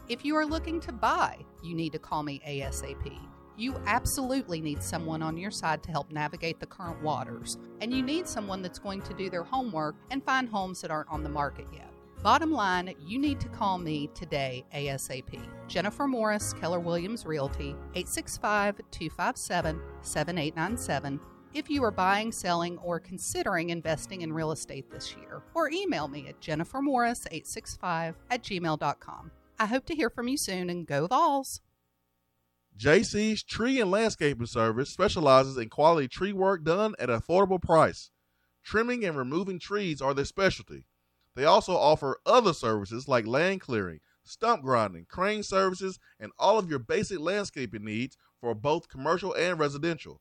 If 0.09 0.25
you 0.25 0.35
are 0.35 0.45
looking 0.45 0.81
to 0.81 0.91
buy, 0.91 1.37
you 1.63 1.73
need 1.73 1.93
to 1.93 1.99
call 1.99 2.23
me 2.23 2.41
ASAP. 2.45 3.17
You 3.55 3.79
absolutely 3.85 4.59
need 4.59 4.83
someone 4.83 5.21
on 5.21 5.37
your 5.37 5.49
side 5.49 5.81
to 5.83 5.91
help 5.91 6.11
navigate 6.11 6.59
the 6.59 6.65
current 6.65 7.01
waters, 7.01 7.57
and 7.79 7.93
you 7.93 8.03
need 8.03 8.27
someone 8.27 8.61
that's 8.61 8.79
going 8.79 9.01
to 9.03 9.13
do 9.13 9.29
their 9.29 9.43
homework 9.43 9.95
and 10.11 10.21
find 10.21 10.49
homes 10.49 10.81
that 10.81 10.91
aren't 10.91 11.09
on 11.09 11.23
the 11.23 11.29
market 11.29 11.67
yet. 11.71 11.89
Bottom 12.21 12.51
line, 12.51 12.93
you 12.99 13.17
need 13.17 13.39
to 13.39 13.47
call 13.47 13.77
me 13.77 14.09
today 14.13 14.65
ASAP. 14.75 15.41
Jennifer 15.69 16.05
Morris, 16.05 16.51
Keller 16.51 16.81
Williams 16.81 17.25
Realty, 17.25 17.69
865 17.95 18.81
257 18.91 19.81
7897. 20.01 21.19
If 21.53 21.69
you 21.69 21.81
are 21.83 21.91
buying, 21.91 22.33
selling, 22.33 22.77
or 22.79 22.99
considering 22.99 23.69
investing 23.69 24.21
in 24.21 24.33
real 24.33 24.51
estate 24.51 24.91
this 24.91 25.15
year, 25.15 25.43
or 25.53 25.69
email 25.69 26.09
me 26.09 26.27
at 26.27 26.41
jennifermorris865 26.41 28.15
at 28.31 28.43
gmail.com. 28.43 29.31
I 29.63 29.67
hope 29.67 29.85
to 29.85 29.95
hear 29.95 30.09
from 30.09 30.27
you 30.27 30.35
soon 30.35 30.69
and 30.69 30.85
go 30.85 31.07
Vols! 31.07 31.61
JC's 32.77 33.43
Tree 33.43 33.79
and 33.79 33.89
Landscaping 33.89 34.45
Service 34.45 34.89
specializes 34.89 35.55
in 35.55 35.69
quality 35.69 36.09
tree 36.09 36.33
work 36.33 36.65
done 36.65 36.95
at 36.99 37.09
an 37.09 37.17
affordable 37.17 37.61
price. 37.61 38.11
Trimming 38.61 39.05
and 39.05 39.17
removing 39.17 39.59
trees 39.59 40.01
are 40.01 40.13
their 40.13 40.25
specialty. 40.25 40.85
They 41.37 41.45
also 41.45 41.77
offer 41.77 42.19
other 42.25 42.51
services 42.51 43.07
like 43.07 43.25
land 43.25 43.61
clearing, 43.61 44.01
stump 44.25 44.63
grinding, 44.63 45.05
crane 45.05 45.43
services, 45.43 45.97
and 46.19 46.33
all 46.37 46.59
of 46.59 46.69
your 46.69 46.79
basic 46.79 47.21
landscaping 47.21 47.85
needs 47.85 48.17
for 48.41 48.53
both 48.53 48.89
commercial 48.89 49.33
and 49.33 49.57
residential. 49.57 50.19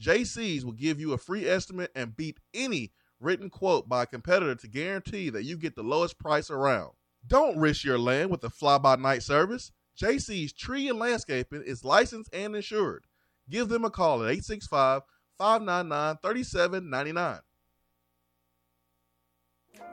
JC's 0.00 0.64
will 0.64 0.70
give 0.70 1.00
you 1.00 1.12
a 1.12 1.18
free 1.18 1.48
estimate 1.48 1.90
and 1.96 2.16
beat 2.16 2.38
any 2.54 2.92
written 3.18 3.50
quote 3.50 3.88
by 3.88 4.04
a 4.04 4.06
competitor 4.06 4.54
to 4.54 4.68
guarantee 4.68 5.28
that 5.30 5.42
you 5.42 5.56
get 5.56 5.74
the 5.74 5.82
lowest 5.82 6.20
price 6.20 6.52
around. 6.52 6.92
Don't 7.26 7.58
risk 7.58 7.84
your 7.84 7.98
land 7.98 8.30
with 8.30 8.44
a 8.44 8.50
fly 8.50 8.78
by 8.78 8.96
night 8.96 9.22
service. 9.22 9.72
JC's 10.00 10.52
Tree 10.52 10.88
and 10.88 10.98
Landscaping 10.98 11.62
is 11.62 11.84
licensed 11.84 12.30
and 12.32 12.54
insured. 12.54 13.04
Give 13.48 13.68
them 13.68 13.84
a 13.84 13.90
call 13.90 14.22
at 14.22 14.30
865 14.30 15.02
599 15.38 16.18
3799. 16.22 17.40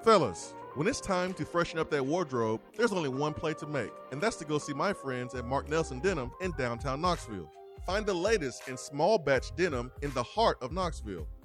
Fellas, 0.04 0.54
when 0.76 0.88
it's 0.88 1.00
time 1.00 1.34
to 1.34 1.46
freshen 1.46 1.80
up 1.80 1.90
that 1.92 2.06
wardrobe, 2.06 2.60
there's 2.76 2.92
only 2.92 3.10
one 3.10 3.34
play 3.34 3.54
to 3.56 3.68
make, 3.68 3.92
and 4.12 4.20
that's 4.20 4.36
to 4.38 4.46
go 4.46 4.58
see 4.58 4.74
my 4.74 4.92
friends 4.92 5.34
at 5.36 5.46
Mark 5.46 5.70
Nelson 5.70 6.00
Denim 6.00 6.32
in 6.42 6.52
downtown 6.58 7.00
Knoxville. 7.02 7.50
Find 7.86 8.06
the 8.06 8.14
latest 8.14 8.68
in 8.68 8.78
small 8.78 9.18
batch 9.18 9.56
denim 9.56 9.92
in 10.02 10.12
the 10.14 10.24
heart 10.24 10.58
of 10.62 10.72
Knoxville. 10.72 11.28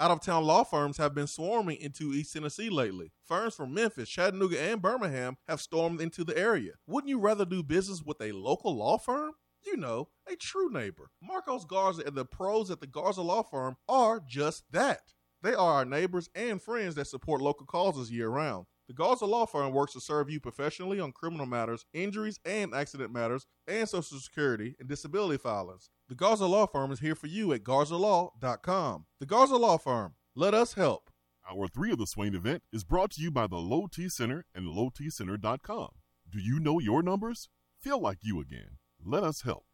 Out 0.00 0.10
of 0.10 0.20
town 0.22 0.44
law 0.44 0.64
firms 0.64 0.96
have 0.96 1.14
been 1.14 1.26
swarming 1.26 1.76
into 1.76 2.12
East 2.12 2.32
Tennessee 2.32 2.70
lately. 2.70 3.12
Firms 3.26 3.54
from 3.54 3.74
Memphis, 3.74 4.08
Chattanooga, 4.08 4.60
and 4.60 4.80
Birmingham 4.80 5.36
have 5.46 5.60
stormed 5.60 6.00
into 6.00 6.24
the 6.24 6.36
area. 6.36 6.72
Wouldn't 6.86 7.10
you 7.10 7.18
rather 7.20 7.44
do 7.44 7.62
business 7.62 8.02
with 8.02 8.20
a 8.20 8.32
local 8.32 8.74
law 8.74 8.96
firm? 8.98 9.32
You 9.64 9.76
know, 9.76 10.08
a 10.26 10.36
true 10.36 10.70
neighbor. 10.70 11.10
Marcos 11.22 11.66
Garza 11.66 12.02
and 12.06 12.16
the 12.16 12.24
pros 12.24 12.70
at 12.70 12.80
the 12.80 12.86
Garza 12.86 13.20
Law 13.20 13.42
Firm 13.42 13.76
are 13.88 14.22
just 14.26 14.64
that. 14.72 15.00
They 15.42 15.52
are 15.52 15.74
our 15.74 15.84
neighbors 15.84 16.30
and 16.34 16.62
friends 16.62 16.94
that 16.94 17.08
support 17.08 17.42
local 17.42 17.66
causes 17.66 18.10
year 18.10 18.30
round. 18.30 18.66
The 18.88 18.94
Garza 18.94 19.26
Law 19.26 19.44
Firm 19.44 19.72
works 19.72 19.92
to 19.92 20.00
serve 20.00 20.30
you 20.30 20.40
professionally 20.40 20.98
on 20.98 21.12
criminal 21.12 21.46
matters, 21.46 21.84
injuries 21.92 22.40
and 22.46 22.74
accident 22.74 23.12
matters, 23.12 23.46
and 23.68 23.86
Social 23.86 24.18
Security 24.18 24.76
and 24.80 24.88
disability 24.88 25.36
filings. 25.36 25.90
The 26.10 26.16
Garza 26.16 26.46
Law 26.46 26.66
Firm 26.66 26.90
is 26.90 26.98
here 26.98 27.14
for 27.14 27.28
you 27.28 27.52
at 27.52 27.62
garzalaw.com. 27.62 29.06
The 29.20 29.26
Garza 29.26 29.54
Law 29.54 29.78
Firm. 29.78 30.14
Let 30.34 30.54
us 30.54 30.74
help. 30.74 31.08
Hour 31.48 31.68
three 31.68 31.92
of 31.92 31.98
the 31.98 32.06
Swain 32.08 32.34
event 32.34 32.64
is 32.72 32.82
brought 32.82 33.12
to 33.12 33.22
you 33.22 33.30
by 33.30 33.46
the 33.46 33.58
Low 33.58 33.86
T 33.86 34.08
Center 34.08 34.44
and 34.52 34.66
lowtcenter.com. 34.66 35.88
Do 36.28 36.40
you 36.40 36.58
know 36.58 36.80
your 36.80 37.04
numbers? 37.04 37.48
Feel 37.80 38.00
like 38.00 38.18
you 38.22 38.40
again. 38.40 38.78
Let 39.04 39.22
us 39.22 39.42
help. 39.42 39.66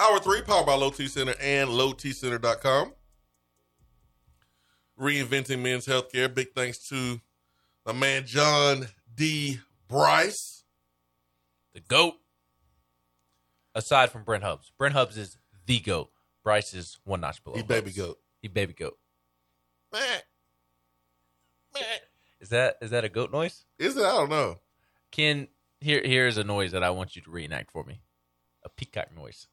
Hour 0.00 0.18
three, 0.18 0.40
powered 0.40 0.64
by 0.64 0.74
Low 0.74 0.90
T 0.90 1.08
Center 1.08 1.34
and 1.38 1.68
lowtcenter.com. 1.68 2.94
Reinventing 4.98 5.60
men's 5.60 5.86
healthcare. 5.86 6.32
Big 6.34 6.52
thanks 6.54 6.88
to 6.88 7.20
my 7.84 7.92
man 7.92 8.24
John 8.24 8.88
D. 9.14 9.60
Brice. 9.88 10.64
The 11.74 11.80
GOAT. 11.80 12.14
Aside 13.74 14.10
from 14.10 14.24
Brent 14.24 14.42
Hubbs. 14.42 14.72
Brent 14.78 14.94
Hubbs 14.94 15.18
is 15.18 15.36
the 15.66 15.78
GOAT. 15.80 16.10
Brice 16.42 16.72
is 16.72 16.98
one 17.04 17.20
notch 17.20 17.44
below. 17.44 17.56
He 17.56 17.62
baby 17.62 17.90
Hubbs. 17.90 17.96
goat. 17.98 18.18
He 18.40 18.48
baby 18.48 18.72
goat. 18.72 18.98
Is 22.40 22.48
that 22.48 22.78
is 22.80 22.90
that 22.90 23.04
a 23.04 23.10
goat 23.10 23.30
noise? 23.30 23.64
Is 23.78 23.98
it? 23.98 24.02
I 24.02 24.12
don't 24.12 24.30
know. 24.30 24.60
Ken, 25.10 25.48
here 25.80 26.02
here 26.02 26.26
is 26.26 26.38
a 26.38 26.44
noise 26.44 26.72
that 26.72 26.82
I 26.82 26.88
want 26.88 27.16
you 27.16 27.22
to 27.22 27.30
reenact 27.30 27.70
for 27.70 27.84
me. 27.84 28.00
A 28.64 28.70
peacock 28.70 29.14
noise. 29.14 29.46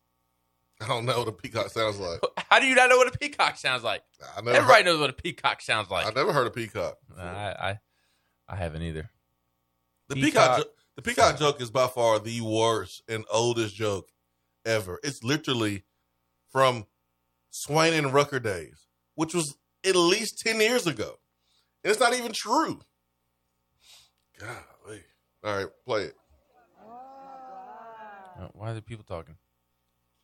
I 0.79 0.87
don't 0.87 1.05
know 1.05 1.17
what 1.19 1.27
a 1.27 1.31
peacock 1.31 1.69
sounds 1.69 1.97
like. 1.97 2.19
How 2.49 2.59
do 2.59 2.67
you 2.67 2.75
not 2.75 2.89
know 2.89 2.97
what 2.97 3.13
a 3.13 3.17
peacock 3.17 3.57
sounds 3.57 3.83
like? 3.83 4.03
I 4.35 4.41
never 4.41 4.57
Everybody 4.57 4.83
heard- 4.83 4.85
knows 4.85 4.99
what 4.99 5.09
a 5.09 5.13
peacock 5.13 5.61
sounds 5.61 5.89
like. 5.89 6.05
I 6.05 6.11
never 6.11 6.31
heard 6.31 6.47
a 6.47 6.51
peacock. 6.51 6.97
I, 7.17 7.23
I 7.23 7.79
I 8.47 8.55
haven't 8.55 8.83
either. 8.83 9.09
The 10.09 10.15
peacock, 10.15 10.59
jo- 10.59 10.69
the 10.95 11.01
peacock 11.01 11.37
joke 11.39 11.59
is 11.61 11.69
by 11.71 11.87
far 11.87 12.19
the 12.19 12.39
worst 12.41 13.01
and 13.09 13.25
oldest 13.31 13.75
joke 13.75 14.09
ever. 14.65 14.99
It's 15.03 15.23
literally 15.23 15.83
from 16.51 16.85
Swain 17.49 17.93
and 17.93 18.13
Rucker 18.13 18.39
days, 18.39 18.87
which 19.15 19.33
was 19.33 19.57
at 19.85 19.95
least 19.95 20.39
ten 20.39 20.61
years 20.61 20.85
ago, 20.87 21.15
and 21.83 21.91
it's 21.91 21.99
not 21.99 22.13
even 22.13 22.31
true. 22.33 22.79
Golly! 24.39 25.01
All 25.43 25.57
right, 25.57 25.67
play 25.85 26.03
it. 26.03 26.15
Uh, 28.39 28.47
Why 28.53 28.71
are 28.71 28.73
the 28.75 28.81
people 28.81 29.03
talking? 29.03 29.35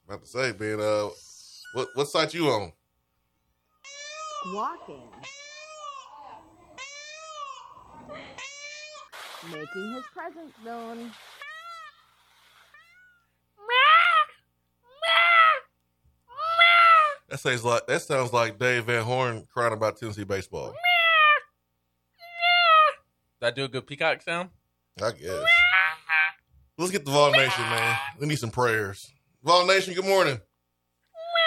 About 0.06 0.22
to 0.22 0.28
say, 0.28 0.54
man. 0.60 0.80
Uh, 0.80 1.10
what 1.74 1.88
what 1.96 2.08
site 2.08 2.34
you 2.34 2.48
on? 2.48 2.72
Walking. 4.48 5.10
Making 9.46 9.94
his 9.94 10.04
presence 10.14 10.54
known. 10.64 11.12
That 17.30 17.40
sounds 17.40 17.64
like 17.64 17.88
that 17.88 18.02
sounds 18.02 18.32
like 18.32 18.60
Dave 18.60 18.86
Van 18.86 19.04
Horn 19.04 19.48
crying 19.52 19.74
about 19.74 19.98
Tennessee 19.98 20.24
baseball. 20.24 20.74
Did 23.42 23.48
I 23.48 23.52
do 23.52 23.64
a 23.64 23.68
good 23.68 23.88
peacock 23.88 24.22
sound? 24.22 24.50
I 25.02 25.12
guess. 25.12 25.44
Let's 26.78 26.92
get 26.92 27.06
the 27.06 27.12
Vol 27.12 27.32
Nation, 27.32 27.64
man. 27.64 27.98
We 28.20 28.28
need 28.28 28.38
some 28.40 28.52
prayers. 28.52 29.12
Vol 29.44 29.66
Nation, 29.66 29.94
good 29.94 30.06
morning. 30.06 30.40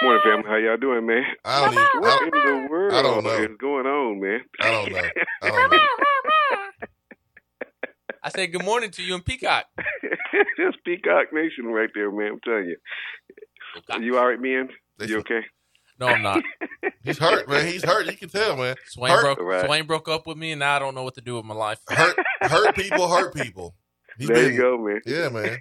Morning, 0.02 0.20
family. 0.22 0.44
How 0.46 0.56
y'all 0.56 0.76
doing, 0.76 1.06
man? 1.06 1.22
I 1.44 1.64
don't 1.64 1.72
even. 1.72 1.86
What 2.00 2.22
I, 2.22 2.24
in 2.24 2.30
the 2.30 2.68
world 2.70 2.92
I 2.92 3.02
don't 3.02 3.24
know. 3.24 3.30
is 3.30 3.56
going 3.58 3.86
on, 3.86 4.20
man? 4.20 4.40
I 4.60 4.70
don't 4.70 4.92
know. 4.92 5.02
I 5.42 5.48
don't 5.48 5.72
know. 5.72 5.78
I 8.22 8.28
said 8.28 8.52
good 8.52 8.64
morning 8.64 8.90
to 8.90 9.02
you 9.02 9.14
and 9.14 9.24
Peacock. 9.24 9.64
That's 10.58 10.76
Peacock 10.84 11.32
Nation 11.32 11.66
right 11.66 11.88
there, 11.94 12.10
man. 12.10 12.32
I'm 12.32 12.40
telling 12.44 12.66
you. 12.66 12.76
You 14.04 14.18
all 14.18 14.26
right, 14.28 14.40
man? 14.40 14.68
You 15.00 15.18
okay? 15.20 15.40
No, 15.98 16.08
I'm 16.08 16.22
not. 16.22 16.42
He's 17.02 17.18
hurt, 17.18 17.48
man. 17.48 17.66
He's 17.66 17.82
hurt. 17.84 18.06
You 18.06 18.16
can 18.16 18.28
tell, 18.28 18.56
man. 18.56 18.76
Swain 18.88 19.12
hurt, 19.12 19.38
broke 19.38 19.64
Swain 19.64 19.86
broke 19.86 20.08
up 20.08 20.26
with 20.26 20.36
me, 20.36 20.52
and 20.52 20.58
now 20.58 20.76
I 20.76 20.78
don't 20.78 20.94
know 20.94 21.04
what 21.04 21.14
to 21.14 21.20
do 21.22 21.36
with 21.36 21.46
my 21.46 21.54
life. 21.54 21.78
hurt, 21.88 22.16
hurt 22.42 22.74
people, 22.76 23.08
hurt 23.08 23.32
people. 23.34 23.74
He's 24.18 24.28
there 24.28 24.36
been- 24.36 24.52
you 24.54 24.60
go, 24.60 24.76
man. 24.76 25.00
Yeah, 25.06 25.28
man. 25.30 25.58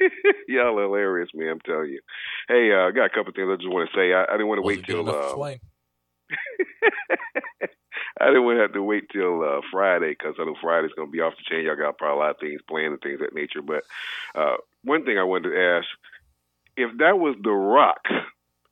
Y'all 0.48 0.78
are 0.78 0.82
hilarious, 0.82 1.30
man. 1.34 1.48
I'm 1.48 1.60
telling 1.60 1.90
you. 1.90 2.00
Hey, 2.48 2.72
uh, 2.72 2.88
I 2.88 2.90
got 2.90 3.06
a 3.06 3.10
couple 3.10 3.32
things 3.32 3.48
I 3.50 3.56
just 3.56 3.70
want 3.70 3.88
to 3.90 3.96
say. 3.96 4.12
I, 4.12 4.24
I 4.24 4.32
didn't 4.32 4.48
want 4.48 4.58
to 4.58 4.66
wait 4.66 4.84
till. 4.84 5.08
Uh, 5.08 5.34
I 8.20 8.26
didn't 8.26 8.44
want 8.44 8.58
to 8.58 8.62
have 8.62 8.72
to 8.74 8.82
wait 8.82 9.08
till 9.12 9.42
uh, 9.42 9.60
Friday 9.70 10.10
because 10.10 10.34
I 10.38 10.44
know 10.44 10.54
Friday's 10.60 10.92
going 10.96 11.08
to 11.08 11.12
be 11.12 11.20
off 11.20 11.34
the 11.36 11.44
chain. 11.48 11.64
Y'all 11.64 11.76
got 11.76 11.98
probably 11.98 12.20
a 12.20 12.20
lot 12.20 12.30
of 12.30 12.40
things 12.40 12.60
planned 12.68 12.92
and 12.92 13.00
things 13.00 13.14
of 13.14 13.20
that 13.20 13.34
nature. 13.34 13.62
But 13.62 13.84
uh, 14.34 14.56
one 14.84 15.04
thing 15.04 15.18
I 15.18 15.24
wanted 15.24 15.50
to 15.50 15.60
ask: 15.60 15.86
if 16.76 16.96
that 16.98 17.18
was 17.18 17.36
The 17.42 17.50
Rock 17.50 18.04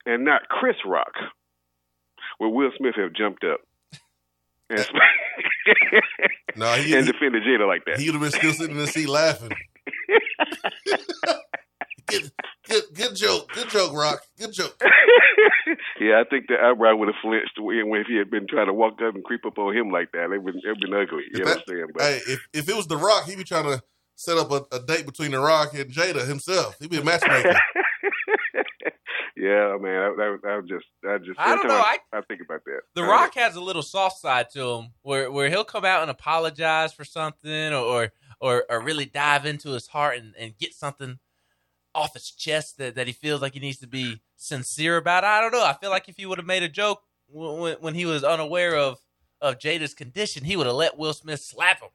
and 0.06 0.24
not 0.24 0.48
Chris 0.48 0.76
Rock, 0.86 1.12
would 2.38 2.50
Will 2.50 2.70
Smith 2.76 2.94
have 2.96 3.12
jumped 3.12 3.44
up 3.44 3.60
and, 4.70 4.86
No, 6.56 6.72
he, 6.74 6.94
and 6.96 7.06
defended 7.06 7.42
Jada 7.42 7.66
like 7.66 7.84
that? 7.86 7.98
he 7.98 8.06
would 8.06 8.20
have 8.20 8.22
been 8.22 8.40
still 8.40 8.52
sitting 8.52 8.76
in 8.76 8.82
the 8.82 8.86
seat 8.86 9.08
laughing. 9.08 9.50
Good, 12.08 12.30
good, 12.68 12.82
good 12.94 13.16
joke. 13.16 13.48
Good 13.54 13.68
joke, 13.70 13.92
Rock. 13.94 14.20
Good 14.38 14.52
joke. 14.52 14.80
yeah, 16.00 16.20
I 16.20 16.24
think 16.28 16.46
the 16.48 16.56
eyebrow 16.60 16.96
would 16.96 17.08
have 17.08 17.14
flinched 17.22 17.58
when 17.58 18.00
if 18.00 18.06
he 18.06 18.16
had 18.16 18.30
been 18.30 18.46
trying 18.48 18.66
to 18.66 18.72
walk 18.74 18.94
up 19.02 19.14
and 19.14 19.24
creep 19.24 19.44
up 19.46 19.58
on 19.58 19.76
him 19.76 19.90
like 19.90 20.12
that. 20.12 20.32
It 20.32 20.42
would 20.42 20.54
have 20.66 20.78
been 20.80 20.94
ugly. 20.94 21.24
You 21.32 21.32
If 21.32 21.38
know 21.40 21.44
that- 21.44 21.56
what 21.56 21.64
I'm 21.68 21.76
saying? 21.76 21.86
But 21.94 22.02
Hey, 22.02 22.20
if, 22.28 22.48
if 22.52 22.68
it 22.68 22.76
was 22.76 22.86
The 22.86 22.96
Rock, 22.96 23.24
he'd 23.26 23.38
be 23.38 23.44
trying 23.44 23.64
to 23.64 23.82
set 24.16 24.36
up 24.38 24.50
a, 24.50 24.64
a 24.74 24.80
date 24.80 25.06
between 25.06 25.30
The 25.30 25.40
Rock 25.40 25.74
and 25.74 25.90
Jada 25.90 26.26
himself. 26.26 26.76
He'd 26.80 26.90
be 26.90 26.98
a 26.98 27.04
matchmaker. 27.04 27.58
yeah, 29.36 29.76
man, 29.80 29.80
that, 29.80 30.14
that, 30.18 30.38
that 30.42 30.56
was 30.56 30.66
just, 30.68 30.86
that 31.02 31.22
just. 31.24 31.38
I 31.38 31.52
every 31.52 31.68
don't 31.68 31.68
know, 31.68 31.82
I, 31.82 31.98
I 32.12 32.20
think 32.22 32.40
about 32.44 32.64
that. 32.66 32.80
The 32.94 33.02
Rock 33.04 33.34
has 33.36 33.56
a 33.56 33.60
little 33.60 33.82
soft 33.82 34.18
side 34.20 34.50
to 34.50 34.60
him, 34.60 34.88
where 35.02 35.30
where 35.30 35.48
he'll 35.48 35.64
come 35.64 35.84
out 35.84 36.02
and 36.02 36.10
apologize 36.10 36.92
for 36.92 37.04
something, 37.04 37.72
or 37.72 37.76
or 37.82 38.12
or 38.40 38.64
or 38.68 38.80
really 38.80 39.04
dive 39.04 39.46
into 39.46 39.70
his 39.70 39.88
heart 39.88 40.18
and, 40.18 40.34
and 40.38 40.58
get 40.58 40.74
something 40.74 41.18
off 41.94 42.14
his 42.14 42.30
chest 42.30 42.78
that, 42.78 42.94
that 42.94 43.06
he 43.06 43.12
feels 43.12 43.42
like 43.42 43.54
he 43.54 43.60
needs 43.60 43.78
to 43.78 43.86
be 43.88 44.20
sincere 44.36 44.96
about. 44.96 45.24
I 45.24 45.40
don't 45.40 45.52
know. 45.52 45.64
I 45.64 45.74
feel 45.74 45.90
like 45.90 46.08
if 46.08 46.16
he 46.16 46.26
would 46.26 46.38
have 46.38 46.46
made 46.46 46.62
a 46.62 46.68
joke 46.68 47.02
when, 47.28 47.76
when 47.80 47.94
he 47.94 48.06
was 48.06 48.24
unaware 48.24 48.76
of 48.76 48.98
of 49.40 49.58
Jada's 49.58 49.94
condition, 49.94 50.44
he 50.44 50.56
would 50.56 50.66
have 50.66 50.76
let 50.76 50.98
Will 50.98 51.12
Smith 51.12 51.40
slap 51.40 51.80
him. 51.80 51.90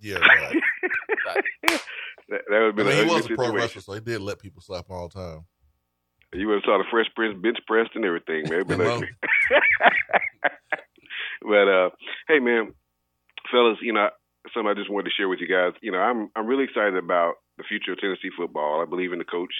Yeah, 0.00 0.18
right. 0.18 0.56
That, 2.28 2.40
that 2.48 2.58
would 2.60 2.66
have 2.66 2.74
I 2.74 2.76
been 2.76 2.86
mean, 2.86 2.94
he 2.94 3.00
ugly 3.02 3.14
was 3.14 3.26
a 3.26 3.34
pro 3.34 3.52
wrestler, 3.52 3.82
so 3.82 3.92
he 3.92 4.00
did 4.00 4.22
let 4.22 4.38
people 4.38 4.62
slap 4.62 4.88
him 4.88 4.96
all 4.96 5.08
the 5.08 5.14
time. 5.14 5.44
You 6.32 6.48
would 6.48 6.54
have 6.54 6.62
saw 6.64 6.78
the 6.78 6.84
Fresh 6.90 7.08
Prince 7.14 7.36
bench 7.42 7.58
pressed 7.66 7.90
and 7.94 8.06
everything, 8.06 8.44
man. 8.44 8.54
It'd 8.54 8.68
been 8.68 8.80
Hello. 8.80 8.94
ugly. 8.96 9.08
but 11.42 11.68
uh, 11.68 11.90
hey, 12.28 12.38
man, 12.38 12.72
fellas, 13.50 13.76
you 13.82 13.92
know, 13.92 14.08
something 14.54 14.70
I 14.70 14.74
just 14.74 14.90
wanted 14.90 15.10
to 15.10 15.16
share 15.16 15.28
with 15.28 15.40
you 15.40 15.48
guys. 15.48 15.72
You 15.82 15.92
know, 15.92 15.98
I'm 15.98 16.30
I'm 16.36 16.46
really 16.46 16.64
excited 16.64 16.96
about 16.96 17.34
the 17.58 17.64
future 17.64 17.92
of 17.92 17.98
Tennessee 17.98 18.30
football. 18.36 18.80
I 18.82 18.88
believe 18.88 19.12
in 19.12 19.18
the 19.18 19.24
coach 19.24 19.52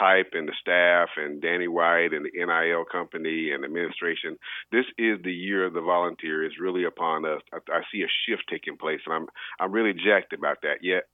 Heupel 0.00 0.38
and 0.38 0.48
the 0.48 0.52
staff 0.60 1.08
and 1.16 1.40
Danny 1.40 1.68
White 1.68 2.12
and 2.12 2.26
the 2.26 2.32
NIL 2.34 2.84
company 2.90 3.50
and 3.52 3.64
administration. 3.64 4.36
This 4.70 4.84
is 4.98 5.18
the 5.22 5.32
year 5.32 5.66
of 5.66 5.74
the 5.74 5.80
volunteer. 5.80 6.44
It's 6.44 6.60
really 6.60 6.84
upon 6.84 7.24
us. 7.24 7.42
I, 7.52 7.58
I 7.72 7.80
see 7.92 8.02
a 8.02 8.10
shift 8.26 8.44
taking 8.50 8.76
place, 8.76 9.00
and 9.06 9.14
I'm 9.14 9.26
I'm 9.60 9.72
really 9.72 9.94
jacked 9.94 10.32
about 10.32 10.58
that. 10.62 10.82
Yet, 10.82 11.04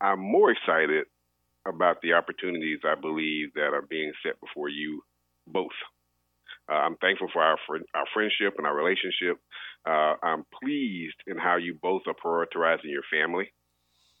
I'm 0.00 0.20
more 0.20 0.50
excited 0.50 1.06
about 1.66 2.00
the 2.02 2.14
opportunities 2.14 2.80
I 2.84 2.94
believe 3.00 3.54
that 3.54 3.74
are 3.74 3.82
being 3.88 4.12
set 4.24 4.40
before 4.40 4.68
you 4.68 5.02
both. 5.46 5.76
Uh, 6.70 6.74
I'm 6.74 6.96
thankful 6.96 7.28
for 7.32 7.42
our 7.42 7.56
fr- 7.66 7.88
our 7.94 8.04
friendship 8.12 8.54
and 8.58 8.66
our 8.66 8.76
relationship. 8.76 9.40
Uh, 9.88 10.16
I'm 10.22 10.44
pleased 10.62 11.16
in 11.26 11.38
how 11.38 11.56
you 11.56 11.78
both 11.82 12.02
are 12.08 12.14
prioritizing 12.14 12.92
your 12.92 13.04
family 13.10 13.52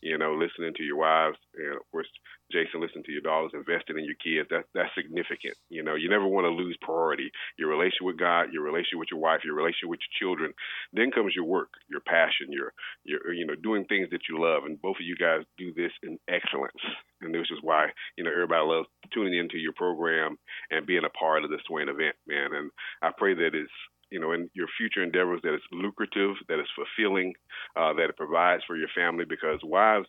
you 0.00 0.16
know, 0.16 0.34
listening 0.34 0.74
to 0.76 0.82
your 0.82 0.96
wives, 0.96 1.36
and 1.56 1.74
of 1.74 1.82
course, 1.90 2.06
Jason, 2.52 2.80
listening 2.80 3.04
to 3.04 3.12
your 3.12 3.20
daughters, 3.20 3.50
investing 3.52 3.98
in 3.98 4.04
your 4.04 4.14
kids. 4.22 4.48
That's 4.50 4.68
that's 4.74 4.94
significant. 4.94 5.58
You 5.70 5.82
know, 5.82 5.96
you 5.96 6.08
never 6.08 6.26
want 6.26 6.44
to 6.44 6.50
lose 6.54 6.78
priority. 6.80 7.30
Your 7.58 7.68
relationship 7.68 8.06
with 8.06 8.18
God, 8.18 8.52
your 8.52 8.62
relationship 8.62 9.00
with 9.00 9.10
your 9.10 9.20
wife, 9.20 9.40
your 9.44 9.54
relationship 9.56 9.90
with 9.90 10.00
your 10.06 10.16
children. 10.22 10.54
Then 10.92 11.10
comes 11.10 11.34
your 11.34 11.44
work, 11.44 11.70
your 11.90 12.00
passion, 12.00 12.52
your 12.52 12.72
your 13.04 13.32
you 13.32 13.44
know 13.44 13.56
doing 13.56 13.86
things 13.86 14.08
that 14.12 14.30
you 14.30 14.38
love. 14.40 14.64
And 14.66 14.80
both 14.80 14.96
of 15.02 15.06
you 15.06 15.16
guys 15.16 15.42
do 15.58 15.74
this 15.74 15.92
in 16.02 16.18
excellence. 16.28 16.78
And 17.20 17.34
this 17.34 17.50
is 17.50 17.58
why 17.62 17.88
you 18.16 18.22
know 18.22 18.30
everybody 18.30 18.64
loves 18.64 18.88
tuning 19.12 19.36
into 19.36 19.58
your 19.58 19.72
program 19.72 20.38
and 20.70 20.86
being 20.86 21.04
a 21.04 21.18
part 21.18 21.42
of 21.42 21.50
the 21.50 21.58
Swain 21.66 21.88
event, 21.88 22.14
man. 22.28 22.54
And 22.54 22.70
I 23.02 23.10
pray 23.16 23.34
that 23.34 23.50
it's 23.52 23.72
you 24.10 24.20
know, 24.20 24.32
in 24.32 24.50
your 24.54 24.68
future 24.76 25.02
endeavors 25.02 25.40
that 25.42 25.54
it's 25.54 25.64
lucrative, 25.72 26.36
that 26.48 26.58
it's 26.58 26.70
fulfilling, 26.74 27.34
uh, 27.76 27.92
that 27.94 28.10
it 28.10 28.16
provides 28.16 28.62
for 28.66 28.76
your 28.76 28.88
family. 28.94 29.24
Because 29.28 29.60
wives, 29.62 30.06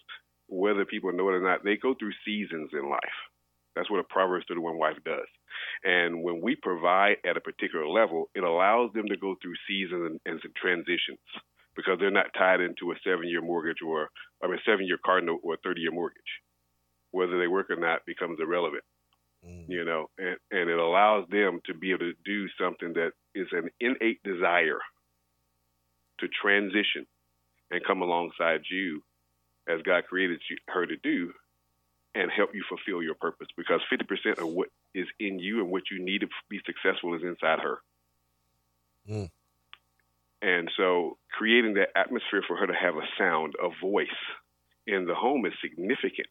whether 0.48 0.86
people 0.86 1.12
know 1.12 1.30
it 1.30 1.34
or 1.34 1.44
not, 1.44 1.64
they 1.64 1.78
go 1.78 1.94
through 1.94 2.14
seasons 2.26 2.70
in 2.74 2.90
life. 2.90 3.20
That's 3.76 3.90
what 3.90 4.00
a 4.00 4.04
Proverbs 4.04 4.46
31 4.50 4.78
wife 4.78 4.98
does. 5.06 5.28
And 5.84 6.24
when 6.24 6.42
we 6.42 6.56
provide 6.56 7.18
at 7.26 7.38
a 7.38 7.42
particular 7.42 7.88
level, 7.88 8.30
it 8.36 8.44
allows 8.44 8.92
them 8.94 9.08
to 9.08 9.18
go 9.18 9.36
through 9.42 9.56
seasons 9.68 10.04
and, 10.04 10.20
and 10.26 10.40
some 10.42 10.52
transitions 10.60 11.20
because 11.76 11.98
they're 12.00 12.12
not 12.12 12.34
tied 12.38 12.62
into 12.62 12.92
a 12.92 12.96
seven 13.04 13.28
year 13.28 13.42
mortgage 13.42 13.78
or, 13.86 14.10
I 14.44 14.48
mean, 14.48 14.60
seven 14.66 14.86
year 14.86 14.98
car 15.04 15.22
note 15.22 15.42
or 15.44 15.54
a 15.54 15.64
30 15.64 15.82
year 15.82 15.92
mortgage. 15.92 16.32
Whether 17.12 17.40
they 17.40 17.48
work 17.48 17.70
or 17.70 17.76
not 17.76 18.06
becomes 18.06 18.40
irrelevant. 18.42 18.84
Mm. 19.48 19.66
You 19.70 19.86
know, 19.86 20.10
and, 20.18 20.38
and 20.52 20.70
it 20.70 20.78
allows 20.78 21.28
them 21.30 21.62
to 21.66 21.74
be 21.74 21.92
able 21.92 22.00
to 22.00 22.14
do 22.26 22.48
something 22.60 22.94
that 22.94 23.12
is 23.34 23.48
an 23.52 23.70
innate 23.80 24.22
desire 24.24 24.80
to 26.20 26.28
transition 26.28 27.06
and 27.72 27.84
come 27.86 28.02
alongside 28.02 28.62
you 28.70 29.02
as 29.68 29.82
God 29.84 30.06
created 30.10 30.42
you, 30.50 30.58
her 30.68 30.86
to 30.86 30.98
do 30.98 31.32
and 32.16 32.32
help 32.32 32.54
you 32.54 32.64
fulfill 32.68 33.02
your 33.02 33.14
purpose 33.14 33.48
because 33.56 33.82
50% 33.92 34.40
of 34.40 34.48
what 34.48 34.70
is 34.94 35.08
in 35.20 35.40
you 35.40 35.62
and 35.62 35.70
what 35.70 35.84
you 35.92 36.04
need 36.04 36.22
to 36.22 36.28
be 36.50 36.60
successful 36.66 37.14
is 37.14 37.22
inside 37.24 37.60
her. 37.60 37.78
Mm. 39.10 39.30
And 40.42 40.72
so 40.76 41.18
creating 41.32 41.76
that 41.76 41.90
atmosphere 41.96 42.44
for 42.48 42.58
her 42.58 42.68
to 42.68 42.74
have 42.74 42.96
a 42.96 43.08
sound, 43.18 43.54
a 43.62 43.70
voice 43.80 44.08
in 44.88 45.06
the 45.06 45.16
home 45.16 45.46
is 45.46 45.54
significant 45.62 46.28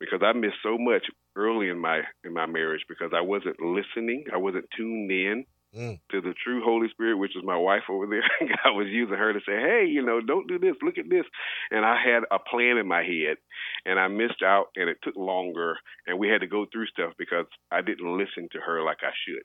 because 0.00 0.20
I 0.22 0.32
missed 0.32 0.62
so 0.62 0.76
much 0.78 1.06
early 1.36 1.68
in 1.68 1.78
my 1.78 2.02
in 2.24 2.32
my 2.32 2.46
marriage 2.46 2.84
because 2.88 3.12
I 3.14 3.20
wasn't 3.20 3.60
listening, 3.60 4.24
I 4.32 4.36
wasn't 4.36 4.66
tuned 4.76 5.10
in 5.10 5.44
mm. 5.74 5.98
to 6.10 6.20
the 6.20 6.34
true 6.42 6.62
Holy 6.64 6.88
Spirit, 6.90 7.18
which 7.18 7.36
is 7.36 7.44
my 7.44 7.56
wife 7.56 7.84
over 7.90 8.06
there. 8.06 8.22
I 8.64 8.70
was 8.70 8.88
using 8.88 9.16
her 9.16 9.32
to 9.32 9.40
say, 9.40 9.56
"Hey, 9.56 9.86
you 9.88 10.02
know, 10.02 10.20
don't 10.20 10.48
do 10.48 10.58
this. 10.58 10.76
Look 10.82 10.98
at 10.98 11.08
this." 11.08 11.24
And 11.70 11.84
I 11.84 11.96
had 12.02 12.24
a 12.30 12.38
plan 12.38 12.78
in 12.78 12.86
my 12.86 13.02
head, 13.02 13.36
and 13.84 13.98
I 13.98 14.08
missed 14.08 14.42
out, 14.44 14.66
and 14.76 14.88
it 14.88 14.98
took 15.02 15.16
longer, 15.16 15.76
and 16.06 16.18
we 16.18 16.28
had 16.28 16.40
to 16.40 16.46
go 16.46 16.66
through 16.70 16.86
stuff 16.86 17.12
because 17.18 17.46
I 17.70 17.82
didn't 17.82 18.16
listen 18.16 18.48
to 18.52 18.60
her 18.60 18.82
like 18.82 18.98
I 19.02 19.12
should. 19.26 19.42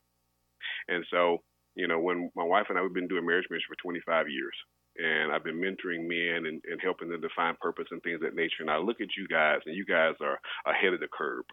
And 0.87 1.05
so, 1.11 1.39
you 1.75 1.87
know, 1.87 1.99
when 1.99 2.31
my 2.35 2.43
wife 2.43 2.67
and 2.69 2.77
I 2.77 2.81
we've 2.81 2.93
been 2.93 3.07
doing 3.07 3.25
marriage 3.25 3.47
ministry 3.49 3.75
for 3.75 3.81
25 3.81 4.29
years, 4.29 4.55
and 4.97 5.31
I've 5.31 5.43
been 5.43 5.61
mentoring 5.61 6.07
men 6.07 6.45
and, 6.45 6.61
and 6.69 6.81
helping 6.81 7.09
them 7.09 7.21
to 7.21 7.29
find 7.35 7.59
purpose 7.59 7.87
and 7.91 8.01
things 8.03 8.15
of 8.15 8.21
that 8.21 8.35
nature. 8.35 8.61
And 8.61 8.69
I 8.69 8.77
look 8.77 9.01
at 9.01 9.15
you 9.17 9.27
guys, 9.27 9.59
and 9.65 9.75
you 9.75 9.85
guys 9.85 10.15
are 10.21 10.39
ahead 10.65 10.93
of 10.93 10.99
the 10.99 11.07
curve. 11.07 11.45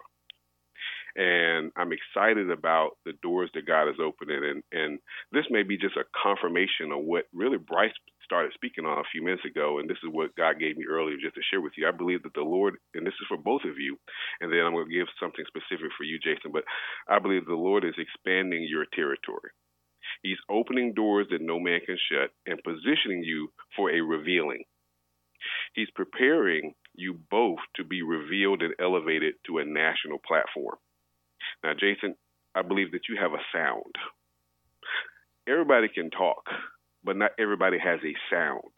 And 1.17 1.73
I'm 1.77 1.91
excited 1.93 2.51
about 2.51 2.91
the 3.05 3.13
doors 3.23 3.51
that 3.55 3.67
God 3.67 3.89
is 3.89 3.99
opening. 4.01 4.39
And, 4.45 4.63
and 4.73 4.99
this 5.33 5.47
may 5.51 5.63
be 5.63 5.77
just 5.77 5.97
a 5.97 6.05
confirmation 6.15 6.93
of 6.93 7.03
what 7.03 7.25
really 7.33 7.59
Brice 7.59 7.93
started 8.23 8.53
speaking 8.55 8.85
on 8.85 8.99
a 8.99 9.11
few 9.11 9.25
minutes 9.25 9.45
ago. 9.45 9.79
And 9.79 9.89
this 9.89 9.99
is 10.05 10.11
what 10.13 10.37
God 10.37 10.61
gave 10.61 10.77
me 10.77 10.85
earlier 10.89 11.17
just 11.17 11.35
to 11.35 11.43
share 11.51 11.61
with 11.61 11.73
you. 11.77 11.89
I 11.89 11.97
believe 11.97 12.23
that 12.23 12.35
the 12.35 12.43
Lord, 12.43 12.77
and 12.95 13.07
this 13.07 13.15
is 13.19 13.27
for 13.27 13.39
both 13.39 13.63
of 13.65 13.79
you, 13.79 13.99
and 14.41 14.53
then 14.53 14.61
I'm 14.61 14.75
going 14.75 14.87
to 14.87 14.95
give 14.95 15.09
something 15.19 15.45
specific 15.49 15.91
for 15.97 16.05
you, 16.05 16.19
Jason, 16.23 16.53
but 16.53 16.65
I 17.09 17.19
believe 17.19 17.47
the 17.47 17.55
Lord 17.55 17.85
is 17.85 17.99
expanding 17.99 18.67
your 18.69 18.85
territory. 18.95 19.51
He's 20.23 20.39
opening 20.51 20.95
doors 20.95 21.27
that 21.31 21.41
no 21.41 21.59
man 21.59 21.81
can 21.85 21.99
shut 22.11 22.31
and 22.47 22.63
positioning 22.63 23.23
you 23.23 23.51
for 23.77 23.91
a 23.91 24.01
revealing. 24.01 24.65
He's 25.75 25.91
preparing 25.95 26.75
you 26.95 27.19
both 27.31 27.59
to 27.77 27.85
be 27.85 28.03
revealed 28.03 28.63
and 28.63 28.75
elevated 28.81 29.35
to 29.47 29.59
a 29.59 29.65
national 29.65 30.19
platform. 30.27 30.77
Now, 31.63 31.73
Jason, 31.79 32.17
I 32.55 32.63
believe 32.63 32.93
that 32.93 33.09
you 33.09 33.17
have 33.21 33.33
a 33.33 33.43
sound. 33.53 33.95
Everybody 35.49 35.89
can 35.89 36.11
talk, 36.11 36.45
but 37.05 37.17
not 37.17 37.31
everybody 37.39 37.79
has 37.79 38.01
a 38.05 38.15
sound. 38.35 38.73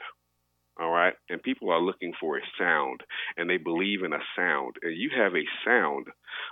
All 0.81 0.91
right. 0.91 1.15
And 1.29 1.43
people 1.43 1.71
are 1.71 1.81
looking 1.81 2.13
for 2.19 2.39
a 2.39 2.43
sound 2.59 3.03
and 3.37 3.51
they 3.51 3.59
believe 3.59 4.03
in 4.03 4.15
a 4.15 4.25
sound. 4.35 4.77
And 4.83 4.97
you 4.97 5.11
have 5.15 5.35
a 5.35 5.45
sound 5.65 6.07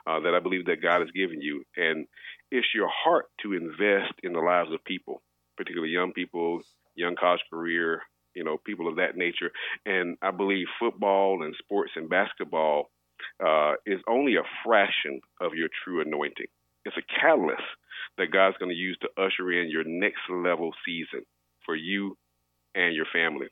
uh, 0.07 0.21
that 0.21 0.35
I 0.35 0.41
believe 0.41 0.67
that 0.67 0.83
God 0.83 1.01
has 1.01 1.11
given 1.13 1.41
you. 1.41 1.65
And 1.77 2.07
it's 2.51 2.67
your 2.75 2.89
heart 2.89 3.27
to 3.43 3.53
invest 3.53 4.15
in 4.23 4.33
the 4.33 4.41
lives 4.41 4.73
of 4.73 4.85
people, 4.85 5.23
particularly 5.57 5.93
young 5.93 6.13
people, 6.13 6.61
young 6.95 7.15
college 7.17 7.43
career, 7.51 8.03
you 8.35 8.45
know, 8.45 8.59
people 8.65 8.89
of 8.89 8.97
that 8.97 9.17
nature. 9.17 9.51
And 9.87 10.17
I 10.23 10.31
believe 10.31 10.67
football 10.79 11.43
and 11.43 11.55
sports 11.59 11.93
and 11.97 12.09
basketball 12.09 12.91
uh, 13.45 13.73
is 13.87 14.01
only 14.09 14.37
a 14.37 14.49
fraction 14.65 15.21
of 15.41 15.55
your 15.55 15.69
true 15.85 16.01
anointing. 16.01 16.47
It's 16.85 16.97
a 16.97 17.21
catalyst 17.21 17.63
that 18.17 18.33
God's 18.33 18.57
going 18.59 18.71
to 18.71 18.77
use 18.77 18.97
to 19.03 19.23
usher 19.23 19.51
in 19.51 19.71
your 19.71 19.85
next 19.85 20.21
level 20.31 20.71
season 20.87 21.23
for 21.65 21.75
you 21.75 22.17
and 22.75 22.95
your 22.95 23.07
family. 23.13 23.49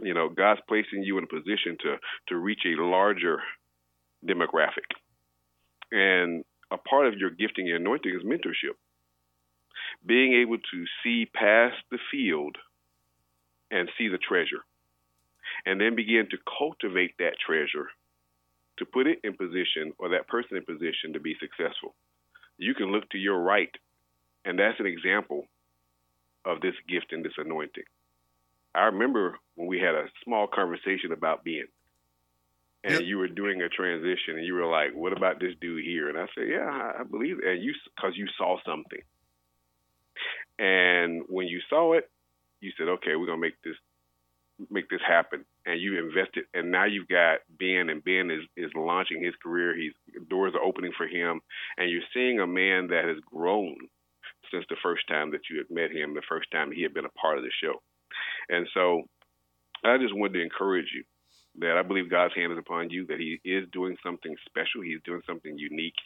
You 0.00 0.14
know, 0.14 0.28
God's 0.28 0.60
placing 0.66 1.02
you 1.02 1.18
in 1.18 1.24
a 1.24 1.26
position 1.26 1.76
to 1.82 1.96
to 2.28 2.36
reach 2.36 2.60
a 2.64 2.82
larger 2.82 3.38
demographic. 4.26 4.88
And 5.92 6.44
a 6.70 6.76
part 6.76 7.06
of 7.06 7.18
your 7.18 7.30
gifting 7.30 7.68
and 7.68 7.76
anointing 7.76 8.14
is 8.14 8.22
mentorship. 8.24 8.76
Being 10.04 10.34
able 10.34 10.58
to 10.58 10.84
see 11.02 11.26
past 11.26 11.76
the 11.90 11.98
field 12.10 12.56
and 13.70 13.88
see 13.98 14.08
the 14.08 14.18
treasure, 14.18 14.64
and 15.66 15.80
then 15.80 15.94
begin 15.94 16.26
to 16.30 16.38
cultivate 16.58 17.14
that 17.18 17.34
treasure 17.44 17.88
to 18.78 18.84
put 18.84 19.06
it 19.06 19.18
in 19.22 19.34
position 19.36 19.92
or 19.98 20.10
that 20.10 20.26
person 20.26 20.56
in 20.56 20.64
position 20.64 21.12
to 21.12 21.20
be 21.20 21.36
successful. 21.38 21.94
You 22.56 22.74
can 22.74 22.92
look 22.92 23.08
to 23.10 23.18
your 23.18 23.38
right, 23.38 23.70
and 24.44 24.58
that's 24.58 24.80
an 24.80 24.86
example 24.86 25.46
of 26.44 26.60
this 26.60 26.74
gift 26.88 27.12
and 27.12 27.24
this 27.24 27.32
anointing. 27.36 27.84
I 28.74 28.84
remember 28.84 29.38
when 29.56 29.68
we 29.68 29.78
had 29.78 29.94
a 29.94 30.06
small 30.24 30.46
conversation 30.46 31.12
about 31.12 31.44
being, 31.44 31.66
and 32.82 32.94
yep. 32.94 33.02
you 33.02 33.18
were 33.18 33.28
doing 33.28 33.60
a 33.62 33.68
transition, 33.68 34.36
and 34.36 34.46
you 34.46 34.54
were 34.54 34.66
like, 34.66 34.94
"What 34.94 35.12
about 35.12 35.38
this 35.38 35.54
dude 35.60 35.84
here?" 35.84 36.08
And 36.08 36.18
I 36.18 36.26
said, 36.34 36.48
"Yeah, 36.48 36.92
I 36.98 37.02
believe," 37.02 37.38
it. 37.38 37.44
and 37.46 37.62
you 37.62 37.74
because 37.94 38.16
you 38.16 38.26
saw 38.38 38.58
something, 38.64 39.02
and 40.58 41.22
when 41.28 41.46
you 41.46 41.60
saw 41.68 41.92
it, 41.92 42.10
you 42.60 42.72
said, 42.78 42.88
"Okay, 42.88 43.16
we're 43.16 43.26
gonna 43.26 43.38
make 43.38 43.60
this 43.62 43.76
make 44.70 44.88
this 44.88 45.02
happen." 45.06 45.44
And 45.66 45.78
you 45.80 45.98
invested, 45.98 46.46
and 46.54 46.70
now 46.70 46.84
you've 46.84 47.08
got 47.08 47.40
Ben, 47.50 47.90
and 47.90 48.02
Ben 48.02 48.30
is 48.30 48.44
is 48.56 48.72
launching 48.74 49.22
his 49.22 49.36
career. 49.36 49.76
He's 49.76 49.92
doors 50.28 50.54
are 50.54 50.62
opening 50.62 50.92
for 50.92 51.06
him, 51.06 51.42
and 51.76 51.90
you're 51.90 52.02
seeing 52.14 52.40
a 52.40 52.46
man 52.46 52.88
that 52.88 53.04
has 53.04 53.18
grown 53.20 53.76
since 54.50 54.64
the 54.68 54.76
first 54.82 55.06
time 55.06 55.30
that 55.30 55.48
you 55.50 55.58
had 55.58 55.70
met 55.70 55.90
him, 55.90 56.14
the 56.14 56.22
first 56.28 56.50
time 56.50 56.72
he 56.72 56.82
had 56.82 56.94
been 56.94 57.04
a 57.04 57.10
part 57.10 57.38
of 57.38 57.44
the 57.44 57.50
show. 57.62 57.82
And 58.48 58.66
so 58.74 59.08
I 59.84 59.98
just 59.98 60.14
wanted 60.14 60.34
to 60.34 60.42
encourage 60.42 60.92
you 60.94 61.04
that 61.58 61.76
I 61.76 61.82
believe 61.82 62.10
God's 62.10 62.34
hand 62.34 62.52
is 62.52 62.58
upon 62.58 62.90
you, 62.90 63.06
that 63.06 63.18
He 63.18 63.40
is 63.44 63.68
doing 63.72 63.96
something 64.02 64.34
special. 64.46 64.82
He's 64.82 65.02
doing 65.04 65.22
something 65.26 65.58
unique. 65.58 65.98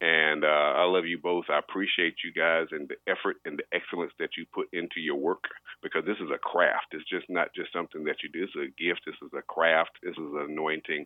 And 0.00 0.44
uh, 0.44 0.72
I 0.80 0.84
love 0.84 1.04
you 1.04 1.18
both. 1.18 1.44
I 1.50 1.58
appreciate 1.58 2.14
you 2.24 2.32
guys 2.32 2.68
and 2.70 2.88
the 2.88 2.96
effort 3.10 3.36
and 3.44 3.58
the 3.58 3.64
excellence 3.76 4.12
that 4.18 4.30
you 4.38 4.46
put 4.54 4.68
into 4.72 4.98
your 4.98 5.16
work 5.16 5.44
because 5.82 6.04
this 6.06 6.16
is 6.16 6.30
a 6.34 6.38
craft. 6.38 6.86
It's 6.92 7.08
just 7.08 7.26
not 7.28 7.48
just 7.54 7.72
something 7.72 8.04
that 8.04 8.16
you 8.22 8.30
do. 8.30 8.40
This 8.40 8.54
is 8.56 8.68
a 8.72 8.82
gift. 8.82 9.02
This 9.04 9.16
is 9.22 9.30
a 9.36 9.42
craft. 9.42 9.90
This 10.02 10.12
is 10.12 10.32
an 10.34 10.46
anointing. 10.50 11.04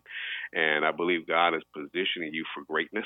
And 0.53 0.85
I 0.85 0.91
believe 0.91 1.27
God 1.27 1.55
is 1.55 1.63
positioning 1.73 2.33
you 2.33 2.45
for 2.55 2.63
greatness. 2.63 3.05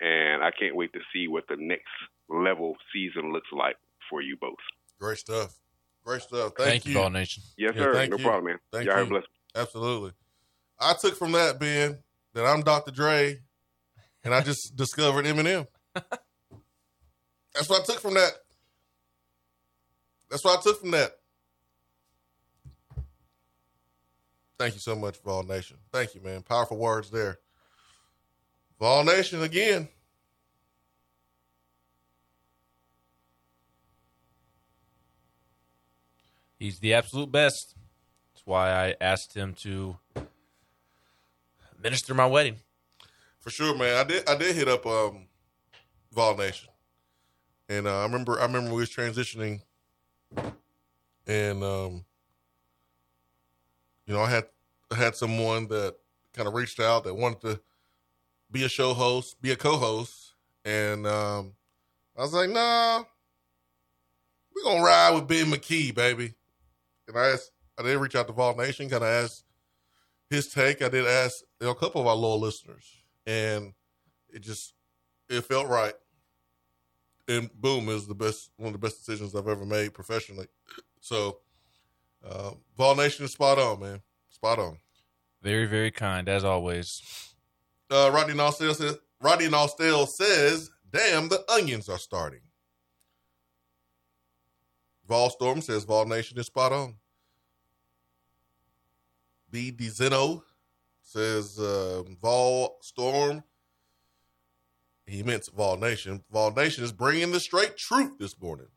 And 0.00 0.42
I 0.42 0.50
can't 0.50 0.74
wait 0.74 0.92
to 0.94 1.00
see 1.12 1.28
what 1.28 1.44
the 1.48 1.56
next 1.56 1.86
level 2.28 2.74
season 2.92 3.32
looks 3.32 3.48
like 3.52 3.76
for 4.10 4.20
you 4.20 4.36
both. 4.36 4.58
Great 4.98 5.18
stuff. 5.18 5.54
Great 6.04 6.22
stuff. 6.22 6.54
Thank, 6.56 6.82
Thank 6.82 6.86
you, 6.86 6.94
Vol 6.94 7.10
Nation. 7.10 7.44
Yes, 7.56 7.74
Yeah, 7.76 7.84
sir. 7.84 8.06
No 8.08 8.16
you. 8.16 8.24
problem, 8.24 8.44
man. 8.46 8.58
Thank 8.72 8.86
Y'all 8.86 8.96
have 8.96 9.04
a 9.04 9.06
you. 9.06 9.10
blessed 9.10 9.28
Absolutely. 9.54 10.12
I 10.78 10.94
took 10.94 11.16
from 11.16 11.32
that, 11.32 11.58
Ben, 11.60 11.98
that 12.34 12.46
I'm 12.46 12.62
Dr. 12.62 12.90
Dre, 12.90 13.38
and 14.24 14.34
I 14.34 14.40
just 14.40 14.74
discovered 14.76 15.24
Eminem. 15.26 15.66
That's 17.54 17.68
what 17.68 17.82
I 17.82 17.84
took 17.84 18.00
from 18.00 18.14
that. 18.14 18.32
That's 20.30 20.44
what 20.44 20.58
I 20.58 20.62
took 20.62 20.80
from 20.80 20.92
that. 20.92 21.12
Thank 24.58 24.74
you 24.74 24.80
so 24.80 24.94
much, 24.94 25.18
Vol 25.18 25.42
Nation. 25.42 25.76
Thank 25.92 26.14
you, 26.14 26.20
man. 26.22 26.42
Powerful 26.42 26.78
words 26.78 27.10
there. 27.10 27.38
Vol 28.78 29.04
Nation 29.04 29.42
again. 29.42 29.88
He's 36.58 36.78
the 36.78 36.94
absolute 36.94 37.30
best. 37.30 37.74
That's 38.42 38.50
why 38.50 38.70
I 38.72 38.96
asked 39.00 39.34
him 39.34 39.54
to 39.54 39.98
minister 41.80 42.12
my 42.12 42.26
wedding. 42.26 42.56
For 43.38 43.50
sure, 43.50 43.76
man. 43.76 43.96
I 43.96 44.04
did 44.04 44.28
I 44.28 44.36
did 44.36 44.56
hit 44.56 44.68
up 44.68 44.84
um 44.84 45.26
Vol 46.12 46.36
Nation. 46.36 46.68
And 47.68 47.86
uh, 47.86 48.00
I 48.00 48.02
remember 48.02 48.40
I 48.40 48.42
remember 48.42 48.70
we 48.70 48.80
was 48.80 48.90
transitioning 48.90 49.62
and 51.26 51.62
um 51.62 52.04
you 54.06 54.14
know, 54.14 54.20
I 54.20 54.30
had 54.30 54.46
I 54.90 54.96
had 54.96 55.14
someone 55.14 55.68
that 55.68 55.94
kind 56.32 56.48
of 56.48 56.54
reached 56.54 56.80
out 56.80 57.04
that 57.04 57.14
wanted 57.14 57.40
to 57.42 57.60
be 58.50 58.64
a 58.64 58.68
show 58.68 58.92
host, 58.92 59.40
be 59.40 59.52
a 59.52 59.56
co-host, 59.56 60.34
and 60.64 61.06
um 61.06 61.54
I 62.16 62.22
was 62.22 62.34
like, 62.34 62.50
"Nah. 62.50 63.04
We're 64.54 64.76
to 64.76 64.82
ride 64.82 65.14
with 65.14 65.28
Ben 65.28 65.46
McKee, 65.46 65.94
baby." 65.94 66.34
And 67.06 67.16
I 67.16 67.30
asked 67.30 67.51
I 67.78 67.82
did 67.82 67.98
reach 67.98 68.14
out 68.14 68.26
to 68.26 68.32
Vol 68.32 68.56
Nation, 68.56 68.88
kind 68.88 69.02
of 69.02 69.08
ask 69.08 69.44
his 70.30 70.48
take. 70.48 70.82
I 70.82 70.88
did 70.88 71.06
ask 71.06 71.42
you 71.60 71.66
know, 71.66 71.72
a 71.72 71.74
couple 71.74 72.00
of 72.00 72.06
our 72.06 72.14
loyal 72.16 72.40
listeners, 72.40 72.84
and 73.26 73.72
it 74.28 74.40
just 74.40 74.74
it 75.28 75.42
felt 75.42 75.68
right. 75.68 75.94
And 77.28 77.50
boom 77.54 77.88
is 77.88 78.06
the 78.06 78.14
best 78.14 78.50
one 78.56 78.68
of 78.68 78.72
the 78.72 78.78
best 78.78 78.98
decisions 78.98 79.34
I've 79.34 79.48
ever 79.48 79.64
made 79.64 79.94
professionally. 79.94 80.48
So, 81.00 81.38
uh, 82.28 82.52
Vol 82.76 82.96
Nation 82.96 83.24
is 83.24 83.32
spot 83.32 83.58
on, 83.58 83.80
man, 83.80 84.00
spot 84.28 84.58
on. 84.58 84.78
Very, 85.42 85.66
very 85.66 85.90
kind, 85.90 86.28
as 86.28 86.44
always. 86.44 87.02
Uh, 87.90 88.10
Rodney 88.12 88.34
Nostell 88.34 88.74
says 88.74 88.98
Rodney 89.20 89.48
Nostell 89.48 90.08
says, 90.08 90.70
"Damn, 90.90 91.28
the 91.28 91.44
onions 91.50 91.88
are 91.88 91.98
starting." 91.98 92.40
Vol 95.06 95.30
Storm 95.30 95.60
says 95.60 95.84
Vol 95.84 96.06
Nation 96.06 96.38
is 96.38 96.46
spot 96.46 96.72
on. 96.72 96.96
B. 99.52 99.70
DeZeno 99.70 100.42
says 101.02 101.58
uh, 101.58 102.02
Vol 102.20 102.78
Storm. 102.80 103.44
He 105.06 105.22
meant 105.22 105.48
Vol 105.54 105.76
Nation. 105.76 106.24
Vol 106.32 106.52
Nation 106.52 106.82
is 106.82 106.90
bringing 106.90 107.30
the 107.30 107.38
straight 107.38 107.76
truth 107.76 108.18
this 108.18 108.40
morning. 108.40 108.68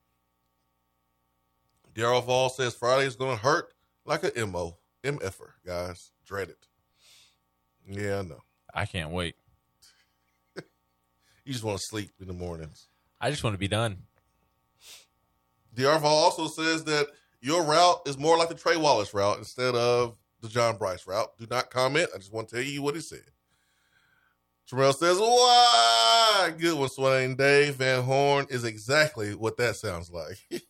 Daryl 1.96 2.24
Vol 2.24 2.50
says 2.50 2.76
Friday 2.76 3.08
is 3.08 3.16
going 3.16 3.38
to 3.38 3.42
hurt 3.44 3.74
like 4.06 4.24
a 4.24 4.46
MO. 4.46 4.78
MFer, 5.04 5.52
guys. 5.66 6.12
Dread 6.26 6.50
it. 6.50 6.68
Yeah, 7.88 8.20
I 8.20 8.22
know. 8.24 8.42
I 8.74 8.86
can't 8.86 9.12
wait. 9.12 9.36
You 11.46 11.54
just 11.54 11.64
want 11.64 11.78
to 11.78 11.86
sleep 11.86 12.10
in 12.20 12.28
the 12.28 12.34
mornings. 12.34 12.88
I 13.22 13.30
just 13.30 13.44
want 13.44 13.54
to 13.54 13.60
be 13.60 13.68
done. 13.68 13.98
DR 15.76 16.00
Vol 16.00 16.08
also 16.08 16.48
says 16.48 16.86
that 16.86 17.06
your 17.40 17.62
route 17.62 18.02
is 18.08 18.18
more 18.18 18.36
like 18.36 18.50
the 18.50 18.56
Trey 18.56 18.78
Wallace 18.78 19.14
route 19.14 19.38
instead 19.38 19.76
of 19.76 20.18
the 20.46 20.54
John 20.54 20.78
Brice 20.78 21.06
route. 21.08 21.38
Do 21.38 21.48
not 21.50 21.70
comment. 21.70 22.10
I 22.14 22.18
just 22.18 22.34
want 22.34 22.50
to 22.50 22.56
tell 22.56 22.64
you 22.64 22.82
what 22.82 22.96
he 22.96 23.02
said. 23.02 23.26
Terrell 24.68 24.94
says, 24.94 25.20
Why? 25.20 26.54
Good 26.58 26.78
one, 26.78 26.90
Swain. 26.90 27.36
Dave 27.36 27.76
Van 27.76 28.04
Horn 28.04 28.48
is 28.50 28.64
exactly 28.64 29.36
what 29.36 29.58
that 29.58 29.76
sounds 29.76 30.10
like. 30.10 30.38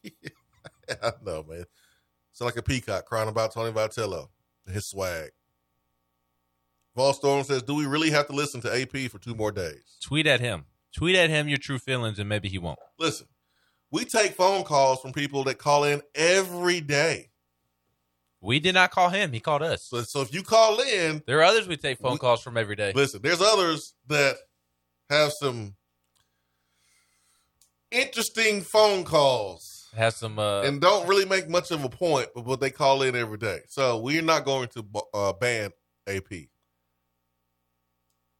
I 1.04 1.12
know, 1.24 1.44
man. 1.48 1.66
It's 2.32 2.42
like 2.42 2.58
a 2.58 2.64
peacock 2.64 3.06
crying 3.06 3.30
about 3.30 3.54
Tony 3.54 3.72
Vitello 3.72 4.28
and 4.66 4.76
his 4.76 4.88
swag. 4.88 5.30
Vol 6.96 7.14
Storm 7.14 7.44
says, 7.44 7.64
Do 7.64 7.76
we 7.76 7.86
really 7.86 8.10
have 8.10 8.28
to 8.28 8.34
listen 8.34 8.62
to 8.62 8.82
AP 8.82 9.12
for 9.12 9.20
two 9.20 9.36
more 9.36 9.52
days? 9.52 9.98
Tweet 10.02 10.28
at 10.28 10.42
him. 10.42 10.66
Tweet 10.94 11.16
at 11.16 11.30
him 11.30 11.48
your 11.48 11.58
true 11.58 11.80
feelings, 11.80 12.20
and 12.20 12.30
maybe 12.30 12.50
he 12.50 12.58
won't. 12.58 12.80
Listen, 13.00 13.28
we 13.92 14.06
take 14.06 14.32
phone 14.32 14.64
calls 14.64 15.02
from 15.02 15.14
people 15.14 15.44
that 15.46 15.58
call 15.58 15.84
in 15.84 16.02
every 16.14 16.82
day. 16.82 17.30
We 18.46 18.60
did 18.60 18.76
not 18.76 18.92
call 18.92 19.10
him. 19.10 19.34
He 19.34 19.40
called 19.40 19.64
us. 19.64 19.84
So, 19.84 20.04
so 20.04 20.22
if 20.22 20.34
you 20.34 20.44
call 20.44 20.80
in, 20.80 21.24
there 21.26 21.40
are 21.40 21.44
others 21.44 21.68
we 21.68 21.78
take 21.78 21.98
phone 21.98 22.20
calls 22.20 22.42
from 22.42 22.58
every 22.58 22.76
day. 22.76 22.94
Listen, 22.94 23.22
there's 23.24 23.42
others 23.42 23.96
that 24.08 24.36
have 25.10 25.32
some 25.34 25.76
interesting 27.92 28.62
phone 28.62 29.04
calls 29.04 29.90
Has 29.96 30.16
some 30.16 30.38
uh, 30.38 30.62
and 30.62 30.80
don't 30.80 31.08
really 31.08 31.26
make 31.26 31.50
much 31.50 31.72
of 31.72 31.84
a 31.84 31.90
point, 31.90 32.28
but, 32.36 32.46
what 32.46 32.60
they 32.60 32.70
call 32.70 33.02
in 33.02 33.16
every 33.16 33.38
day. 33.38 33.62
So 33.68 33.98
we're 33.98 34.22
not 34.22 34.46
going 34.46 34.68
to 34.70 34.86
uh, 35.14 35.34
ban 35.34 35.72
AP. 36.08 36.30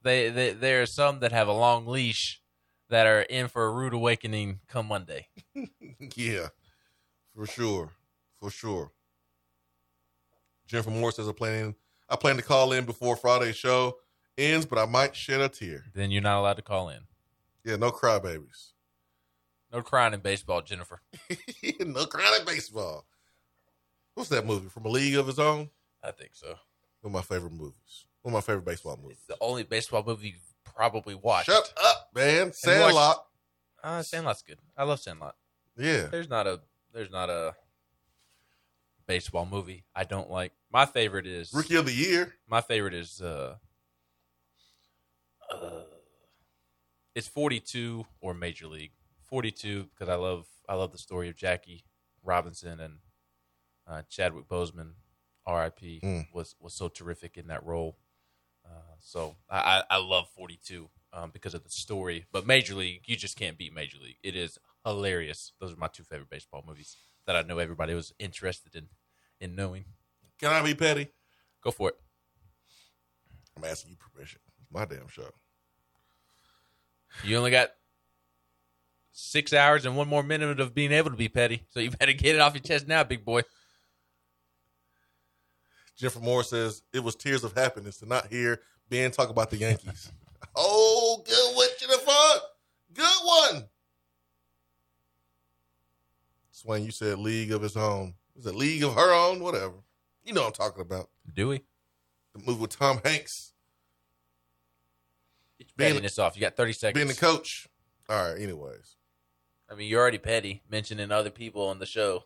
they, 0.04 0.30
they 0.30 0.52
there 0.52 0.84
are 0.84 0.88
some 0.88 1.20
that 1.22 1.32
have 1.32 1.48
a 1.48 1.54
long 1.54 1.88
leash 1.88 2.42
that 2.90 3.08
are 3.08 3.22
in 3.22 3.48
for 3.48 3.66
a 3.66 3.72
rude 3.72 3.94
awakening 3.94 4.60
come 4.68 4.88
Monday. 4.88 5.30
yeah, 6.16 6.50
for 7.36 7.48
sure, 7.48 7.92
for 8.40 8.52
sure. 8.52 8.92
Jennifer 10.68 10.90
Moore 10.90 11.12
says 11.12 11.28
I 11.30 11.32
plan 11.32 11.76
I 12.10 12.16
plan 12.16 12.36
to 12.38 12.42
call 12.44 12.72
in 12.72 12.86
before 12.86 13.16
Friday's 13.16 13.56
show 13.56 13.98
ends, 14.38 14.66
but 14.66 14.78
I 14.80 14.86
might 14.86 15.16
shed 15.16 15.42
a 15.42 15.50
tear. 15.50 15.84
Then 15.94 16.12
you're 16.12 16.22
not 16.22 16.40
allowed 16.40 16.58
to 16.58 16.62
call 16.62 16.90
in. 16.90 17.02
Yeah, 17.64 17.78
no 17.78 17.92
crybabies. 17.92 18.72
No 19.74 19.82
crying 19.82 20.14
in 20.14 20.20
baseball, 20.20 20.62
Jennifer. 20.62 21.02
no 21.80 22.06
crying 22.06 22.40
in 22.40 22.46
baseball. 22.46 23.06
What's 24.14 24.30
that 24.30 24.46
movie 24.46 24.70
from 24.70 24.86
a 24.86 24.90
league 24.90 25.16
of 25.16 25.28
his 25.28 25.40
own? 25.40 25.70
I 26.04 26.12
think 26.12 26.32
so. 26.34 26.48
One 27.02 27.06
of 27.06 27.12
my 27.12 27.22
favorite 27.22 27.52
movies. 27.52 28.06
One 28.22 28.34
of 28.34 28.38
my 28.38 28.42
favorite 28.42 28.66
baseball 28.66 28.98
movies. 29.02 29.18
The 29.28 29.36
only 29.42 29.64
baseball 29.64 30.04
movie 30.06 30.30
you've 30.30 30.54
probably 30.64 31.16
watched. 31.16 31.48
Shut 31.48 31.74
up, 31.84 32.10
man. 32.16 32.54
Sandlot. 32.54 32.94
watched- 32.94 33.20
Uh, 33.84 34.02
Sandlot's 34.04 34.42
good. 34.44 34.60
I 34.78 34.84
love 34.84 35.00
Sandlot. 35.00 35.36
Yeah. 35.78 36.04
There's 36.08 36.30
not 36.30 36.48
a 36.48 36.62
there's 36.94 37.12
not 37.12 37.30
a 37.30 37.56
baseball 39.08 39.46
movie 39.46 39.86
I 39.96 40.04
don't 40.04 40.30
like. 40.30 40.52
My 40.72 40.86
favorite 40.86 41.28
is 41.28 41.54
Rookie 41.54 41.76
of 41.76 41.86
the 41.86 41.94
Year. 41.94 42.34
My 42.48 42.62
favorite 42.62 42.94
is 42.94 43.22
uh, 43.22 43.56
uh 45.52 45.84
it's 47.14 47.28
42 47.28 48.06
or 48.20 48.34
Major 48.34 48.68
League. 48.68 48.92
42 49.30 49.86
because 49.86 50.10
I 50.10 50.16
love 50.16 50.46
I 50.68 50.76
love 50.76 50.92
the 50.92 50.98
story 50.98 51.30
of 51.30 51.36
Jackie 51.36 51.84
Robinson 52.24 52.80
and 52.80 52.96
uh, 53.88 54.02
Chadwick 54.10 54.48
Boseman, 54.48 54.94
R.I.P. 55.46 56.02
Mm. 56.04 56.28
was 56.34 56.56
was 56.60 56.74
so 56.74 56.88
terrific 56.88 57.38
in 57.38 57.48
that 57.48 57.66
role. 57.66 57.98
Uh, 58.66 58.96
so 59.00 59.36
I, 59.50 59.84
I 59.90 59.96
I 59.96 59.98
love 59.98 60.28
42 60.36 60.90
um, 61.14 61.32
because 61.32 61.54
of 61.54 61.64
the 61.64 61.70
story. 61.70 62.26
But 62.32 62.48
Major 62.48 62.76
League, 62.76 63.04
you 63.06 63.16
just 63.16 63.38
can't 63.38 63.58
beat 63.58 63.74
Major 63.74 63.98
League. 64.02 64.18
It 64.24 64.36
is 64.36 64.58
hilarious. 64.86 65.54
Those 65.60 65.74
are 65.74 65.78
my 65.78 65.88
two 65.88 66.04
favorite 66.04 66.30
baseball 66.30 66.64
movies 66.68 66.98
that 67.26 67.36
I 67.36 67.42
know 67.42 67.60
everybody 67.60 67.94
was 67.94 68.14
interested 68.20 68.76
in 68.76 68.88
in 69.40 69.56
knowing. 69.56 69.86
Can 70.40 70.52
I 70.52 70.62
be 70.62 70.76
petty? 70.76 71.08
Go 71.64 71.72
for 71.72 71.90
it. 71.90 71.96
I'm 73.58 73.64
asking 73.64 73.92
you 73.92 73.98
permission. 73.98 74.40
It's 74.62 74.72
my 74.72 74.86
damn 74.86 75.08
show. 75.08 75.30
You 77.24 77.38
only 77.38 77.52
got 77.52 77.70
six 79.12 79.54
hours 79.54 79.86
and 79.86 79.96
one 79.96 80.08
more 80.08 80.24
minute 80.24 80.60
of 80.60 80.76
being 80.76 80.92
able 80.92 81.10
to 81.10 81.16
be 81.16 81.30
petty. 81.30 81.64
So 81.70 81.80
you 81.80 81.92
better 81.92 82.14
get 82.14 82.36
it 82.36 82.42
off 82.42 82.54
your 82.54 82.62
chest 82.62 82.88
now, 82.88 83.04
big 83.04 83.24
boy. 83.24 83.42
Jennifer 85.98 86.20
Moore 86.20 86.44
says 86.44 86.84
it 86.92 87.00
was 87.00 87.16
tears 87.16 87.46
of 87.46 87.54
happiness 87.54 87.98
to 88.00 88.06
not 88.06 88.28
hear 88.28 88.60
Ben 88.90 89.12
talk 89.12 89.30
about 89.30 89.50
the 89.50 89.58
Yankees. 89.58 90.12
oh, 90.56 91.24
good 91.26 91.56
one, 91.56 91.68
Jennifer. 91.80 92.42
Good 92.94 93.06
one. 93.24 93.70
Swain, 96.66 96.84
you 96.84 96.92
said 96.92 97.20
league 97.20 97.52
of 97.52 97.62
his 97.62 97.78
own. 97.78 98.16
Is 98.36 98.48
it 98.48 98.56
league 98.56 98.84
of 98.84 98.96
her 98.96 99.14
own? 99.14 99.40
Whatever. 99.40 99.76
You 100.24 100.34
know 100.34 100.42
what 100.42 100.48
I'm 100.48 100.54
talking 100.54 100.82
about. 100.82 101.10
Do 101.32 101.50
we? 101.50 101.62
The 102.34 102.44
movie 102.44 102.62
with 102.62 102.78
Tom 102.78 103.00
Hanks. 103.06 103.54
Get 105.60 105.68
your 105.78 105.88
pettiness 105.88 106.18
off. 106.18 106.36
You 106.36 106.42
got 106.42 106.58
30 106.58 106.74
seconds. 106.74 106.96
Being 106.96 107.08
the 107.08 107.14
coach. 107.14 107.68
All 108.10 108.32
right, 108.32 108.42
anyways. 108.42 108.96
I 109.70 109.76
mean, 109.76 109.88
you're 109.88 110.02
already 110.02 110.18
petty 110.18 110.64
mentioning 110.70 111.12
other 111.12 111.30
people 111.30 111.68
on 111.68 111.78
the 111.78 111.86
show. 111.86 112.24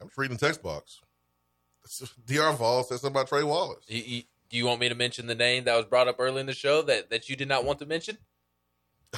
I'm 0.00 0.08
just 0.08 0.16
reading 0.16 0.38
the 0.38 0.46
text 0.46 0.62
box. 0.62 1.00
DR 2.26 2.52
Vol 2.56 2.82
said 2.82 2.98
something 2.98 3.14
about 3.14 3.28
Trey 3.28 3.44
Wallace. 3.44 3.84
You, 3.88 4.02
you, 4.04 4.22
do 4.48 4.56
you 4.56 4.64
want 4.64 4.80
me 4.80 4.88
to 4.88 4.94
mention 4.94 5.26
the 5.26 5.34
name 5.34 5.64
that 5.64 5.76
was 5.76 5.84
brought 5.84 6.08
up 6.08 6.16
early 6.18 6.40
in 6.40 6.46
the 6.46 6.54
show 6.54 6.80
that, 6.82 7.10
that 7.10 7.28
you 7.28 7.36
did 7.36 7.48
not 7.48 7.64
want 7.64 7.78
to 7.80 7.86
mention? 7.86 8.16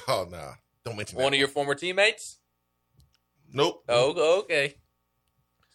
Oh, 0.08 0.26
nah. 0.28 0.54
Don't 0.84 0.96
mention 0.96 1.18
One 1.18 1.32
of 1.32 1.38
your 1.38 1.48
former 1.48 1.74
teammates? 1.74 2.38
Nope. 3.52 3.84
Oh, 3.88 4.40
okay. 4.40 4.74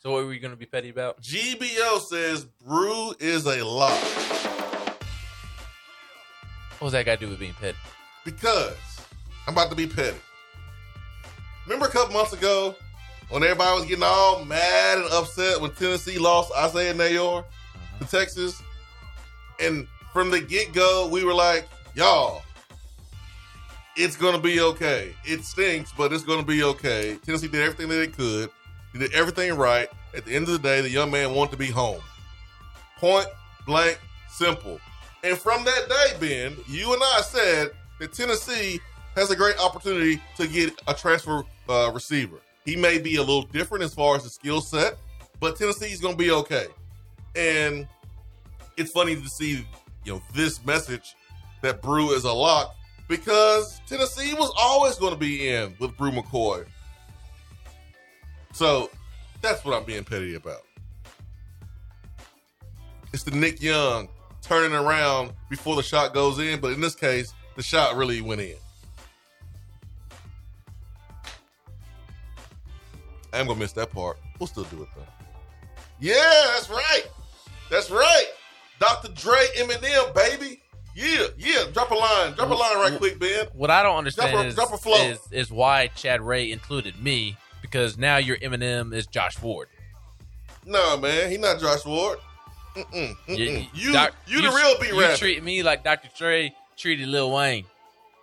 So 0.02 0.12
what 0.12 0.24
are 0.24 0.28
we 0.28 0.40
going 0.40 0.52
to 0.52 0.58
be 0.58 0.66
petty 0.66 0.90
about? 0.90 1.22
GBO 1.22 2.02
says 2.02 2.46
Bru 2.46 3.14
is 3.20 3.46
a 3.46 3.64
lock 3.64 3.98
What 6.80 6.82
was 6.82 6.92
that 6.92 7.06
got 7.06 7.20
to 7.20 7.26
do 7.26 7.30
with 7.30 7.40
being 7.40 7.54
petty? 7.54 7.78
because 8.26 8.76
I'm 9.48 9.54
about 9.54 9.70
to 9.70 9.76
be 9.76 9.88
petty. 9.88 10.18
Remember 11.66 11.86
a 11.86 11.90
couple 11.90 12.14
months 12.14 12.34
ago 12.34 12.76
when 13.30 13.44
everybody 13.44 13.76
was 13.80 13.86
getting 13.86 14.04
all 14.04 14.44
mad 14.46 14.98
and 14.98 15.08
upset 15.12 15.60
when 15.60 15.72
Tennessee 15.72 16.18
lost 16.18 16.52
Isaiah 16.58 16.94
Neyor 16.94 17.16
to 17.16 17.20
uh-huh. 17.20 18.06
Texas? 18.06 18.62
And 19.60 19.88
from 20.12 20.32
the 20.32 20.42
get 20.42 20.74
go, 20.74 21.08
we 21.08 21.24
were 21.24 21.34
like, 21.34 21.68
y'all, 21.96 22.43
it's 23.96 24.16
to 24.16 24.38
be 24.40 24.60
okay. 24.60 25.16
It 25.24 25.44
stinks, 25.44 25.92
but 25.96 26.12
it's 26.12 26.24
to 26.24 26.44
be 26.44 26.64
okay. 26.64 27.18
Tennessee 27.24 27.48
did 27.48 27.62
everything 27.62 27.90
that 27.90 27.96
they 27.96 28.08
could, 28.08 28.50
they 28.94 29.00
did 29.00 29.14
everything 29.14 29.54
right. 29.54 29.90
At 30.16 30.26
the 30.26 30.36
end 30.36 30.48
of 30.48 30.54
the 30.54 30.60
day, 30.60 30.82
the 30.82 30.90
young 30.90 31.12
man 31.12 31.34
wanted 31.34 31.52
to 31.52 31.58
be 31.58 31.68
home. 31.68 32.02
Point 32.98 33.28
blank, 33.66 34.00
simple. 34.30 34.80
And 35.24 35.38
from 35.38 35.64
that 35.66 35.90
day, 35.90 36.18
Ben, 36.20 36.58
you 36.68 36.94
and 36.94 37.02
I 37.02 37.22
said 37.22 37.72
that 38.00 38.14
Tennessee 38.14 38.80
has 39.16 39.32
a 39.32 39.36
great 39.36 39.58
opportunity 39.60 40.22
to 40.38 40.48
get 40.48 40.80
a 40.88 40.94
transfer 40.94 41.44
uh, 41.70 41.92
receiver. 41.94 42.38
He 42.66 42.76
may 42.76 42.98
be 42.98 43.16
a 43.16 43.22
little 43.22 43.44
different 43.44 43.84
as 43.84 43.94
far 43.94 44.16
as 44.16 44.24
the 44.24 44.30
skill 44.30 44.62
set, 44.62 44.98
but 45.40 45.56
Tennessee's 45.56 46.00
going 46.00 46.16
to 46.16 46.24
be 46.24 46.32
okay. 46.32 46.68
And 47.36 47.88
it's 48.78 48.92
funny 48.92 49.16
to 49.16 49.30
see, 49.30 49.66
you 50.04 50.14
know, 50.14 50.22
this 50.34 50.64
message 50.66 51.16
that 51.62 51.82
Bru 51.82 52.12
is 52.12 52.24
a 52.24 52.32
lock 52.32 52.76
because 53.08 53.82
Tennessee 53.88 54.34
was 54.34 54.52
always 54.58 54.96
going 54.96 55.14
to 55.14 55.20
be 55.20 55.50
in 55.50 55.76
with 55.80 55.96
Bru 55.98 56.12
McCoy. 56.12 56.66
So 58.54 58.90
that's 59.42 59.66
what 59.66 59.76
I'm 59.76 59.84
being 59.84 60.04
petty 60.04 60.36
about. 60.36 60.62
It's 63.14 63.24
the 63.24 63.32
Nick 63.32 63.62
Young 63.62 64.10
turning 64.42 64.74
around 64.74 65.34
before 65.50 65.76
the 65.76 65.84
shot 65.84 66.14
goes 66.14 66.40
in, 66.40 66.60
but 66.60 66.74
in 66.74 66.82
this 66.82 66.96
case, 66.96 67.34
the 67.56 67.64
shot 67.64 67.96
really 67.96 68.22
went 68.22 68.42
in. 68.42 68.56
I 73.32 73.40
am 73.40 73.48
gonna 73.48 73.60
miss 73.60 73.74
that 73.74 73.92
part. 73.92 74.18
We'll 74.40 74.48
still 74.48 74.64
do 74.66 74.82
it 74.84 74.90
though. 74.96 75.06
Yeah, 76.00 76.44
that's 76.54 76.70
right. 76.70 77.04
That's 77.70 77.90
right. 77.90 78.28
Dr. 78.80 79.10
Dre, 79.14 79.38
Eminem, 79.58 80.14
baby. 80.14 80.63
Yeah, 80.96 81.28
yeah. 81.38 81.64
Drop 81.74 81.92
a 81.92 81.96
line. 81.96 82.34
Drop 82.34 82.50
a 82.50 82.54
line 82.54 82.78
right 82.78 82.98
quick, 82.98 83.20
Ben. 83.20 83.48
What 83.54 83.70
I 83.72 83.82
don't 83.84 83.98
understand 83.98 84.32
Drop 84.32 84.44
a- 84.44 84.48
is, 84.48 84.56
drop 84.56 84.74
a 84.74 84.78
flow. 84.78 85.08
is 85.10 85.20
is 85.32 85.52
why 85.52 85.88
Chad 85.88 86.22
Ray 86.22 86.52
included 86.52 87.02
me 87.02 87.38
because 87.62 87.98
now 87.98 88.18
your 88.18 88.38
Eminem 88.38 88.94
is 88.94 89.08
Josh 89.08 89.36
Ford. 89.36 89.68
No, 90.66 90.98
man, 90.98 91.30
he 91.32 91.38
not 91.38 91.60
Josh 91.60 91.86
Ward. 91.86 92.20
Mm-mm, 92.76 93.16
mm-mm. 93.28 93.38
You, 93.38 93.66
You, 93.74 93.94
Doc- 93.94 94.16
you, 94.26 94.42
the 94.42 94.50
real 94.50 94.80
beat 94.80 94.94
You 94.94 95.16
treat 95.18 95.44
me 95.44 95.62
like 95.62 95.84
Dr. 95.84 96.10
Dre 96.18 96.54
treated 96.76 97.08
Lil 97.08 97.32
Wayne. 97.32 97.66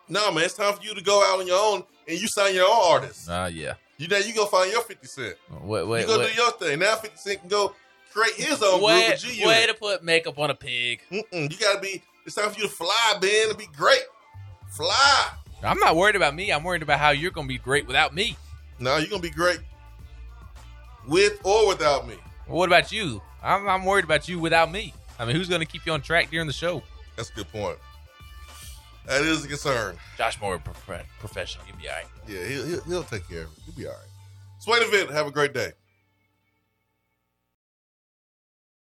no, 0.09 0.33
man, 0.33 0.45
it's 0.45 0.55
time 0.55 0.75
for 0.75 0.83
you 0.83 0.95
to 0.95 1.03
go 1.03 1.23
out 1.23 1.41
on 1.41 1.47
your 1.47 1.61
own 1.61 1.85
and 2.09 2.21
you 2.21 2.27
sign 2.29 2.55
your 2.55 2.66
own 2.66 2.93
artist. 2.93 3.29
Ah, 3.31 3.47
yeah. 3.47 3.75
You 3.99 4.09
now 4.09 4.16
you 4.18 4.35
go 4.35 4.47
find 4.47 4.73
your 4.73 4.83
fifty 4.83 5.07
cent. 5.07 5.37
Wait, 5.62 5.87
wait, 5.87 6.01
you 6.01 6.07
go 6.07 6.18
wait. 6.18 6.31
do 6.31 6.35
your 6.35 6.51
thing. 6.53 6.79
Now 6.79 6.97
fifty 6.97 7.18
cent 7.18 7.41
can 7.41 7.49
go 7.51 7.75
create 8.12 8.35
his 8.35 8.62
own 8.62 8.83
way, 8.83 9.14
group 9.21 9.47
way 9.47 9.66
to 9.66 9.75
put 9.75 10.03
makeup 10.03 10.39
on 10.39 10.51
a 10.51 10.55
pig. 10.55 11.03
Mm-mm, 11.11 11.51
you 11.53 11.59
gotta 11.59 11.81
be. 11.81 12.03
It's 12.27 12.35
time 12.35 12.51
for 12.51 12.61
you 12.61 12.66
to 12.66 12.73
fly, 12.73 13.14
Ben, 13.21 13.49
and 13.49 13.59
be 13.59 13.66
great. 13.77 14.03
Fly. 14.71 15.31
I'm 15.62 15.79
not 15.79 15.97
worried 15.97 16.16
about 16.16 16.35
me. 16.35 16.51
I'm 16.53 16.64
worried 16.64 16.83
about 16.83 16.99
how 16.99 17.11
you're 17.11 17.31
going 17.31 17.47
to 17.47 17.53
be 17.53 17.59
great 17.59 17.87
without 17.87 18.14
me. 18.14 18.37
No, 18.79 18.97
you're 18.97 19.11
gonna 19.11 19.21
be 19.21 19.29
great 19.31 19.61
with 21.07 21.39
or 21.45 21.68
without 21.68 22.09
me. 22.09 22.14
What 22.47 22.66
about 22.68 22.91
you? 22.91 23.21
I'm, 23.43 23.68
I'm 23.68 23.85
worried 23.85 24.05
about 24.05 24.27
you 24.27 24.39
without 24.39 24.73
me. 24.73 24.95
I 25.18 25.27
mean, 25.27 25.37
who's 25.37 25.49
going 25.49 25.61
to 25.61 25.66
keep 25.66 25.85
you 25.85 25.93
on 25.93 26.01
track 26.01 26.31
during 26.31 26.47
the 26.47 26.53
show? 26.53 26.83
That's 27.16 27.29
a 27.31 27.35
good 27.35 27.53
point. 27.53 27.79
That 29.07 29.23
is 29.23 29.45
a 29.45 29.49
concern. 29.49 29.97
Josh 30.16 30.41
Moore, 30.41 30.59
prof- 30.59 31.07
professional. 31.18 31.64
You'll 31.66 31.77
be 31.77 31.89
all 31.89 31.95
right. 31.97 32.07
Yeah, 32.27 32.45
he'll, 32.45 32.66
he'll, 32.66 32.81
he'll 32.83 33.03
take 33.03 33.29
care 33.29 33.43
of 33.43 33.49
it. 33.53 33.59
He'll 33.66 33.75
be 33.75 33.87
all 33.87 33.93
right. 33.93 34.09
Swain 34.61 34.83
event. 34.83 35.11
Have 35.11 35.27
a 35.27 35.31
great 35.31 35.53
day. 35.53 35.73